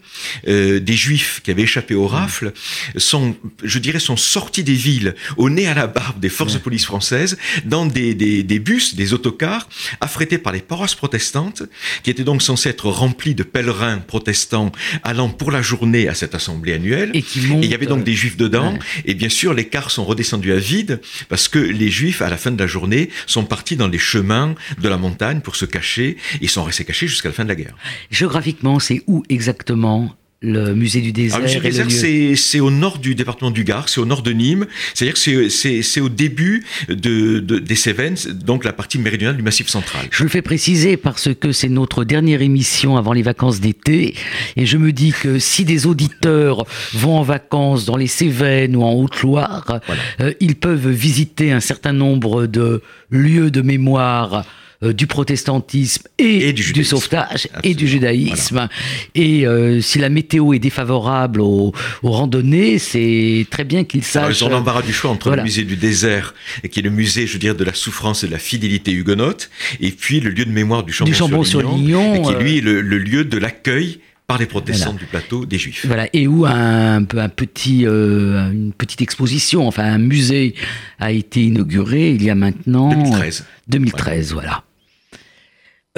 euh, 0.48 0.80
des 0.80 0.94
juifs 0.94 1.40
qui 1.44 1.50
avaient 1.50 1.62
échappé 1.62 1.94
aux 1.94 2.06
rafles 2.06 2.52
sont, 2.96 3.36
je 3.62 3.78
dirais, 3.78 4.00
sont 4.00 4.16
sortis 4.16 4.64
des 4.64 4.74
villes 4.74 5.14
au 5.36 5.50
nez 5.50 5.66
à 5.66 5.74
la 5.74 5.86
barbe 5.86 6.20
des 6.20 6.30
forces 6.30 6.54
de 6.54 6.58
police 6.58 6.86
françaises 6.86 7.36
dans 7.64 7.86
des, 7.86 8.14
des, 8.14 8.42
des 8.42 8.58
bus, 8.58 8.94
des 8.94 9.12
autocars 9.12 9.68
affrétés 10.00 10.38
par 10.38 10.52
les 10.52 10.60
paroisses 10.60 10.94
protestantes 10.94 11.62
qui 12.02 12.10
étaient 12.10 12.24
donc 12.24 12.42
censés 12.42 12.70
être 12.70 12.88
remplis 12.88 13.34
de 13.34 13.42
pèlerins 13.42 13.98
protestants 13.98 14.72
allant 15.02 15.29
pour 15.30 15.50
la 15.50 15.62
journée 15.62 16.08
à 16.08 16.14
cette 16.14 16.34
assemblée 16.34 16.72
annuelle. 16.74 17.10
Et, 17.14 17.24
il 17.34 17.66
y 17.66 17.74
avait 17.74 17.86
donc 17.86 18.04
des 18.04 18.14
juifs 18.14 18.36
dedans. 18.36 18.78
Et 19.04 19.14
bien 19.14 19.28
sûr, 19.28 19.54
les 19.54 19.68
cars 19.68 19.90
sont 19.90 20.04
redescendus 20.04 20.52
à 20.52 20.58
vide 20.58 21.00
parce 21.28 21.48
que 21.48 21.58
les 21.58 21.90
juifs, 21.90 22.22
à 22.22 22.28
la 22.28 22.36
fin 22.36 22.50
de 22.50 22.58
la 22.58 22.66
journée, 22.66 23.10
sont 23.26 23.44
partis 23.44 23.76
dans 23.76 23.88
les 23.88 23.98
chemins 23.98 24.54
de 24.78 24.88
la 24.88 24.96
montagne 24.96 25.40
pour 25.40 25.56
se 25.56 25.64
cacher. 25.64 26.16
Et 26.40 26.48
sont 26.48 26.64
restés 26.64 26.84
cachés 26.84 27.06
jusqu'à 27.06 27.28
la 27.28 27.34
fin 27.34 27.44
de 27.44 27.48
la 27.48 27.54
guerre. 27.54 27.74
Géographiquement, 28.10 28.78
c'est 28.78 29.02
où 29.06 29.22
exactement 29.28 30.14
le 30.42 30.74
musée 30.74 31.02
du 31.02 31.12
désert. 31.12 31.38
le 31.38 31.44
musée 31.44 31.60
du 31.60 31.68
désert, 31.68 32.36
c'est 32.36 32.60
au 32.60 32.70
nord 32.70 32.98
du 32.98 33.14
département 33.14 33.50
du 33.50 33.64
Gard, 33.64 33.88
c'est 33.88 34.00
au 34.00 34.06
nord 34.06 34.22
de 34.22 34.32
Nîmes. 34.32 34.66
C'est-à-dire 34.94 35.14
que 35.14 35.48
c'est 35.50 36.00
au 36.00 36.08
début 36.08 36.64
de, 36.88 37.40
de, 37.40 37.58
des 37.58 37.74
Cévennes, 37.74 38.16
donc 38.44 38.64
la 38.64 38.72
partie 38.72 38.98
méridionale 38.98 39.36
du 39.36 39.42
Massif 39.42 39.68
central. 39.68 40.06
Je 40.10 40.22
le 40.22 40.30
fais 40.30 40.42
préciser 40.42 40.96
parce 40.96 41.28
que 41.34 41.52
c'est 41.52 41.68
notre 41.68 42.04
dernière 42.04 42.40
émission 42.40 42.96
avant 42.96 43.12
les 43.12 43.22
vacances 43.22 43.60
d'été, 43.60 44.14
et 44.56 44.66
je 44.66 44.78
me 44.78 44.92
dis 44.92 45.12
que 45.12 45.38
si 45.38 45.64
des 45.64 45.86
auditeurs 45.86 46.64
vont 46.94 47.18
en 47.18 47.22
vacances 47.22 47.84
dans 47.84 47.96
les 47.96 48.06
Cévennes 48.06 48.76
ou 48.76 48.82
en 48.82 48.92
Haute-Loire, 48.92 49.80
euh, 50.20 50.32
ils 50.40 50.56
peuvent 50.56 50.88
visiter 50.88 51.52
un 51.52 51.60
certain 51.60 51.92
nombre 51.92 52.46
de 52.46 52.82
lieux 53.10 53.50
de 53.50 53.60
mémoire 53.60 54.44
euh, 54.82 54.94
du 54.94 55.06
protestantisme 55.06 56.04
et, 56.16 56.54
du, 56.54 56.84
sauvetage 56.84 57.48
et 57.62 57.74
du 57.74 57.86
judaïsme. 57.86 58.66
Et 59.14 59.46
euh, 59.46 59.82
si 59.82 59.98
la 59.98 60.08
météo 60.08 60.54
est 60.54 60.58
défavorable 60.58 61.42
aux, 61.42 61.74
randonnées, 62.02 62.78
c'est 62.78 63.46
très 63.50 63.64
bien 63.64 63.84
qu'ils 63.84 64.04
sachent. 64.04 64.40
ils 64.40 64.44
ont 64.44 64.48
l'embarras 64.48 64.80
du 64.80 64.94
choix 64.94 65.10
entre 65.10 65.36
le 65.36 65.42
musée 65.42 65.64
du 65.64 65.76
désert, 65.76 66.34
qui 66.70 66.80
est 66.80 66.82
le 66.82 66.88
musée, 66.88 67.26
je 67.26 67.34
veux 67.34 67.38
dire, 67.38 67.54
de 67.54 67.64
la 67.64 67.74
souffrance 67.74 68.24
et 68.24 68.26
de 68.26 68.32
la 68.32 68.38
fidélité 68.38 68.90
huguenote, 68.92 69.50
et 69.80 69.90
puis 69.90 70.18
le 70.18 70.30
lieu 70.30 70.46
de 70.46 70.50
mémoire 70.50 70.82
du 70.82 70.94
Chambon-sur-Lignon, 70.94 72.22
qui 72.22 72.42
lui 72.42 72.56
est 72.56 72.62
le, 72.62 72.80
lieu 72.80 73.26
de 73.26 73.36
l'accueil 73.36 74.00
par 74.26 74.38
les 74.38 74.46
protestants 74.46 74.94
du 74.94 75.04
plateau 75.04 75.44
des 75.44 75.58
Juifs. 75.58 75.84
Voilà, 75.86 76.08
et 76.14 76.26
où 76.26 76.46
un, 76.46 77.02
un 77.02 77.28
petit, 77.28 77.84
euh, 77.84 78.50
une 78.50 78.72
petite 78.72 79.02
exposition, 79.02 79.68
enfin 79.68 79.84
un 79.84 79.98
musée 79.98 80.54
a 81.00 81.12
été 81.12 81.42
inauguré 81.42 82.12
il 82.12 82.22
y 82.22 82.30
a 82.30 82.34
maintenant 82.34 82.88
2013. 82.88 83.44
2013, 83.68 84.32
voilà. 84.32 84.64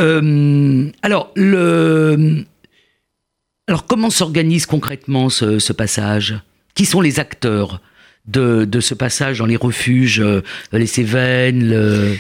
Euh, 0.01 0.91
alors, 1.03 1.33
le... 1.37 2.45
alors, 3.67 3.87
comment 3.87 4.11
s'organise 4.11 4.67
concrètement 4.67 5.29
ce, 5.29 5.73
passage? 5.73 6.35
Qui 6.75 6.87
sont 6.87 7.01
les 7.01 7.21
acteurs 7.21 7.83
de, 8.27 8.65
de, 8.65 8.81
ce 8.81 8.95
passage 8.95 9.39
dans 9.39 9.47
les 9.47 9.57
refuges, 9.57 10.21
euh, 10.21 10.43
les 10.73 10.87
Cévennes 10.87 12.19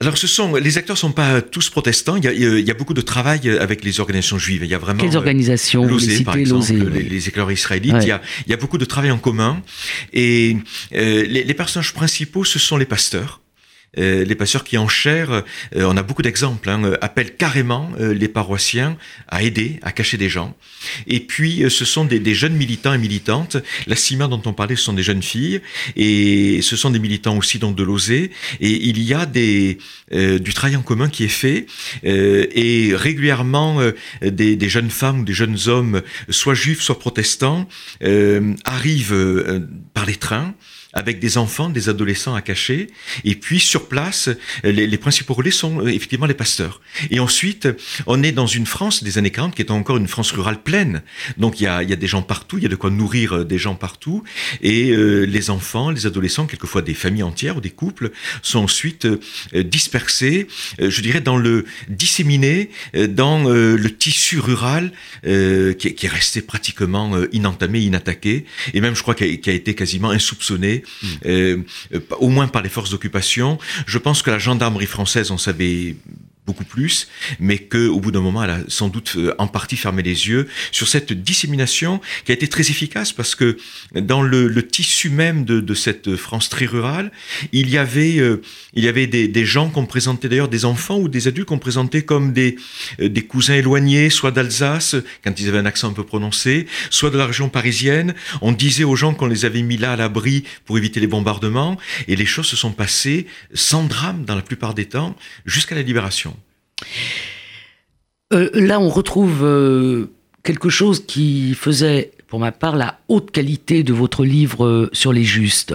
Alors, 0.00 0.16
ce 0.16 0.28
sont 0.28 0.54
les 0.54 0.78
acteurs 0.78 0.96
sont 0.96 1.10
pas 1.10 1.42
tous 1.42 1.68
protestants. 1.70 2.14
Il 2.16 2.24
y, 2.24 2.28
a, 2.28 2.32
il 2.32 2.60
y, 2.60 2.70
a, 2.70 2.74
beaucoup 2.74 2.94
de 2.94 3.00
travail 3.00 3.50
avec 3.58 3.82
les 3.84 3.98
organisations 3.98 4.38
juives. 4.38 4.62
Il 4.62 4.70
y 4.70 4.74
a 4.74 4.78
vraiment 4.78 5.00
quelles 5.00 5.16
organisations? 5.16 5.88
Par 6.24 6.36
exemple, 6.36 6.72
les, 6.72 7.02
les, 7.02 7.28
éclaireurs 7.28 7.50
israélites. 7.50 7.96
Il, 8.02 8.08
y 8.08 8.12
a, 8.12 8.22
il, 8.46 8.50
y 8.50 8.54
a, 8.54 8.56
beaucoup 8.56 8.78
de 8.78 8.84
travail 8.84 9.10
en 9.10 9.18
commun. 9.18 9.60
Et 10.12 10.56
euh, 10.94 11.24
les, 11.24 11.42
les 11.42 11.54
personnages 11.54 11.92
principaux, 11.92 12.44
ce 12.44 12.60
sont 12.60 12.76
les 12.76 12.86
pasteurs. 12.86 13.41
Euh, 13.98 14.24
les 14.24 14.34
pasteurs 14.34 14.64
qui 14.64 14.78
en 14.78 14.88
euh, 15.06 15.42
on 15.74 15.96
a 15.98 16.02
beaucoup 16.02 16.22
d'exemples, 16.22 16.70
hein, 16.70 16.82
euh, 16.82 16.96
appellent 17.02 17.36
carrément 17.36 17.90
les 17.98 18.28
paroissiens 18.28 18.96
à 19.28 19.42
aider, 19.42 19.78
à 19.82 19.92
cacher 19.92 20.16
des 20.16 20.28
gens. 20.28 20.56
Et 21.06 21.20
puis, 21.20 21.64
ce 21.68 21.84
sont 21.84 22.04
des, 22.04 22.34
jeunes 22.34 22.54
militants 22.54 22.94
et 22.94 22.98
militantes. 22.98 23.56
La 23.86 23.96
CIMA 23.96 24.28
dont 24.28 24.40
on 24.46 24.52
parlait, 24.52 24.76
ce 24.76 24.84
sont 24.84 24.92
des 24.92 25.02
jeunes 25.02 25.22
filles, 25.22 25.60
et 25.96 26.60
ce 26.62 26.76
sont 26.76 26.90
des 26.90 26.98
militants 26.98 27.36
aussi 27.36 27.58
donc 27.58 27.76
de 27.76 27.82
l'OSE. 27.82 28.10
Et 28.10 28.30
il 28.60 29.02
y 29.02 29.14
a 29.14 29.26
des, 29.26 29.78
du 30.10 30.54
travail 30.54 30.76
en 30.76 30.82
commun 30.82 31.08
qui 31.08 31.24
est 31.24 31.28
fait, 31.28 31.66
et 32.02 32.92
régulièrement, 32.94 33.80
des, 34.22 34.56
des, 34.56 34.68
jeunes 34.68 34.90
femmes 34.90 35.20
ou 35.20 35.24
des 35.24 35.34
jeunes 35.34 35.58
hommes, 35.66 36.02
soit 36.28 36.54
juifs, 36.54 36.80
soit 36.80 36.98
protestants, 36.98 37.68
arrivent, 38.64 39.66
par 39.94 40.06
les 40.06 40.16
trains 40.16 40.54
avec 40.92 41.18
des 41.18 41.38
enfants, 41.38 41.70
des 41.70 41.88
adolescents 41.88 42.34
à 42.34 42.42
cacher. 42.42 42.88
Et 43.24 43.34
puis 43.34 43.60
sur 43.60 43.88
place, 43.88 44.28
les, 44.62 44.86
les, 44.86 44.98
principaux 44.98 45.34
relais 45.34 45.50
sont 45.50 45.80
euh, 45.80 45.88
effectivement 45.88 46.26
les 46.26 46.34
pasteurs. 46.34 46.80
Et 47.10 47.20
ensuite, 47.20 47.68
on 48.06 48.22
est 48.22 48.32
dans 48.32 48.46
une 48.46 48.66
France 48.66 49.02
des 49.02 49.18
années 49.18 49.30
40 49.30 49.54
qui 49.54 49.62
est 49.62 49.70
encore 49.70 49.96
une 49.96 50.08
France 50.08 50.32
rurale 50.32 50.62
pleine. 50.62 51.02
Donc 51.38 51.60
il 51.60 51.64
y 51.64 51.66
a, 51.66 51.82
y 51.82 51.92
a 51.92 51.96
des 51.96 52.06
gens 52.06 52.22
partout, 52.22 52.58
il 52.58 52.64
y 52.64 52.66
a 52.66 52.68
de 52.68 52.76
quoi 52.76 52.90
nourrir 52.90 53.32
euh, 53.32 53.44
des 53.44 53.58
gens 53.58 53.74
partout. 53.74 54.22
Et 54.60 54.90
euh, 54.90 55.24
les 55.24 55.50
enfants, 55.50 55.90
les 55.90 56.06
adolescents, 56.06 56.46
quelquefois 56.46 56.82
des 56.82 56.94
familles 56.94 57.22
entières 57.22 57.56
ou 57.56 57.60
des 57.60 57.70
couples, 57.70 58.10
sont 58.42 58.60
ensuite 58.60 59.06
dispersés, 59.54 60.46
je 60.78 61.00
dirais, 61.00 61.20
dans 61.20 61.36
le 61.36 61.64
disséminés 61.88 62.70
dans 62.94 63.44
le 63.44 63.90
tissu 63.90 64.38
rural 64.38 64.92
qui, 65.22 65.94
qui, 65.94 66.06
est 66.06 66.08
resté 66.08 66.42
pratiquement 66.42 67.12
inentamé, 67.32 67.80
inattaqué, 67.80 68.44
et 68.74 68.80
même 68.80 68.94
je 68.94 69.02
crois 69.02 69.14
qui 69.14 69.24
a, 69.24 69.36
qui 69.36 69.50
a 69.50 69.52
été 69.52 69.74
quasiment 69.74 70.10
insoupçonné 70.10 70.81
euh, 71.26 71.58
au 72.18 72.28
moins 72.28 72.48
par 72.48 72.62
les 72.62 72.68
forces 72.68 72.90
d'occupation. 72.90 73.58
Je 73.86 73.98
pense 73.98 74.22
que 74.22 74.30
la 74.30 74.38
gendarmerie 74.38 74.86
française 74.86 75.30
en 75.30 75.38
savait 75.38 75.96
beaucoup 76.46 76.64
plus, 76.64 77.08
mais 77.38 77.58
qu'au 77.58 78.00
bout 78.00 78.10
d'un 78.10 78.20
moment, 78.20 78.42
elle 78.42 78.50
a 78.50 78.58
sans 78.66 78.88
doute 78.88 79.14
euh, 79.16 79.32
en 79.38 79.46
partie 79.46 79.76
fermé 79.76 80.02
les 80.02 80.28
yeux 80.28 80.48
sur 80.72 80.88
cette 80.88 81.12
dissémination 81.12 82.00
qui 82.24 82.32
a 82.32 82.34
été 82.34 82.48
très 82.48 82.62
efficace 82.62 83.12
parce 83.12 83.36
que 83.36 83.56
dans 83.94 84.22
le, 84.22 84.48
le 84.48 84.66
tissu 84.66 85.08
même 85.08 85.44
de, 85.44 85.60
de, 85.60 85.74
cette 85.74 86.16
France 86.16 86.48
très 86.48 86.66
rurale, 86.66 87.12
il 87.52 87.70
y 87.70 87.78
avait, 87.78 88.18
euh, 88.18 88.42
il 88.74 88.84
y 88.84 88.88
avait 88.88 89.06
des, 89.06 89.28
des 89.28 89.44
gens 89.44 89.70
qu'on 89.70 89.86
présentait 89.86 90.28
d'ailleurs, 90.28 90.48
des 90.48 90.64
enfants 90.64 90.98
ou 90.98 91.08
des 91.08 91.28
adultes 91.28 91.48
qu'on 91.48 91.60
présentait 91.60 92.02
comme 92.02 92.32
des, 92.32 92.56
euh, 93.00 93.08
des 93.08 93.22
cousins 93.22 93.54
éloignés, 93.54 94.10
soit 94.10 94.32
d'Alsace, 94.32 94.96
quand 95.22 95.38
ils 95.38 95.48
avaient 95.48 95.58
un 95.58 95.66
accent 95.66 95.90
un 95.90 95.92
peu 95.92 96.04
prononcé, 96.04 96.66
soit 96.90 97.10
de 97.10 97.18
la 97.18 97.26
région 97.26 97.50
parisienne. 97.50 98.14
On 98.40 98.50
disait 98.50 98.84
aux 98.84 98.96
gens 98.96 99.14
qu'on 99.14 99.26
les 99.26 99.44
avait 99.44 99.62
mis 99.62 99.76
là 99.76 99.92
à 99.92 99.96
l'abri 99.96 100.42
pour 100.64 100.76
éviter 100.76 100.98
les 100.98 101.06
bombardements, 101.06 101.78
et 102.08 102.16
les 102.16 102.26
choses 102.26 102.46
se 102.46 102.56
sont 102.56 102.72
passées 102.72 103.26
sans 103.54 103.84
drame 103.84 104.24
dans 104.24 104.34
la 104.34 104.42
plupart 104.42 104.74
des 104.74 104.86
temps, 104.86 105.14
jusqu'à 105.46 105.76
la 105.76 105.82
libération. 105.82 106.36
Euh, 108.32 108.48
là, 108.54 108.80
on 108.80 108.88
retrouve 108.88 109.44
euh, 109.44 110.06
quelque 110.42 110.70
chose 110.70 111.04
qui 111.06 111.54
faisait, 111.54 112.12
pour 112.28 112.40
ma 112.40 112.50
part, 112.50 112.76
la 112.76 112.98
haute 113.08 113.30
qualité 113.30 113.82
de 113.82 113.92
votre 113.92 114.24
livre 114.24 114.64
euh, 114.64 114.90
sur 114.92 115.12
les 115.12 115.22
justes. 115.22 115.74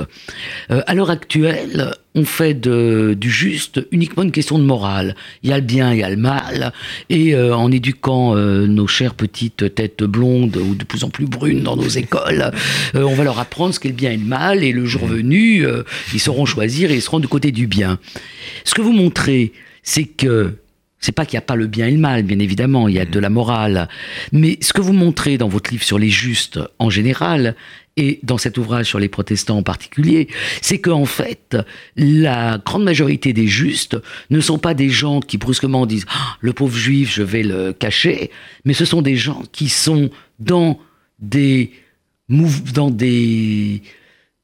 Euh, 0.72 0.82
à 0.88 0.95
l'heure 0.95 1.12
actuelle, 1.12 1.93
on 2.16 2.26
fait 2.26 2.56
de, 2.56 3.16
du 3.16 3.30
juste 3.30 3.86
uniquement 3.91 4.24
une 4.24 4.32
question 4.32 4.58
de 4.58 4.64
morale. 4.64 5.16
Il 5.43 5.52
y 5.52 5.54
a 5.54 5.58
le 5.58 5.64
bien, 5.64 5.93
il 5.93 6.00
y 6.00 6.04
a 6.04 6.10
le 6.10 6.18
mal, 6.18 6.74
et 7.10 7.36
euh, 7.36 7.56
en 7.56 7.72
éduquant 7.72 8.36
nos 8.36 8.88
chères 8.88 9.14
petites 9.14 9.76
têtes 9.76 10.04
blondes 10.04 10.58
ou 10.58 10.74
de 10.74 10.84
plus 10.84 11.04
en 11.04 11.10
plus 11.12 11.28
brunes 11.28 11.62
dans 11.62 11.76
nos 11.76 11.88
écoles, 11.88 12.52
on 12.95 13.14
va 13.14 13.24
leur 13.24 13.39
apprendre 13.39 13.74
ce 13.76 13.80
qu'est 13.80 13.89
le 13.89 13.95
bien 13.95 14.12
et 14.12 14.18
le 14.18 14.26
mal, 14.26 14.64
et 14.64 14.72
le 14.72 14.86
jour 14.86 15.06
venu, 15.06 15.64
ils 16.12 16.20
sauront 16.20 16.48
choisir 16.48 16.89
et 16.89 16.95
ils 16.95 17.02
seront 17.04 17.20
du 17.20 17.28
côté 17.28 17.52
du 17.52 17.68
bien. 17.68 18.00
Ce 18.64 18.74
que 18.74 18.82
vous 18.82 18.93
montrez, 18.93 19.54
c'est 19.84 20.06
que 20.06 20.56
c'est 21.00 21.12
pas 21.12 21.26
qu'il 21.26 21.38
n'y 21.38 21.43
a 21.43 21.48
pas 21.48 21.56
le 21.56 21.68
bien 21.68 21.88
et 21.88 21.91
le 21.91 21.98
mal, 21.98 22.24
bien 22.24 22.39
évidemment, 22.39 22.88
il 22.88 22.95
y 22.95 23.00
a 23.00 23.06
de 23.06 23.20
la 23.20 23.30
morale. 23.30 23.88
Mais 24.32 24.58
ce 24.62 24.74
que 24.74 24.82
vous 24.82 24.93
montrez 24.93 25.38
dans 25.38 25.48
votre 25.48 25.72
livre 25.72 25.84
sur 25.84 26.00
les 26.00 26.10
justes 26.10 26.60
en 26.80 26.89
général, 26.89 27.56
et 27.98 28.20
dans 28.24 28.38
cet 28.38 28.58
ouvrage 28.58 28.86
sur 28.86 29.00
les 29.00 29.10
protestants 29.10 29.58
en 29.58 29.64
particulier, 29.64 30.28
c'est 30.62 30.80
qu'en 30.80 31.06
fait, 31.06 31.58
la 31.95 32.60
grande 32.64 32.84
majorité 32.84 33.34
des 33.34 33.48
justes 33.48 33.98
ne 34.30 34.39
sont 34.39 34.60
pas 34.60 34.76
des 34.76 34.89
gens 34.89 35.20
qui 35.20 35.38
brusquement 35.38 35.86
disent 35.86 36.06
ah, 36.10 36.38
le 36.39 36.54
pauvre 36.54 36.78
juif, 36.78 37.12
je 37.14 37.24
vais 37.24 37.43
le 37.43 37.74
cacher, 37.74 38.30
mais 38.66 38.74
ce 38.74 38.86
sont 38.86 39.02
des 39.02 39.16
gens 39.16 39.41
qui 39.52 39.68
sont 39.68 40.12
dans 40.39 40.80
des 41.20 41.72
dans 42.30 42.91
des 42.91 43.82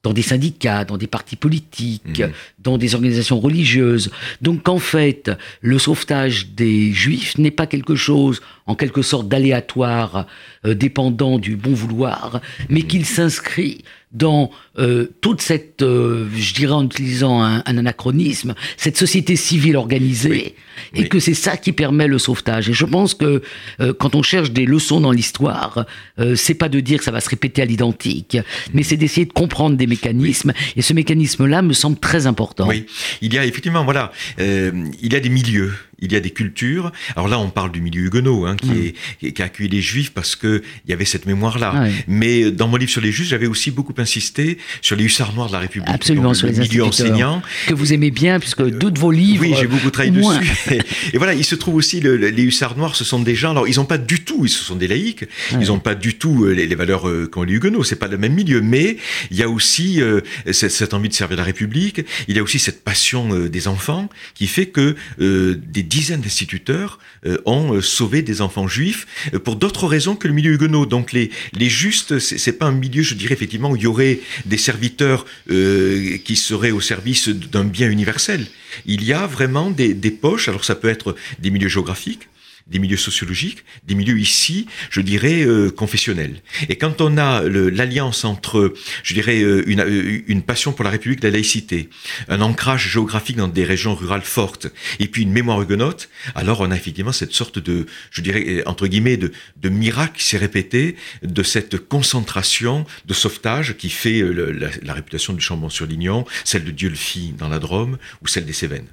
dans 0.04 0.14
des 0.14 0.22
syndicats, 0.22 0.86
dans 0.86 0.98
des 0.98 1.08
partis 1.08 1.38
politiques, 1.38 2.20
mmh. 2.20 2.32
dans 2.60 2.78
des 2.78 2.94
organisations 2.94 3.40
religieuses. 3.40 4.12
Donc 4.42 4.68
en 4.68 4.80
fait, 4.80 5.32
le 5.62 5.80
sauvetage 5.80 6.50
des 6.50 6.92
juifs 6.92 7.38
n'est 7.38 7.52
pas 7.52 7.68
quelque 7.68 7.96
chose 7.96 8.42
en 8.66 8.76
quelque 8.76 9.02
sorte 9.02 9.28
d'aléatoire, 9.28 10.28
euh, 10.66 10.74
dépendant 10.74 11.38
du 11.38 11.56
bon 11.56 11.74
vouloir, 11.74 12.42
mais 12.70 12.84
qu'il 12.84 13.06
s'inscrit 13.06 13.84
dans 14.14 14.52
euh, 14.78 15.08
toute 15.22 15.42
cette, 15.42 15.82
euh, 15.82 16.28
je 16.36 16.54
dirais 16.54 16.74
en 16.74 16.86
utilisant 16.86 17.42
un, 17.42 17.64
un, 17.66 17.78
anachronisme, 17.78 18.54
cette 18.78 18.96
société 18.96 19.36
civile 19.36 19.76
organisée, 19.76 20.56
et 20.94 21.02
oui. 21.02 21.10
que 21.10 21.20
c'est 21.20 21.34
ça 21.34 21.58
qui 21.58 21.72
permet 21.72 22.08
le 22.08 22.20
sauvetage. 22.20 22.70
Et 22.70 22.74
je 22.74 22.86
pense 22.86 23.16
que 23.16 23.42
euh, 23.80 23.94
quand 23.94 24.14
on 24.16 24.22
cherche 24.22 24.52
des 24.52 24.66
leçons 24.66 25.02
dans 25.02 25.12
l'histoire, 25.12 25.86
euh, 26.20 26.36
c'est 26.36 26.54
pas 26.54 26.70
de 26.70 26.80
dire 26.80 27.00
que 27.00 27.04
ça 27.04 27.12
va 27.12 27.22
se 27.22 27.30
répéter 27.30 27.64
à 27.64 27.66
l'identique, 27.66 28.38
mais 28.74 28.84
c'est 28.84 28.98
d'essayer 28.98 29.26
de 29.26 29.34
comprendre 29.34 29.78
des 29.78 29.88
mécanismes. 29.88 30.54
Et 30.76 30.84
ce 30.84 30.94
mécanisme-là 30.94 31.64
me 31.64 31.74
semble 31.74 31.98
très 31.98 32.28
important. 32.28 32.68
Oui, 32.68 32.86
il 33.22 33.34
y 33.34 33.40
a 33.40 33.46
effectivement, 33.46 33.84
voilà, 33.84 34.12
euh, 34.40 34.72
il 35.02 35.12
y 35.12 35.16
a 35.16 35.20
des 35.20 35.30
milieux 35.30 35.74
il 36.04 36.12
y 36.12 36.16
a 36.16 36.20
des 36.20 36.30
cultures. 36.32 36.92
Alors 37.16 37.28
là, 37.28 37.40
on 37.40 37.50
parle 37.50 37.72
du 37.72 37.82
milieu 37.82 38.04
huguenot, 38.04 38.46
hein, 38.46 38.56
qui, 38.56 38.68
mmh. 38.68 39.26
est, 39.28 39.32
qui 39.32 39.42
a 39.42 39.46
accueilli 39.46 39.70
les 39.70 39.82
juifs 39.82 40.12
parce 40.12 40.36
que 40.36 40.62
il 40.86 40.92
y 40.92 40.94
avait 40.94 41.06
cette 41.06 41.26
mémoire-là. 41.26 41.84
Oui. 41.84 41.92
Mais 42.08 42.52
dans 42.52 42.68
mon 42.68 42.78
livre 42.78 42.92
sur 42.92 43.02
les 43.02 43.12
juifs, 43.12 43.28
j'avais 43.28 43.48
aussi 43.48 43.72
beaucoup 43.72 43.94
insisté 43.98 44.58
sur 44.82 44.96
les 44.96 45.06
hussards 45.06 45.34
noirs 45.34 45.48
de 45.48 45.54
la 45.54 45.60
République. 45.60 45.90
Absolument, 45.90 46.30
Donc, 46.30 46.36
sur 46.36 46.48
le 46.48 46.54
les 46.54 46.60
milieu 46.60 46.84
enseignant. 46.84 47.42
Que 47.68 47.74
vous 47.74 47.94
aimez 47.94 48.12
bien, 48.12 48.40
puisque 48.40 48.64
deux 48.64 48.92
de 48.92 49.00
vos 49.00 49.12
livres. 49.12 49.44
Oui, 49.44 49.56
j'ai 49.60 49.68
beaucoup 49.68 49.90
travaillé 49.90 50.12
dessus. 50.12 50.72
Et, 50.72 50.82
et, 51.14 51.18
voilà, 51.18 51.34
il 51.34 51.46
se 51.46 51.56
trouve 51.56 51.76
aussi, 51.76 52.00
le, 52.00 52.18
le, 52.18 52.30
les 52.30 52.44
hussards 52.44 52.78
noirs, 52.78 52.96
ce 52.96 53.04
sont 53.04 53.20
des 53.20 53.36
gens, 53.36 53.52
alors 53.52 53.68
ils 53.68 53.78
n'ont 53.78 53.86
pas 53.86 53.98
du 53.98 54.24
tout, 54.24 54.46
ils 54.46 54.50
sont 54.50 54.76
des 54.76 54.88
laïcs, 54.88 55.26
ils 55.52 55.68
n'ont 55.68 55.80
pas 55.80 55.96
du 55.96 56.16
tout 56.16 56.46
les, 56.46 56.68
les 56.68 56.76
valeurs 56.76 57.08
euh, 57.08 57.28
qu'ont 57.28 57.44
les 57.44 57.54
huguenots, 57.54 57.84
c'est 57.84 57.96
pas 57.96 58.08
le 58.08 58.18
même 58.18 58.34
milieu, 58.34 58.62
mais 58.62 58.98
il 59.32 59.38
y 59.38 59.44
a 59.44 59.50
aussi 59.50 60.02
euh, 60.02 60.22
cette, 60.52 60.72
cette, 60.72 60.94
envie 60.94 61.10
de 61.10 61.14
servir 61.14 61.38
la 61.38 61.44
République, 61.44 62.02
il 62.28 62.36
y 62.36 62.40
a 62.40 62.44
aussi 62.44 62.60
cette 62.60 62.84
passion 62.84 63.34
euh, 63.34 63.50
des 63.50 63.68
enfants 63.68 64.10
qui 64.34 64.48
fait 64.48 64.68
que 64.68 64.96
euh, 65.20 65.60
des 65.68 65.84
dizaines 65.94 66.22
d'instituteurs 66.22 66.98
euh, 67.26 67.38
ont 67.46 67.76
euh, 67.76 67.82
sauvé 67.82 68.24
des 68.24 68.42
enfants 68.42 68.68
juifs 68.68 69.06
euh, 69.34 69.40
pour 69.40 69.56
d'autres 69.58 69.88
raisons 69.88 70.16
que 70.16 70.28
le 70.28 70.34
milieu 70.34 70.54
huguenot. 70.54 70.88
Donc 70.88 71.12
les, 71.12 71.30
les 71.54 71.70
justes, 71.70 72.18
c'est 72.20 72.58
pas 72.58 72.66
un 72.66 72.72
milieu, 72.72 73.04
je 73.04 73.14
dirais 73.14 73.36
effectivement, 73.36 73.70
où 73.70 73.76
il 73.76 73.84
y 73.84 73.88
aurait 73.88 74.20
des 74.46 74.58
serviteurs 74.58 75.26
qui 75.48 76.36
seraient 76.36 76.72
au 76.72 76.82
service 76.82 77.30
d'un 77.30 77.66
bien 77.66 77.90
universel. 77.90 78.48
Il 78.86 79.04
y 79.04 79.14
a 79.14 79.28
vraiment 79.28 79.70
des, 79.70 79.94
des 79.94 80.12
poches, 80.12 80.48
alors 80.48 80.66
ça 80.66 80.76
peut 80.76 80.90
être 80.90 81.16
des 81.40 81.52
milieux 81.52 81.68
géographiques, 81.68 82.28
des 82.68 82.80
milieux 82.80 82.98
sociologiques, 82.98 83.66
des 83.86 83.96
milieux 83.96 84.18
ici, 84.18 84.68
je 84.90 85.02
dirais, 85.02 85.44
euh, 85.44 85.70
confessionnels. 85.70 86.42
Et 86.70 86.78
quand 86.78 87.02
on 87.02 87.18
a 87.18 87.44
l'alliance 87.44 88.24
entre, 88.24 88.74
je 89.04 89.14
dirais, 89.14 89.42
euh, 89.42 89.64
une, 89.68 89.82
euh, 89.82 90.22
une, 90.28 90.42
passion 90.44 90.72
pour 90.72 90.86
la 90.86 90.90
République, 90.90 91.24
la 91.24 91.30
laïcité, 91.30 91.90
un 92.30 92.42
ancrage 92.42 92.90
géographique 92.90 93.36
dans 93.36 93.50
des 93.50 93.66
régions 93.66 93.96
rurales 93.96 94.22
fortes, 94.22 94.68
et 95.00 95.08
puis 95.08 95.24
une 95.24 95.32
mémoire 95.32 95.62
huguenote, 95.62 96.10
alors 96.36 96.62
on 96.62 96.72
a 96.72 96.76
effectivement 96.76 97.12
cette 97.12 97.34
sorte 97.34 97.60
de, 97.60 97.86
je 98.12 98.22
dirais, 98.22 98.64
entre 98.66 98.88
guillemets, 98.88 99.18
de, 99.18 99.32
miracle 99.70 100.18
qui 100.18 100.26
s'est 100.26 100.38
répété, 100.38 100.96
de 101.24 101.42
cette 101.42 101.78
concentration 101.78 102.86
de 103.06 103.14
sauvetage 103.14 103.76
qui 103.76 103.90
fait 103.90 104.22
la, 104.22 104.94
réputation 104.94 105.34
du 105.34 105.42
Chambon-sur-Lignon, 105.42 106.26
celle 106.46 106.64
de 106.64 106.72
Dieu 106.72 106.90
le 106.90 106.96
Fit 106.96 107.34
dans 107.38 107.50
la 107.50 107.60
Drôme, 107.60 107.98
ou 108.22 108.28
celle 108.28 108.46
des 108.46 108.54
Cévennes. 108.54 108.88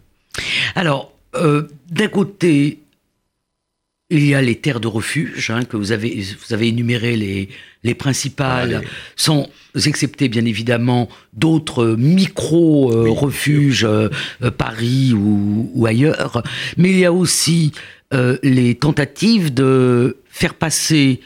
Alors, 0.75 1.13
d'un 1.35 2.09
côté, 2.09 2.81
il 4.11 4.27
y 4.27 4.35
a 4.35 4.43
les 4.43 4.57
terres 4.57 4.81
de 4.81 4.89
refuge, 4.89 5.51
hein, 5.51 5.65
que 5.65 5.77
vous 5.77 5.93
avez, 5.93 6.25
vous 6.47 6.53
avez 6.53 6.69
énuméré 6.69 7.17
les, 7.17 7.49
les 7.85 7.95
principales, 7.95 8.75
Allez. 8.75 8.87
sans 9.17 9.49
excepter 9.87 10.29
bien 10.29 10.45
évidemment 10.45 11.09
d'autres 11.33 11.95
micro-refuges, 11.97 13.85
euh, 13.85 14.09
oui, 14.11 14.47
euh, 14.47 14.51
Paris 14.51 15.13
ou, 15.15 15.71
ou, 15.75 15.87
ailleurs. 15.87 16.43
Mais 16.77 16.91
il 16.91 16.99
y 16.99 17.05
a 17.05 17.13
aussi 17.13 17.73
euh, 18.13 18.37
les 18.43 18.75
tentatives 18.75 19.55
de 19.55 20.19
faire 20.29 20.55
passer 20.55 21.21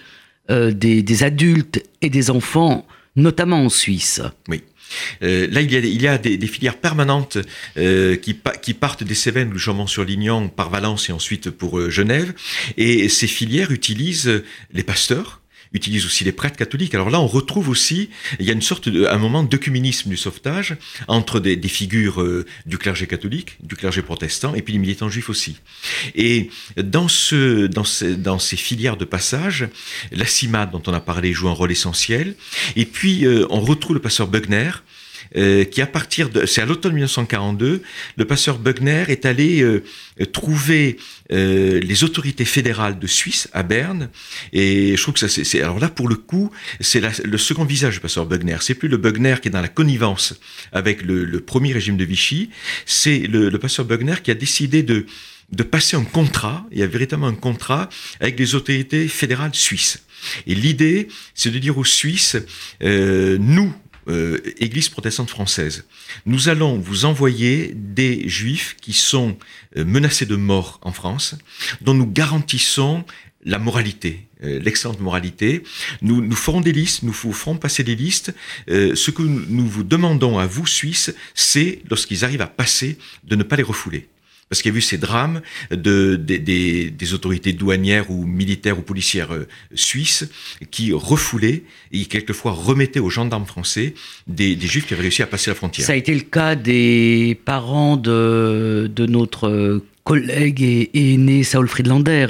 euh, 0.51 0.72
des, 0.72 1.03
des 1.03 1.22
adultes 1.22 1.82
et 2.03 2.11
des 2.11 2.30
enfants, 2.30 2.87
notamment 3.16 3.64
en 3.64 3.70
Suisse. 3.70 4.20
Oui. 4.49 4.62
Euh, 5.22 5.47
là, 5.51 5.61
il 5.61 5.72
y 5.72 5.76
a, 5.76 5.78
il 5.80 6.03
y 6.03 6.09
a 6.09 6.18
des, 6.18 6.36
des, 6.36 6.47
filières 6.47 6.76
permanentes 6.76 7.38
euh, 7.76 8.16
qui, 8.16 8.38
qui, 8.62 8.74
partent 8.74 9.05
des 9.05 9.14
Cévennes 9.14 9.53
ou 9.53 9.59
Chaumont-sur-Lignon 9.59 10.49
par 10.49 10.70
Valence 10.70 11.09
et 11.09 11.12
ensuite 11.12 11.51
pour 11.51 11.78
euh, 11.78 11.90
Genève. 11.90 12.32
Et 12.76 13.09
ces 13.09 13.26
filières 13.26 13.70
utilisent 13.70 14.42
les 14.72 14.82
pasteurs, 14.82 15.40
utilise 15.75 16.07
aussi 16.07 16.25
les 16.25 16.33
prêtres 16.33 16.57
catholiques. 16.57 16.95
Alors 16.95 17.11
là, 17.11 17.20
on 17.20 17.27
retrouve 17.27 17.68
aussi, 17.68 18.09
il 18.39 18.47
y 18.47 18.51
a 18.51 18.53
une 18.53 18.62
sorte 18.62 18.89
de, 18.89 19.07
un 19.07 19.18
moment 19.18 19.43
d'œcuménisme 19.43 20.09
du 20.09 20.16
sauvetage 20.16 20.77
entre 21.09 21.41
des, 21.41 21.57
des 21.57 21.68
figures 21.68 22.22
euh, 22.22 22.47
du 22.64 22.79
clergé 22.79 23.07
catholique, 23.07 23.57
du 23.62 23.77
clergé 23.77 24.01
protestant, 24.01 24.55
et 24.55 24.62
puis 24.62 24.72
les 24.72 24.79
militants 24.79 25.11
juifs 25.11 25.29
aussi. 25.29 25.57
Et 26.14 26.51
dans, 26.77 27.09
ce, 27.09 27.66
dans, 27.66 27.85
dans 28.16 28.39
ces 28.39 28.57
filières 28.57 28.97
de 28.97 29.05
passage, 29.05 29.68
la 30.12 30.27
CIMAD 30.27 30.70
dont 30.70 30.83
on 30.87 30.95
a 30.95 31.01
parlé 31.01 31.33
joue 31.33 31.49
un 31.49 31.53
rôle 31.53 31.72
essentiel. 31.72 32.37
Et 32.77 32.87
puis, 32.87 33.27
euh, 33.27 33.47
on 33.51 33.61
retrouve 33.61 33.95
le 33.95 34.01
pasteur 34.01 34.29
Bugner, 34.29 34.70
euh, 35.37 35.64
qui 35.64 35.82
à 35.82 35.87
partir 35.87 36.30
de, 36.30 36.47
c'est 36.47 36.61
à 36.61 36.66
l'automne 36.66 36.95
1942, 36.95 37.82
le 38.16 38.24
pasteur 38.24 38.59
Bugner 38.59 39.05
est 39.09 39.26
allé 39.26 39.62
euh, 39.62 39.82
trouver 40.32 40.97
euh, 41.32 41.80
les 41.80 42.05
autorités 42.05 42.45
fédérales 42.45 42.99
de 42.99 43.07
Suisse 43.07 43.49
à 43.53 43.62
Berne, 43.62 44.11
et 44.53 44.97
je 44.97 45.03
trouve 45.03 45.14
que 45.14 45.20
ça 45.20 45.28
c'est, 45.28 45.61
alors 45.61 45.78
là 45.78 45.89
pour 45.89 46.09
le 46.09 46.16
coup, 46.16 46.51
c'est 46.80 47.03
le 47.24 47.39
second 47.39 47.64
visage 47.64 47.95
du 47.95 48.01
pasteur 48.01 48.26
Bugner. 48.26 48.59
C'est 48.61 48.74
plus 48.74 48.89
le 48.89 48.97
Bugner 48.97 49.37
qui 49.41 49.49
est 49.49 49.53
dans 49.53 49.61
la 49.61 49.68
connivence 49.68 50.39
avec 50.72 51.03
le, 51.03 51.24
le 51.24 51.41
premier 51.41 51.72
régime 51.72 51.97
de 51.97 52.05
Vichy, 52.05 52.51
c'est 52.87 53.18
le, 53.18 53.49
le 53.49 53.59
pasteur 53.59 53.85
Bugner 53.85 54.16
qui 54.22 54.30
a 54.30 54.35
décidé 54.35 54.82
de 54.82 55.07
de 55.53 55.62
passer 55.62 55.97
un 55.97 56.05
contrat, 56.05 56.66
il 56.72 56.78
y 56.78 56.82
a 56.82 56.87
véritablement 56.87 57.28
un 57.28 57.35
contrat 57.35 57.89
avec 58.20 58.39
les 58.39 58.55
autorités 58.55 59.09
fédérales 59.09 59.55
suisses. 59.55 60.05
Et 60.47 60.55
l'idée, 60.55 61.09
c'est 61.35 61.51
de 61.51 61.59
dire 61.59 61.76
aux 61.78 61.85
Suisses, 61.85 62.37
euh, 62.82 63.37
nous, 63.39 63.72
euh, 64.09 64.40
Église 64.59 64.88
protestante 64.88 65.30
française, 65.30 65.84
nous 66.26 66.48
allons 66.48 66.78
vous 66.78 67.05
envoyer 67.05 67.72
des 67.74 68.28
juifs 68.28 68.76
qui 68.80 68.92
sont 68.92 69.36
euh, 69.76 69.84
menacés 69.84 70.26
de 70.26 70.36
mort 70.36 70.78
en 70.82 70.92
France, 70.92 71.36
dont 71.80 71.94
nous 71.94 72.07
garantissons 72.07 73.05
la 73.44 73.59
moralité, 73.59 74.26
euh, 74.42 74.59
l'excellente 74.61 75.00
moralité. 75.00 75.62
Nous, 76.02 76.20
nous 76.22 76.36
ferons 76.36 76.61
des 76.61 76.72
listes, 76.72 77.02
nous 77.02 77.12
vous 77.12 77.32
ferons 77.32 77.57
passer 77.57 77.84
des 77.84 77.96
listes. 77.96 78.34
ce 78.68 79.11
que 79.11 79.22
nous 79.22 79.66
vous 79.66 79.84
demandons 79.84 80.38
à 80.38 80.46
vous, 80.46 80.66
Suisses, 80.66 81.14
c'est, 81.34 81.82
lorsqu'ils 81.90 82.24
arrivent 82.24 82.42
à 82.42 82.46
passer, 82.46 82.98
de 83.24 83.36
ne 83.36 83.42
pas 83.42 83.57
les 83.57 83.62
refouler 83.62 84.09
parce 84.49 84.62
qu'il 84.62 84.72
y 84.72 84.74
a 84.74 84.78
eu 84.78 84.82
ces 84.82 84.99
drames 84.99 85.40
de, 85.70 86.16
des, 86.16 87.14
autorités 87.14 87.53
douanières 87.53 88.11
ou 88.11 88.24
militaires 88.24 88.78
ou 88.78 88.82
policières 88.82 89.32
euh, 89.32 89.47
suisses 89.74 90.28
qui 90.70 90.92
refoulaient 90.92 91.62
et 91.92 92.07
quelquefois 92.07 92.53
remettaient 92.53 93.01
aux 93.01 93.11
gendarmes 93.11 93.47
français 93.47 93.95
des, 94.26 94.59
juifs 94.61 94.86
qui 94.86 94.95
avaient 94.95 95.03
réussi 95.03 95.22
à 95.22 95.26
passer 95.26 95.51
la 95.51 95.55
frontière. 95.55 95.86
Ça 95.86 95.92
a 95.92 95.97
été 95.97 96.14
le 96.14 96.22
cas 96.22 96.55
des 96.55 97.38
parents 97.45 97.97
de, 97.97 98.90
de 98.95 99.07
notre 99.07 99.82
collègue 100.05 100.62
et, 100.62 100.90
aîné 100.95 101.42
Saul 101.42 101.68
Friedlander 101.68 102.26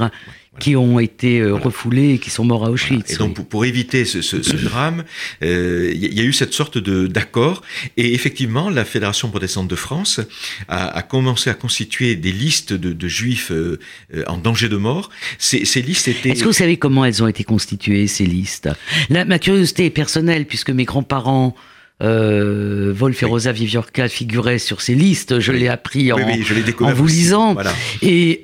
qui 0.58 0.76
ont 0.76 0.98
été 1.00 1.40
euh, 1.40 1.54
refoulés 1.54 2.14
et 2.14 2.18
qui 2.18 2.30
sont 2.30 2.44
morts 2.44 2.64
à 2.64 2.70
Auschwitz. 2.70 3.12
Et 3.12 3.16
donc, 3.16 3.46
pour, 3.48 3.64
éviter 3.64 4.04
ce, 4.04 4.56
drame, 4.56 5.04
il 5.40 5.48
euh, 5.48 5.92
y, 5.94 6.20
a 6.20 6.22
eu 6.22 6.32
cette 6.32 6.52
sorte 6.52 6.78
d'accord. 6.78 7.62
Et 7.96 8.14
effectivement, 8.14 8.70
la 8.70 8.84
Fédération 8.84 9.30
protestante 9.30 9.68
de 9.68 9.74
France 9.74 10.20
a, 10.68 11.02
commencé 11.02 11.50
à 11.50 11.54
constituer 11.54 12.16
des 12.16 12.32
listes 12.32 12.72
de, 12.72 13.08
juifs 13.08 13.50
euh, 13.50 13.78
en 14.26 14.38
danger 14.38 14.68
de 14.68 14.76
mort. 14.76 15.10
Ces, 15.38 15.64
ces 15.64 15.82
listes 15.82 16.08
étaient. 16.08 16.30
Est-ce 16.30 16.40
que 16.40 16.48
vous 16.48 16.52
savez 16.52 16.76
comment 16.76 17.04
elles 17.04 17.22
ont 17.22 17.28
été 17.28 17.44
constituées, 17.44 18.06
ces 18.06 18.26
listes? 18.26 18.68
Là, 19.10 19.24
Ma 19.24 19.38
curiosité 19.38 19.86
est 19.86 19.90
personnelle, 19.90 20.46
puisque 20.46 20.70
mes 20.70 20.84
grands-parents. 20.84 21.54
Euh, 22.02 22.92
Wolf 22.92 23.22
et 23.22 23.26
Rosa 23.26 23.52
Viviorca 23.52 24.08
figuraient 24.08 24.58
sur 24.58 24.80
ces 24.80 24.96
listes. 24.96 25.38
Je 25.38 25.52
l'ai 25.52 25.68
appris 25.68 26.12
en, 26.12 26.18
en 26.18 26.92
vous 26.92 27.06
lisant. 27.06 27.54
Voilà. 27.54 27.72
Et 28.02 28.42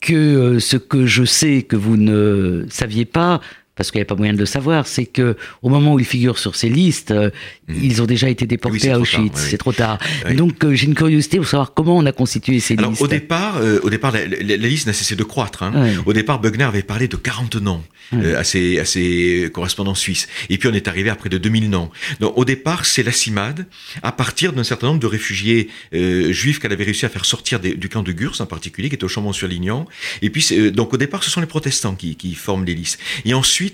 que 0.00 0.14
euh, 0.14 0.60
ce 0.60 0.76
que 0.76 1.06
je 1.06 1.24
sais 1.24 1.62
que 1.62 1.76
vous 1.76 1.96
ne 1.96 2.64
saviez 2.70 3.04
pas, 3.04 3.40
parce 3.80 3.92
qu'il 3.92 3.98
n'y 3.98 4.02
a 4.02 4.04
pas 4.04 4.14
moyen 4.14 4.34
de 4.34 4.38
le 4.38 4.44
savoir, 4.44 4.86
c'est 4.86 5.06
que 5.06 5.38
au 5.62 5.70
moment 5.70 5.94
où 5.94 5.98
ils 5.98 6.04
figurent 6.04 6.36
sur 6.36 6.54
ces 6.54 6.68
listes, 6.68 7.12
euh, 7.12 7.30
hmm. 7.66 7.76
ils 7.82 8.02
ont 8.02 8.04
déjà 8.04 8.28
été 8.28 8.44
déportés 8.44 8.90
à 8.90 9.00
Auschwitz. 9.00 9.38
c'est 9.38 9.56
trop 9.56 9.72
tard. 9.72 9.98
Donc 10.36 10.62
euh, 10.66 10.74
j'ai 10.74 10.84
une 10.84 10.94
curiosité 10.94 11.38
pour 11.38 11.48
savoir 11.48 11.72
comment 11.72 11.96
on 11.96 12.04
a 12.04 12.12
constitué 12.12 12.60
ces 12.60 12.76
Alors, 12.76 12.90
listes. 12.90 13.00
Au 13.00 13.06
départ, 13.06 13.58
au 13.82 13.88
départ, 13.88 14.12
la, 14.12 14.26
liste 14.56 14.86
n'a 14.86 14.92
cessé 14.92 15.16
de 15.16 15.24
croître. 15.24 15.62
Hein. 15.62 15.94
Au 16.04 16.12
départ, 16.12 16.40
Bugner 16.42 16.64
avait 16.64 16.82
parlé 16.82 17.08
de 17.08 17.16
40 17.16 17.56
noms 17.56 17.82
à, 18.12 18.44
ses, 18.44 18.78
à 18.80 18.84
ses 18.84 19.48
correspondants 19.50 19.94
suisses. 19.94 20.28
Et 20.50 20.58
puis 20.58 20.68
on 20.68 20.74
est 20.74 20.86
arrivé 20.86 21.08
à 21.08 21.16
près 21.16 21.30
de 21.30 21.38
2000 21.38 21.70
noms. 21.70 21.88
Donc 22.20 22.36
au 22.36 22.44
départ, 22.44 22.84
c'est 22.84 23.02
la 23.02 23.12
CIMAD, 23.12 23.64
à 24.02 24.12
partir 24.12 24.52
d'un 24.52 24.64
certain 24.64 24.88
nombre 24.88 25.00
de 25.00 25.06
réfugiés 25.06 25.70
juifs 25.92 26.58
qu'elle 26.58 26.72
avait 26.72 26.84
réussi 26.84 27.06
à 27.06 27.08
faire 27.08 27.24
sortir 27.24 27.60
du 27.60 27.88
camp 27.88 28.02
de 28.02 28.12
Gurs 28.12 28.38
en 28.40 28.46
particulier, 28.46 28.90
qui 28.90 28.96
était 28.96 29.04
au 29.04 29.08
Chambon-sur-Lignon. 29.08 29.86
Et 30.20 30.28
puis 30.28 30.70
donc 30.70 30.92
au 30.92 30.98
départ, 30.98 31.24
ce 31.24 31.30
sont 31.30 31.40
les 31.40 31.46
protestants 31.46 31.94
qui, 31.94 32.16
qui 32.16 32.34
forment 32.34 32.66
les 32.66 32.74
listes. 32.74 32.98
Et 33.24 33.32
ensuite 33.32 33.69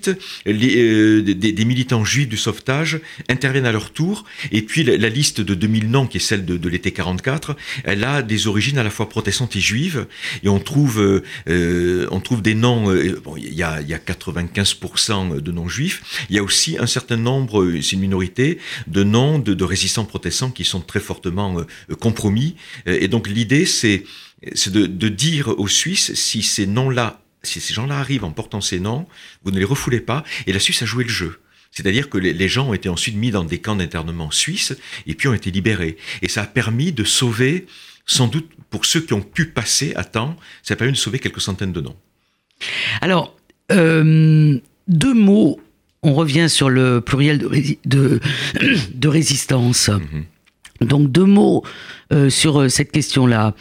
euh, 0.46 1.22
des, 1.22 1.64
militants 1.64 2.04
juifs 2.04 2.28
du 2.28 2.36
sauvetage 2.36 3.00
interviennent 3.28 3.66
à 3.66 3.72
leur 3.72 3.90
tour. 3.90 4.24
Et 4.52 4.62
puis 4.62 4.84
la, 4.84 5.08
liste 5.08 5.40
de 5.40 5.54
2000 5.54 5.90
noms, 5.90 6.06
qui 6.06 6.18
est 6.18 6.20
celle 6.20 6.44
de, 6.44 6.68
l'été 6.68 6.92
44, 6.92 7.56
elle 7.84 8.04
a 8.04 8.22
des 8.22 8.46
origines 8.46 8.78
à 8.78 8.82
la 8.82 8.90
fois 8.90 9.08
protestantes 9.08 9.56
et 9.56 9.60
juives. 9.60 10.06
Et 10.42 10.48
on 10.48 10.58
trouve, 10.58 11.00
euh, 11.00 11.22
euh, 11.48 12.06
on 12.10 12.20
trouve 12.20 12.42
des 12.42 12.54
noms. 12.54 12.84
bon, 13.24 13.36
il 13.36 13.54
y 13.54 13.62
a, 13.62 13.80
y 13.80 13.94
a 13.94 13.98
95% 13.98 15.40
de 15.40 15.52
noms 15.52 15.68
juifs. 15.68 16.02
Il 16.30 16.36
y 16.36 16.38
a 16.38 16.42
aussi 16.42 16.76
un 16.78 16.86
certain 16.86 17.16
nombre, 17.16 17.70
c'est 17.80 17.92
une 17.92 18.00
minorité, 18.00 18.58
de 18.86 19.04
noms 19.04 19.38
de, 19.38 19.64
résistants 19.64 20.04
protestants 20.04 20.50
qui 20.50 20.64
sont 20.64 20.80
très 20.80 21.00
fortement 21.00 21.56
compromis. 22.00 22.54
Et 22.86 23.08
donc 23.08 23.28
l'idée, 23.28 23.66
c'est 23.66 24.04
de, 24.42 24.86
de 24.86 25.08
dire 25.08 25.48
aux 25.58 25.68
Suisses 25.68 26.14
si 26.14 26.42
ces 26.42 26.66
noms-là 26.66 27.20
si 27.42 27.60
ces 27.60 27.74
gens-là 27.74 27.98
arrivent 27.98 28.24
en 28.24 28.32
portant 28.32 28.60
ces 28.60 28.80
noms, 28.80 29.06
vous 29.44 29.50
ne 29.50 29.58
les 29.58 29.64
refoulez 29.64 30.00
pas, 30.00 30.24
et 30.46 30.52
la 30.52 30.58
Suisse 30.58 30.82
a 30.82 30.86
joué 30.86 31.04
le 31.04 31.10
jeu. 31.10 31.40
C'est-à-dire 31.70 32.08
que 32.08 32.16
les 32.16 32.48
gens 32.48 32.68
ont 32.68 32.74
été 32.74 32.88
ensuite 32.88 33.16
mis 33.16 33.30
dans 33.30 33.44
des 33.44 33.58
camps 33.58 33.76
d'internement 33.76 34.30
suisses 34.30 34.74
et 35.06 35.14
puis 35.14 35.28
ont 35.28 35.34
été 35.34 35.50
libérés. 35.50 35.98
Et 36.22 36.28
ça 36.28 36.42
a 36.42 36.46
permis 36.46 36.90
de 36.90 37.04
sauver, 37.04 37.66
sans 38.06 38.28
doute 38.28 38.48
pour 38.70 38.86
ceux 38.86 39.00
qui 39.00 39.12
ont 39.12 39.20
pu 39.20 39.46
passer 39.46 39.92
à 39.94 40.04
temps, 40.04 40.36
ça 40.62 40.72
a 40.74 40.76
permis 40.76 40.94
de 40.94 40.98
sauver 40.98 41.18
quelques 41.18 41.42
centaines 41.42 41.72
de 41.72 41.82
noms. 41.82 41.96
Alors, 43.02 43.36
euh, 43.72 44.58
deux 44.88 45.14
mots, 45.14 45.60
on 46.02 46.14
revient 46.14 46.48
sur 46.48 46.70
le 46.70 47.00
pluriel 47.00 47.38
de, 47.84 48.20
de, 48.94 49.08
résistance. 49.08 49.88
Mm-hmm. 49.88 50.24
Donc 50.80 51.10
deux 51.10 51.24
mots 51.24 51.62
euh, 52.12 52.30
sur 52.30 52.60
euh, 52.60 52.68
cette 52.68 52.92
question-là. 52.92 53.54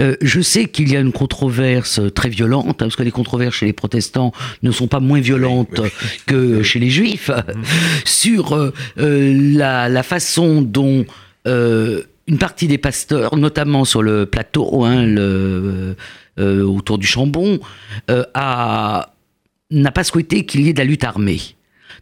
Euh, 0.00 0.14
je 0.20 0.40
sais 0.40 0.66
qu'il 0.66 0.92
y 0.92 0.96
a 0.96 1.00
une 1.00 1.12
controverse 1.12 2.00
très 2.14 2.28
violente, 2.28 2.66
hein, 2.68 2.74
parce 2.78 2.94
que 2.96 3.02
les 3.02 3.10
controverses 3.10 3.56
chez 3.56 3.66
les 3.66 3.72
protestants 3.72 4.32
ne 4.62 4.70
sont 4.70 4.86
pas 4.86 5.00
moins 5.00 5.20
violentes 5.20 5.80
que 6.26 6.62
chez 6.62 6.78
les 6.78 6.90
juifs, 6.90 7.30
mhm. 7.30 7.62
sur 8.04 8.72
la, 8.96 10.02
façon 10.02 10.62
dont 10.62 11.04
une 11.44 12.38
partie 12.38 12.68
des 12.68 12.78
pasteurs, 12.78 13.36
notamment 13.36 13.84
sur 13.84 14.02
le 14.02 14.26
plateau, 14.26 14.84
hein, 14.84 15.04
le, 15.04 15.96
autour 16.36 16.98
du 16.98 17.06
Chambon, 17.06 17.58
n'a 18.08 19.90
pas 19.92 20.04
souhaité 20.04 20.46
qu'il 20.46 20.60
y 20.62 20.68
ait 20.68 20.72
de 20.72 20.78
la 20.78 20.84
lutte 20.84 21.04
armée. 21.04 21.40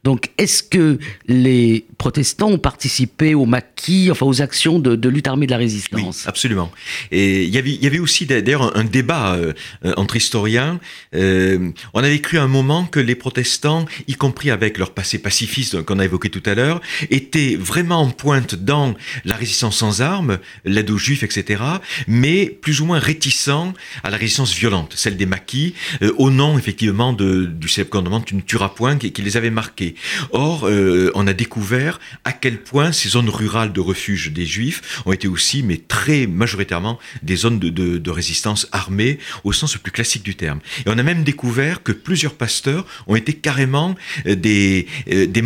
Donc, 0.04 0.30
est-ce 0.38 0.62
que 0.62 0.98
les 1.26 1.86
protestants 1.98 2.50
ont 2.50 2.58
participé 2.58 3.34
au 3.34 3.46
maquis, 3.46 4.08
enfin 4.10 4.26
aux 4.26 4.42
actions 4.42 4.78
de, 4.78 5.08
lutte 5.08 5.28
armée 5.28 5.46
de 5.46 5.52
la 5.52 5.56
résistance? 5.58 6.22
Oui, 6.22 6.24
absolument. 6.26 6.70
Et 7.10 7.44
il 7.44 7.50
y 7.50 7.58
avait, 7.58 7.70
il 7.70 7.82
y 7.82 7.86
avait 7.86 7.98
aussi 7.98 8.26
d'ailleurs 8.26 8.76
un, 8.76 8.84
débat 8.84 9.34
euh, 9.34 9.52
entre 9.96 10.16
historiens. 10.16 10.78
Euh, 11.14 11.70
on 11.94 12.00
avait 12.00 12.20
cru 12.20 12.38
à 12.38 12.42
un 12.42 12.48
moment 12.48 12.84
que 12.84 13.00
les 13.00 13.14
protestants, 13.14 13.84
y 14.06 14.14
compris 14.14 14.50
avec 14.50 14.78
leur 14.78 14.92
passé 14.92 15.18
pacifiste 15.18 15.82
qu'on 15.82 15.98
a 15.98 16.04
évoqué 16.04 16.30
tout 16.30 16.42
à 16.46 16.54
l'heure, 16.54 16.80
étaient 17.10 17.56
vraiment 17.56 18.00
en 18.00 18.10
pointe 18.10 18.54
dans 18.54 18.94
la 19.24 19.36
résistance 19.36 19.78
sans 19.78 20.00
armes, 20.00 20.38
l'aide 20.64 20.90
aux 20.90 20.98
juifs, 20.98 21.22
etc., 21.22 21.62
mais 22.06 22.46
plus 22.46 22.80
ou 22.80 22.86
moins 22.86 22.98
réticents 22.98 23.74
à 24.02 24.10
la 24.10 24.16
résistance 24.16 24.54
violente, 24.54 24.94
celle 24.96 25.16
des 25.16 25.26
maquis, 25.26 25.74
euh, 26.02 26.12
au 26.16 26.30
nom 26.30 26.58
effectivement 26.58 27.12
de, 27.12 27.44
du 27.44 27.68
célèbre 27.68 27.90
commandement 27.90 28.20
Tu 28.20 28.34
ne 28.34 28.40
tueras 28.40 28.70
point, 28.70 28.96
qui, 28.96 29.12
qui 29.12 29.22
les 29.22 29.36
avait 29.36 29.50
marqués. 29.50 29.95
Or, 30.30 30.66
euh, 30.66 31.10
on 31.14 31.26
a 31.26 31.32
découvert 31.32 32.00
à 32.24 32.32
quel 32.32 32.58
point 32.58 32.92
ces 32.92 33.10
zones 33.10 33.28
rurales 33.28 33.72
de 33.72 33.80
refuge 33.80 34.32
des 34.32 34.46
Juifs 34.46 35.02
ont 35.06 35.12
été 35.12 35.28
aussi, 35.28 35.62
mais 35.62 35.76
très 35.76 36.26
majoritairement, 36.26 36.98
des 37.22 37.36
zones 37.36 37.58
de, 37.58 38.10
résistance 38.10 38.66
armée 38.72 39.18
au 39.44 39.52
sens 39.52 39.74
le 39.74 39.80
plus 39.80 39.92
classique 39.92 40.22
du 40.22 40.36
terme. 40.36 40.60
Et 40.80 40.88
on 40.88 40.96
a 40.96 41.02
même 41.02 41.22
découvert 41.22 41.82
que 41.82 41.92
plusieurs 41.92 42.34
pasteurs 42.34 42.86
ont 43.06 43.16
été 43.16 43.34
carrément 43.34 43.94
euh, 44.26 44.34
des, 44.34 44.86
euh, 45.12 45.26
des 45.26 45.42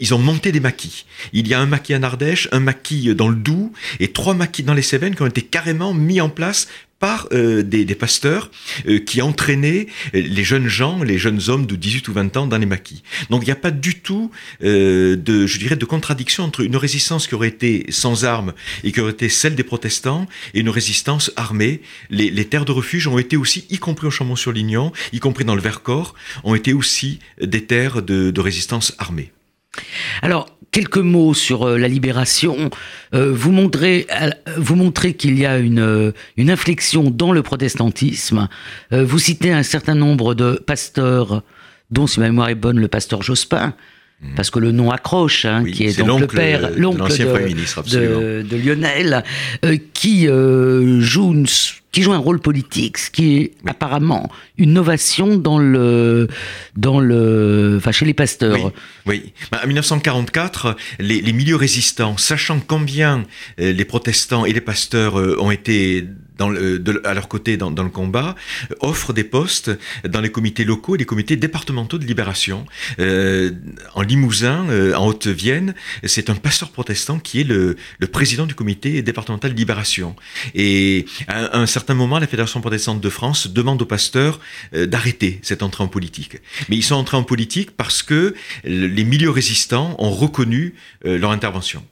ils 0.00 0.14
ont 0.14 0.18
monté 0.18 0.52
des 0.52 0.60
maquis. 0.60 1.06
Il 1.32 1.46
y 1.46 1.54
a 1.54 1.60
un 1.60 1.66
maquis 1.66 1.94
en 1.94 2.02
Ardèche, 2.02 2.48
un 2.52 2.60
maquis 2.60 3.14
dans 3.14 3.28
le 3.28 3.36
Doubs 3.36 3.72
et 4.00 4.08
trois 4.08 4.34
maquis 4.34 4.62
dans 4.62 4.74
les 4.74 4.82
Cévennes 4.82 5.14
qui 5.14 5.22
ont 5.22 5.26
été 5.26 5.42
carrément 5.42 5.94
mis 5.94 6.20
en 6.20 6.28
place 6.28 6.68
par 7.00 7.28
euh, 7.32 7.62
des, 7.62 7.86
pasteurs 7.94 8.50
euh, 8.86 8.98
qui 9.00 9.22
entraînaient 9.22 9.86
les 10.12 10.44
jeunes 10.44 10.68
gens, 10.68 11.02
les 11.02 11.18
jeunes 11.18 11.40
hommes 11.48 11.66
de 11.66 11.74
18 11.74 12.06
ou 12.08 12.12
20 12.12 12.36
ans 12.36 12.46
dans 12.46 12.58
les 12.58 12.66
maquis. 12.66 13.02
Donc 13.30 13.42
il 13.42 13.46
n'y 13.46 13.52
a 13.52 13.56
pas 13.56 13.72
du 13.72 14.00
tout 14.00 14.30
euh, 14.62 15.16
de, 15.16 15.46
je 15.46 15.58
dirais, 15.58 15.76
de 15.76 15.84
contradiction 15.84 16.44
entre 16.44 16.60
une 16.60 16.76
résistance 16.76 17.26
qui 17.26 17.34
aurait 17.34 17.48
été 17.48 17.86
sans 17.88 18.24
armes 18.24 18.52
et 18.84 18.92
qui 18.92 19.00
aurait 19.00 19.12
été 19.12 19.30
celle 19.30 19.54
des 19.54 19.64
protestants 19.64 20.28
et 20.54 20.60
une 20.60 20.68
résistance 20.68 21.32
armée. 21.36 21.80
Les, 22.10 22.44
terres 22.44 22.66
de 22.66 22.72
refuge 22.72 23.06
ont 23.08 23.18
été 23.18 23.36
aussi, 23.36 23.64
y 23.70 23.78
compris 23.78 24.06
au 24.06 24.10
Chambon-sur-Lignon, 24.10 24.92
y 25.12 25.20
compris 25.20 25.44
dans 25.44 25.54
le 25.54 25.62
Vercors, 25.62 26.14
ont 26.44 26.54
été 26.54 26.74
aussi 26.74 27.18
des 27.40 27.64
terres 27.64 28.02
de 28.02 28.40
résistance 28.40 28.94
armée. 28.98 29.32
Alors, 30.22 30.48
quelques 30.70 30.98
mots 30.98 31.34
sur 31.34 31.64
euh, 31.64 31.78
la 31.78 31.88
libération. 31.88 32.70
Euh, 33.14 33.32
vous 33.32 33.52
montrez, 33.52 34.06
euh, 34.20 34.30
vous 34.56 34.76
montrez 34.76 35.14
qu'il 35.14 35.38
y 35.38 35.46
a 35.46 35.58
une, 35.58 36.12
une 36.36 36.50
inflexion 36.50 37.10
dans 37.10 37.32
le 37.32 37.42
protestantisme. 37.42 38.48
vous 38.92 39.18
citez 39.18 39.52
un 39.52 39.62
certain 39.62 39.94
nombre 39.94 40.34
de 40.34 40.62
pasteurs, 40.64 41.42
dont, 41.90 42.06
si 42.06 42.20
ma 42.20 42.26
mémoire 42.26 42.48
est 42.48 42.54
bonne, 42.54 42.78
le 42.78 42.88
pasteur 42.88 43.22
Jospin, 43.22 43.74
Mhm. 44.22 44.34
Parce 44.34 44.50
que 44.50 44.58
le 44.58 44.70
nom 44.70 44.90
accroche, 44.90 45.46
hein, 45.46 45.64
qui 45.64 45.84
est, 45.84 45.98
donc 46.02 46.20
le 46.20 46.26
père, 46.26 46.70
l'oncle 46.76 47.08
de, 47.08 48.42
de, 48.42 48.56
Lionel, 48.56 49.24
euh, 49.64 49.78
qui 49.94 50.26
joue 50.26 51.32
une 51.32 51.46
qui 51.92 52.02
joue 52.02 52.12
un 52.12 52.18
rôle 52.18 52.40
politique, 52.40 52.98
ce 52.98 53.10
qui 53.10 53.36
est 53.36 53.52
apparemment 53.66 54.30
une 54.58 54.72
novation 54.72 55.36
dans 55.36 55.58
le, 55.58 56.28
dans 56.76 57.00
le, 57.00 57.74
enfin 57.78 57.92
chez 57.92 58.04
les 58.04 58.14
pasteurs. 58.14 58.72
Oui. 59.06 59.32
Bah, 59.50 59.60
en 59.64 59.66
1944, 59.66 60.76
les, 61.00 61.20
les, 61.20 61.32
milieux 61.32 61.56
résistants, 61.56 62.16
sachant 62.16 62.60
combien 62.60 63.24
euh, 63.58 63.72
les 63.72 63.84
protestants 63.84 64.44
et 64.44 64.52
les 64.52 64.60
pasteurs 64.60 65.18
euh, 65.18 65.36
ont 65.40 65.50
été 65.50 66.06
dans 66.40 66.50
à 67.04 67.14
leur 67.14 67.28
côté 67.28 67.56
dans, 67.56 67.70
dans, 67.70 67.84
le 67.84 67.90
combat, 67.90 68.34
offrent 68.80 69.12
des 69.12 69.24
postes 69.24 69.70
dans 70.08 70.20
les 70.20 70.32
comités 70.32 70.64
locaux 70.64 70.94
et 70.94 70.98
les 70.98 71.04
comités 71.04 71.36
départementaux 71.36 71.98
de 71.98 72.06
libération. 72.06 72.64
Euh, 72.98 73.50
en 73.94 74.02
Limousin, 74.02 74.66
euh, 74.70 74.94
en 74.94 75.06
Haute-Vienne, 75.06 75.74
c'est 76.04 76.30
un 76.30 76.34
pasteur 76.34 76.70
protestant 76.70 77.18
qui 77.18 77.42
est 77.42 77.44
le, 77.44 77.76
le, 77.98 78.06
président 78.06 78.46
du 78.46 78.54
comité 78.54 79.02
départemental 79.02 79.52
de 79.52 79.56
libération. 79.56 80.16
Et 80.54 81.04
à 81.28 81.58
un, 81.58 81.66
certain 81.66 81.94
moment, 81.94 82.18
la 82.18 82.26
Fédération 82.26 82.60
protestante 82.60 83.00
de 83.00 83.10
France 83.10 83.48
demande 83.48 83.82
aux 83.82 83.86
pasteurs 83.86 84.40
euh, 84.74 84.86
d'arrêter 84.86 85.40
cette 85.42 85.62
entrée 85.62 85.84
en 85.84 85.88
politique. 85.88 86.38
Mais 86.68 86.76
ils 86.76 86.82
sont 86.82 86.96
entrés 86.96 87.18
en 87.18 87.22
politique 87.22 87.72
parce 87.76 88.02
que 88.02 88.34
les 88.64 89.04
milieux 89.04 89.30
résistants 89.30 89.94
ont 89.98 90.10
reconnu 90.10 90.74
euh, 91.04 91.18
leur 91.18 91.32
intervention. 91.32 91.84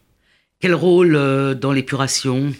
Quel 0.60 0.74
rôle 0.74 1.12
dans 1.60 1.70
l'épuration? 1.70 2.52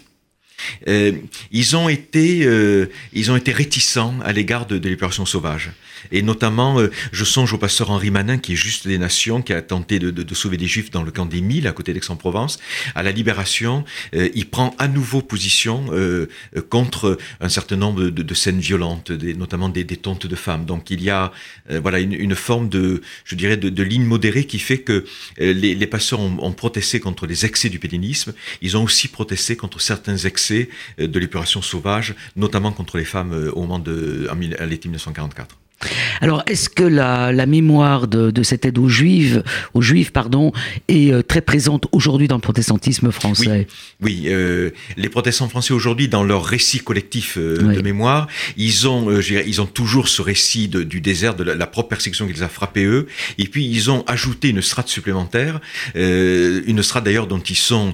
Euh, 0.87 1.13
ils 1.51 1.75
ont 1.75 1.89
été, 1.89 2.45
euh, 2.45 2.87
ils 3.13 3.31
ont 3.31 3.35
été 3.35 3.51
réticents 3.51 4.15
à 4.23 4.31
l'égard 4.33 4.65
de, 4.65 4.77
de 4.77 4.97
sauvage. 5.25 5.71
Et 6.11 6.21
notamment, 6.21 6.79
euh, 6.79 6.91
je 7.11 7.25
songe 7.25 7.53
au 7.53 7.57
pasteur 7.57 7.91
Henri 7.91 8.09
Manin, 8.09 8.37
qui 8.37 8.53
est 8.53 8.57
juste 8.57 8.87
des 8.87 8.97
nations, 8.97 9.41
qui 9.41 9.53
a 9.53 9.61
tenté 9.61 9.99
de, 9.99 10.33
sauver 10.33 10.57
des 10.57 10.67
Juifs 10.67 10.91
dans 10.91 11.03
le 11.03 11.11
camp 11.11 11.25
des 11.25 11.41
Mille, 11.41 11.67
à 11.67 11.71
côté 11.71 11.93
d'Aix-en-Provence. 11.93 12.59
À 12.95 13.03
la 13.03 13.11
Libération, 13.11 13.83
il 14.13 14.49
prend 14.49 14.75
à 14.77 14.87
nouveau 14.87 15.21
position 15.21 15.85
contre 16.69 17.17
un 17.41 17.49
certain 17.49 17.75
nombre 17.75 18.09
de, 18.09 18.33
scènes 18.33 18.59
violentes, 18.59 19.11
notamment 19.11 19.67
des, 19.67 19.83
des, 19.83 19.97
tontes 19.97 20.27
de 20.27 20.35
femmes. 20.35 20.65
Donc 20.65 20.89
il 20.89 21.03
y 21.03 21.09
a, 21.09 21.33
voilà, 21.69 21.99
une, 21.99 22.35
forme 22.35 22.69
de, 22.69 23.01
je 23.25 23.35
dirais, 23.35 23.57
de, 23.57 23.83
ligne 23.83 24.05
modérée 24.05 24.45
qui 24.45 24.59
fait 24.59 24.79
que 24.79 25.05
les, 25.37 25.75
les 25.75 25.87
pasteurs 25.87 26.21
ont, 26.21 26.37
ont 26.39 26.53
protesté 26.53 27.01
contre 27.01 27.27
les 27.27 27.45
excès 27.45 27.69
du 27.69 27.79
pédinisme. 27.79 28.33
Ils 28.61 28.77
ont 28.77 28.83
aussi 28.83 29.09
protesté 29.09 29.57
contre 29.57 29.81
certains 29.81 30.17
excès 30.17 30.48
de 30.51 31.19
l'épuration 31.19 31.61
sauvage, 31.61 32.15
notamment 32.35 32.71
contre 32.71 32.97
les 32.97 33.05
femmes 33.05 33.51
au 33.53 33.61
moment 33.61 33.79
de, 33.79 34.27
à 34.29 34.65
l'été 34.65 34.87
1944. 34.89 35.57
Alors, 36.21 36.43
est-ce 36.47 36.69
que 36.69 36.83
la, 36.83 37.45
mémoire 37.45 38.07
de, 38.07 38.43
cette 38.43 38.65
aide 38.65 38.77
aux 38.77 38.89
Juifs, 38.89 39.37
aux 39.73 39.81
Juifs 39.81 40.11
pardon, 40.11 40.51
est 40.87 41.11
euh, 41.11 41.21
très 41.21 41.41
présente 41.41 41.87
aujourd'hui 41.91 42.27
dans 42.27 42.35
le 42.35 42.41
protestantisme 42.41 43.11
français? 43.11 43.67
Oui, 44.01 44.23
euh, 44.27 44.71
les 44.97 45.09
protestants 45.09 45.49
français 45.49 45.73
aujourd'hui, 45.73 46.07
dans 46.07 46.23
leur 46.23 46.45
récit 46.45 46.79
collectif 46.79 47.37
euh, 47.37 47.73
de 47.73 47.81
mémoire, 47.81 48.27
ils 48.57 48.87
ont, 48.87 49.19
ils 49.19 49.61
ont 49.61 49.65
toujours 49.65 50.07
ce 50.07 50.21
récit 50.21 50.67
du 50.67 51.01
désert, 51.01 51.35
de 51.35 51.43
la, 51.43 51.67
propre 51.67 51.89
persécution 51.89 52.27
qui 52.27 52.33
les 52.33 52.43
a 52.43 52.49
frappés 52.49 52.85
eux, 52.85 53.07
et 53.37 53.45
puis 53.45 53.65
ils 53.65 53.91
ont 53.91 54.03
ajouté 54.07 54.49
une 54.49 54.61
strate 54.61 54.87
supplémentaire, 54.87 55.59
une 55.95 56.81
strate 56.81 57.03
d'ailleurs 57.03 57.27
dont 57.27 57.39
ils 57.39 57.55
sont 57.55 57.93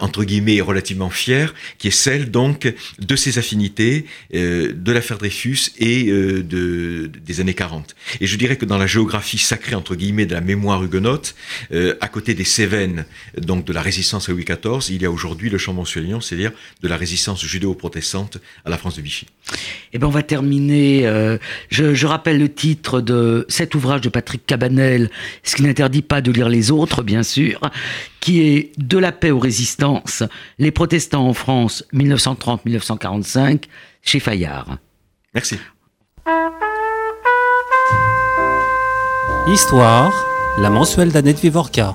entre 0.00 0.24
guillemets 0.24 0.60
relativement 0.60 1.10
fiers, 1.10 1.46
qui 1.78 1.88
est 1.88 1.92
celle 1.92 2.30
donc 2.30 2.72
de 2.98 3.16
ces 3.16 3.38
affinités, 3.38 4.06
de 4.32 4.92
l'affaire 4.92 5.18
Dreyfus 5.18 5.70
et 5.78 6.04
de 6.06 7.10
des 7.24 7.40
années 7.40 7.54
40. 7.54 7.94
Et 8.20 8.26
je 8.26 8.36
dirais 8.36 8.56
que 8.56 8.64
dans 8.64 8.78
la 8.78 8.86
géographie 8.86 9.38
sacrée, 9.38 9.74
entre 9.74 9.94
guillemets, 9.94 10.26
de 10.26 10.34
la 10.34 10.40
mémoire 10.40 10.82
huguenote, 10.82 11.34
euh, 11.72 11.96
à 12.00 12.08
côté 12.08 12.34
des 12.34 12.44
Cévennes, 12.44 13.04
donc 13.38 13.64
de 13.64 13.72
la 13.72 13.82
résistance 13.82 14.28
à 14.28 14.32
Louis 14.32 14.44
XIV, 14.44 14.94
il 14.94 15.02
y 15.02 15.06
a 15.06 15.10
aujourd'hui 15.10 15.50
le 15.50 15.58
Chambon-sur-Lignon, 15.58 16.20
c'est-à-dire 16.20 16.52
de 16.82 16.88
la 16.88 16.96
résistance 16.96 17.44
judéo-protestante 17.44 18.38
à 18.64 18.70
la 18.70 18.78
France 18.78 18.96
de 18.96 19.02
Vichy. 19.02 19.26
Eh 19.92 19.98
bien, 19.98 20.08
on 20.08 20.10
va 20.10 20.22
terminer. 20.22 21.06
Euh, 21.06 21.38
je, 21.70 21.94
je, 21.94 22.06
rappelle 22.06 22.38
le 22.38 22.52
titre 22.52 23.00
de 23.00 23.44
cet 23.48 23.74
ouvrage 23.74 24.00
de 24.00 24.08
Patrick 24.08 24.46
Cabanel, 24.46 25.10
ce 25.42 25.56
qui 25.56 25.62
n'interdit 25.62 26.02
pas 26.02 26.20
de 26.20 26.32
lire 26.32 26.48
les 26.48 26.70
autres, 26.70 27.02
bien 27.02 27.22
sûr, 27.22 27.60
qui 28.20 28.40
est 28.40 28.72
De 28.78 28.98
la 28.98 29.12
paix 29.12 29.30
aux 29.30 29.38
résistances, 29.38 30.22
les 30.58 30.70
protestants 30.70 31.26
en 31.26 31.34
France, 31.34 31.84
1930-1945, 31.92 33.64
chez 34.02 34.20
Fayard. 34.20 34.78
Merci. 35.34 35.58
Histoire, 39.48 40.12
la 40.58 40.70
mensuelle 40.70 41.10
d'Annette 41.10 41.40
Vivorca. 41.40 41.94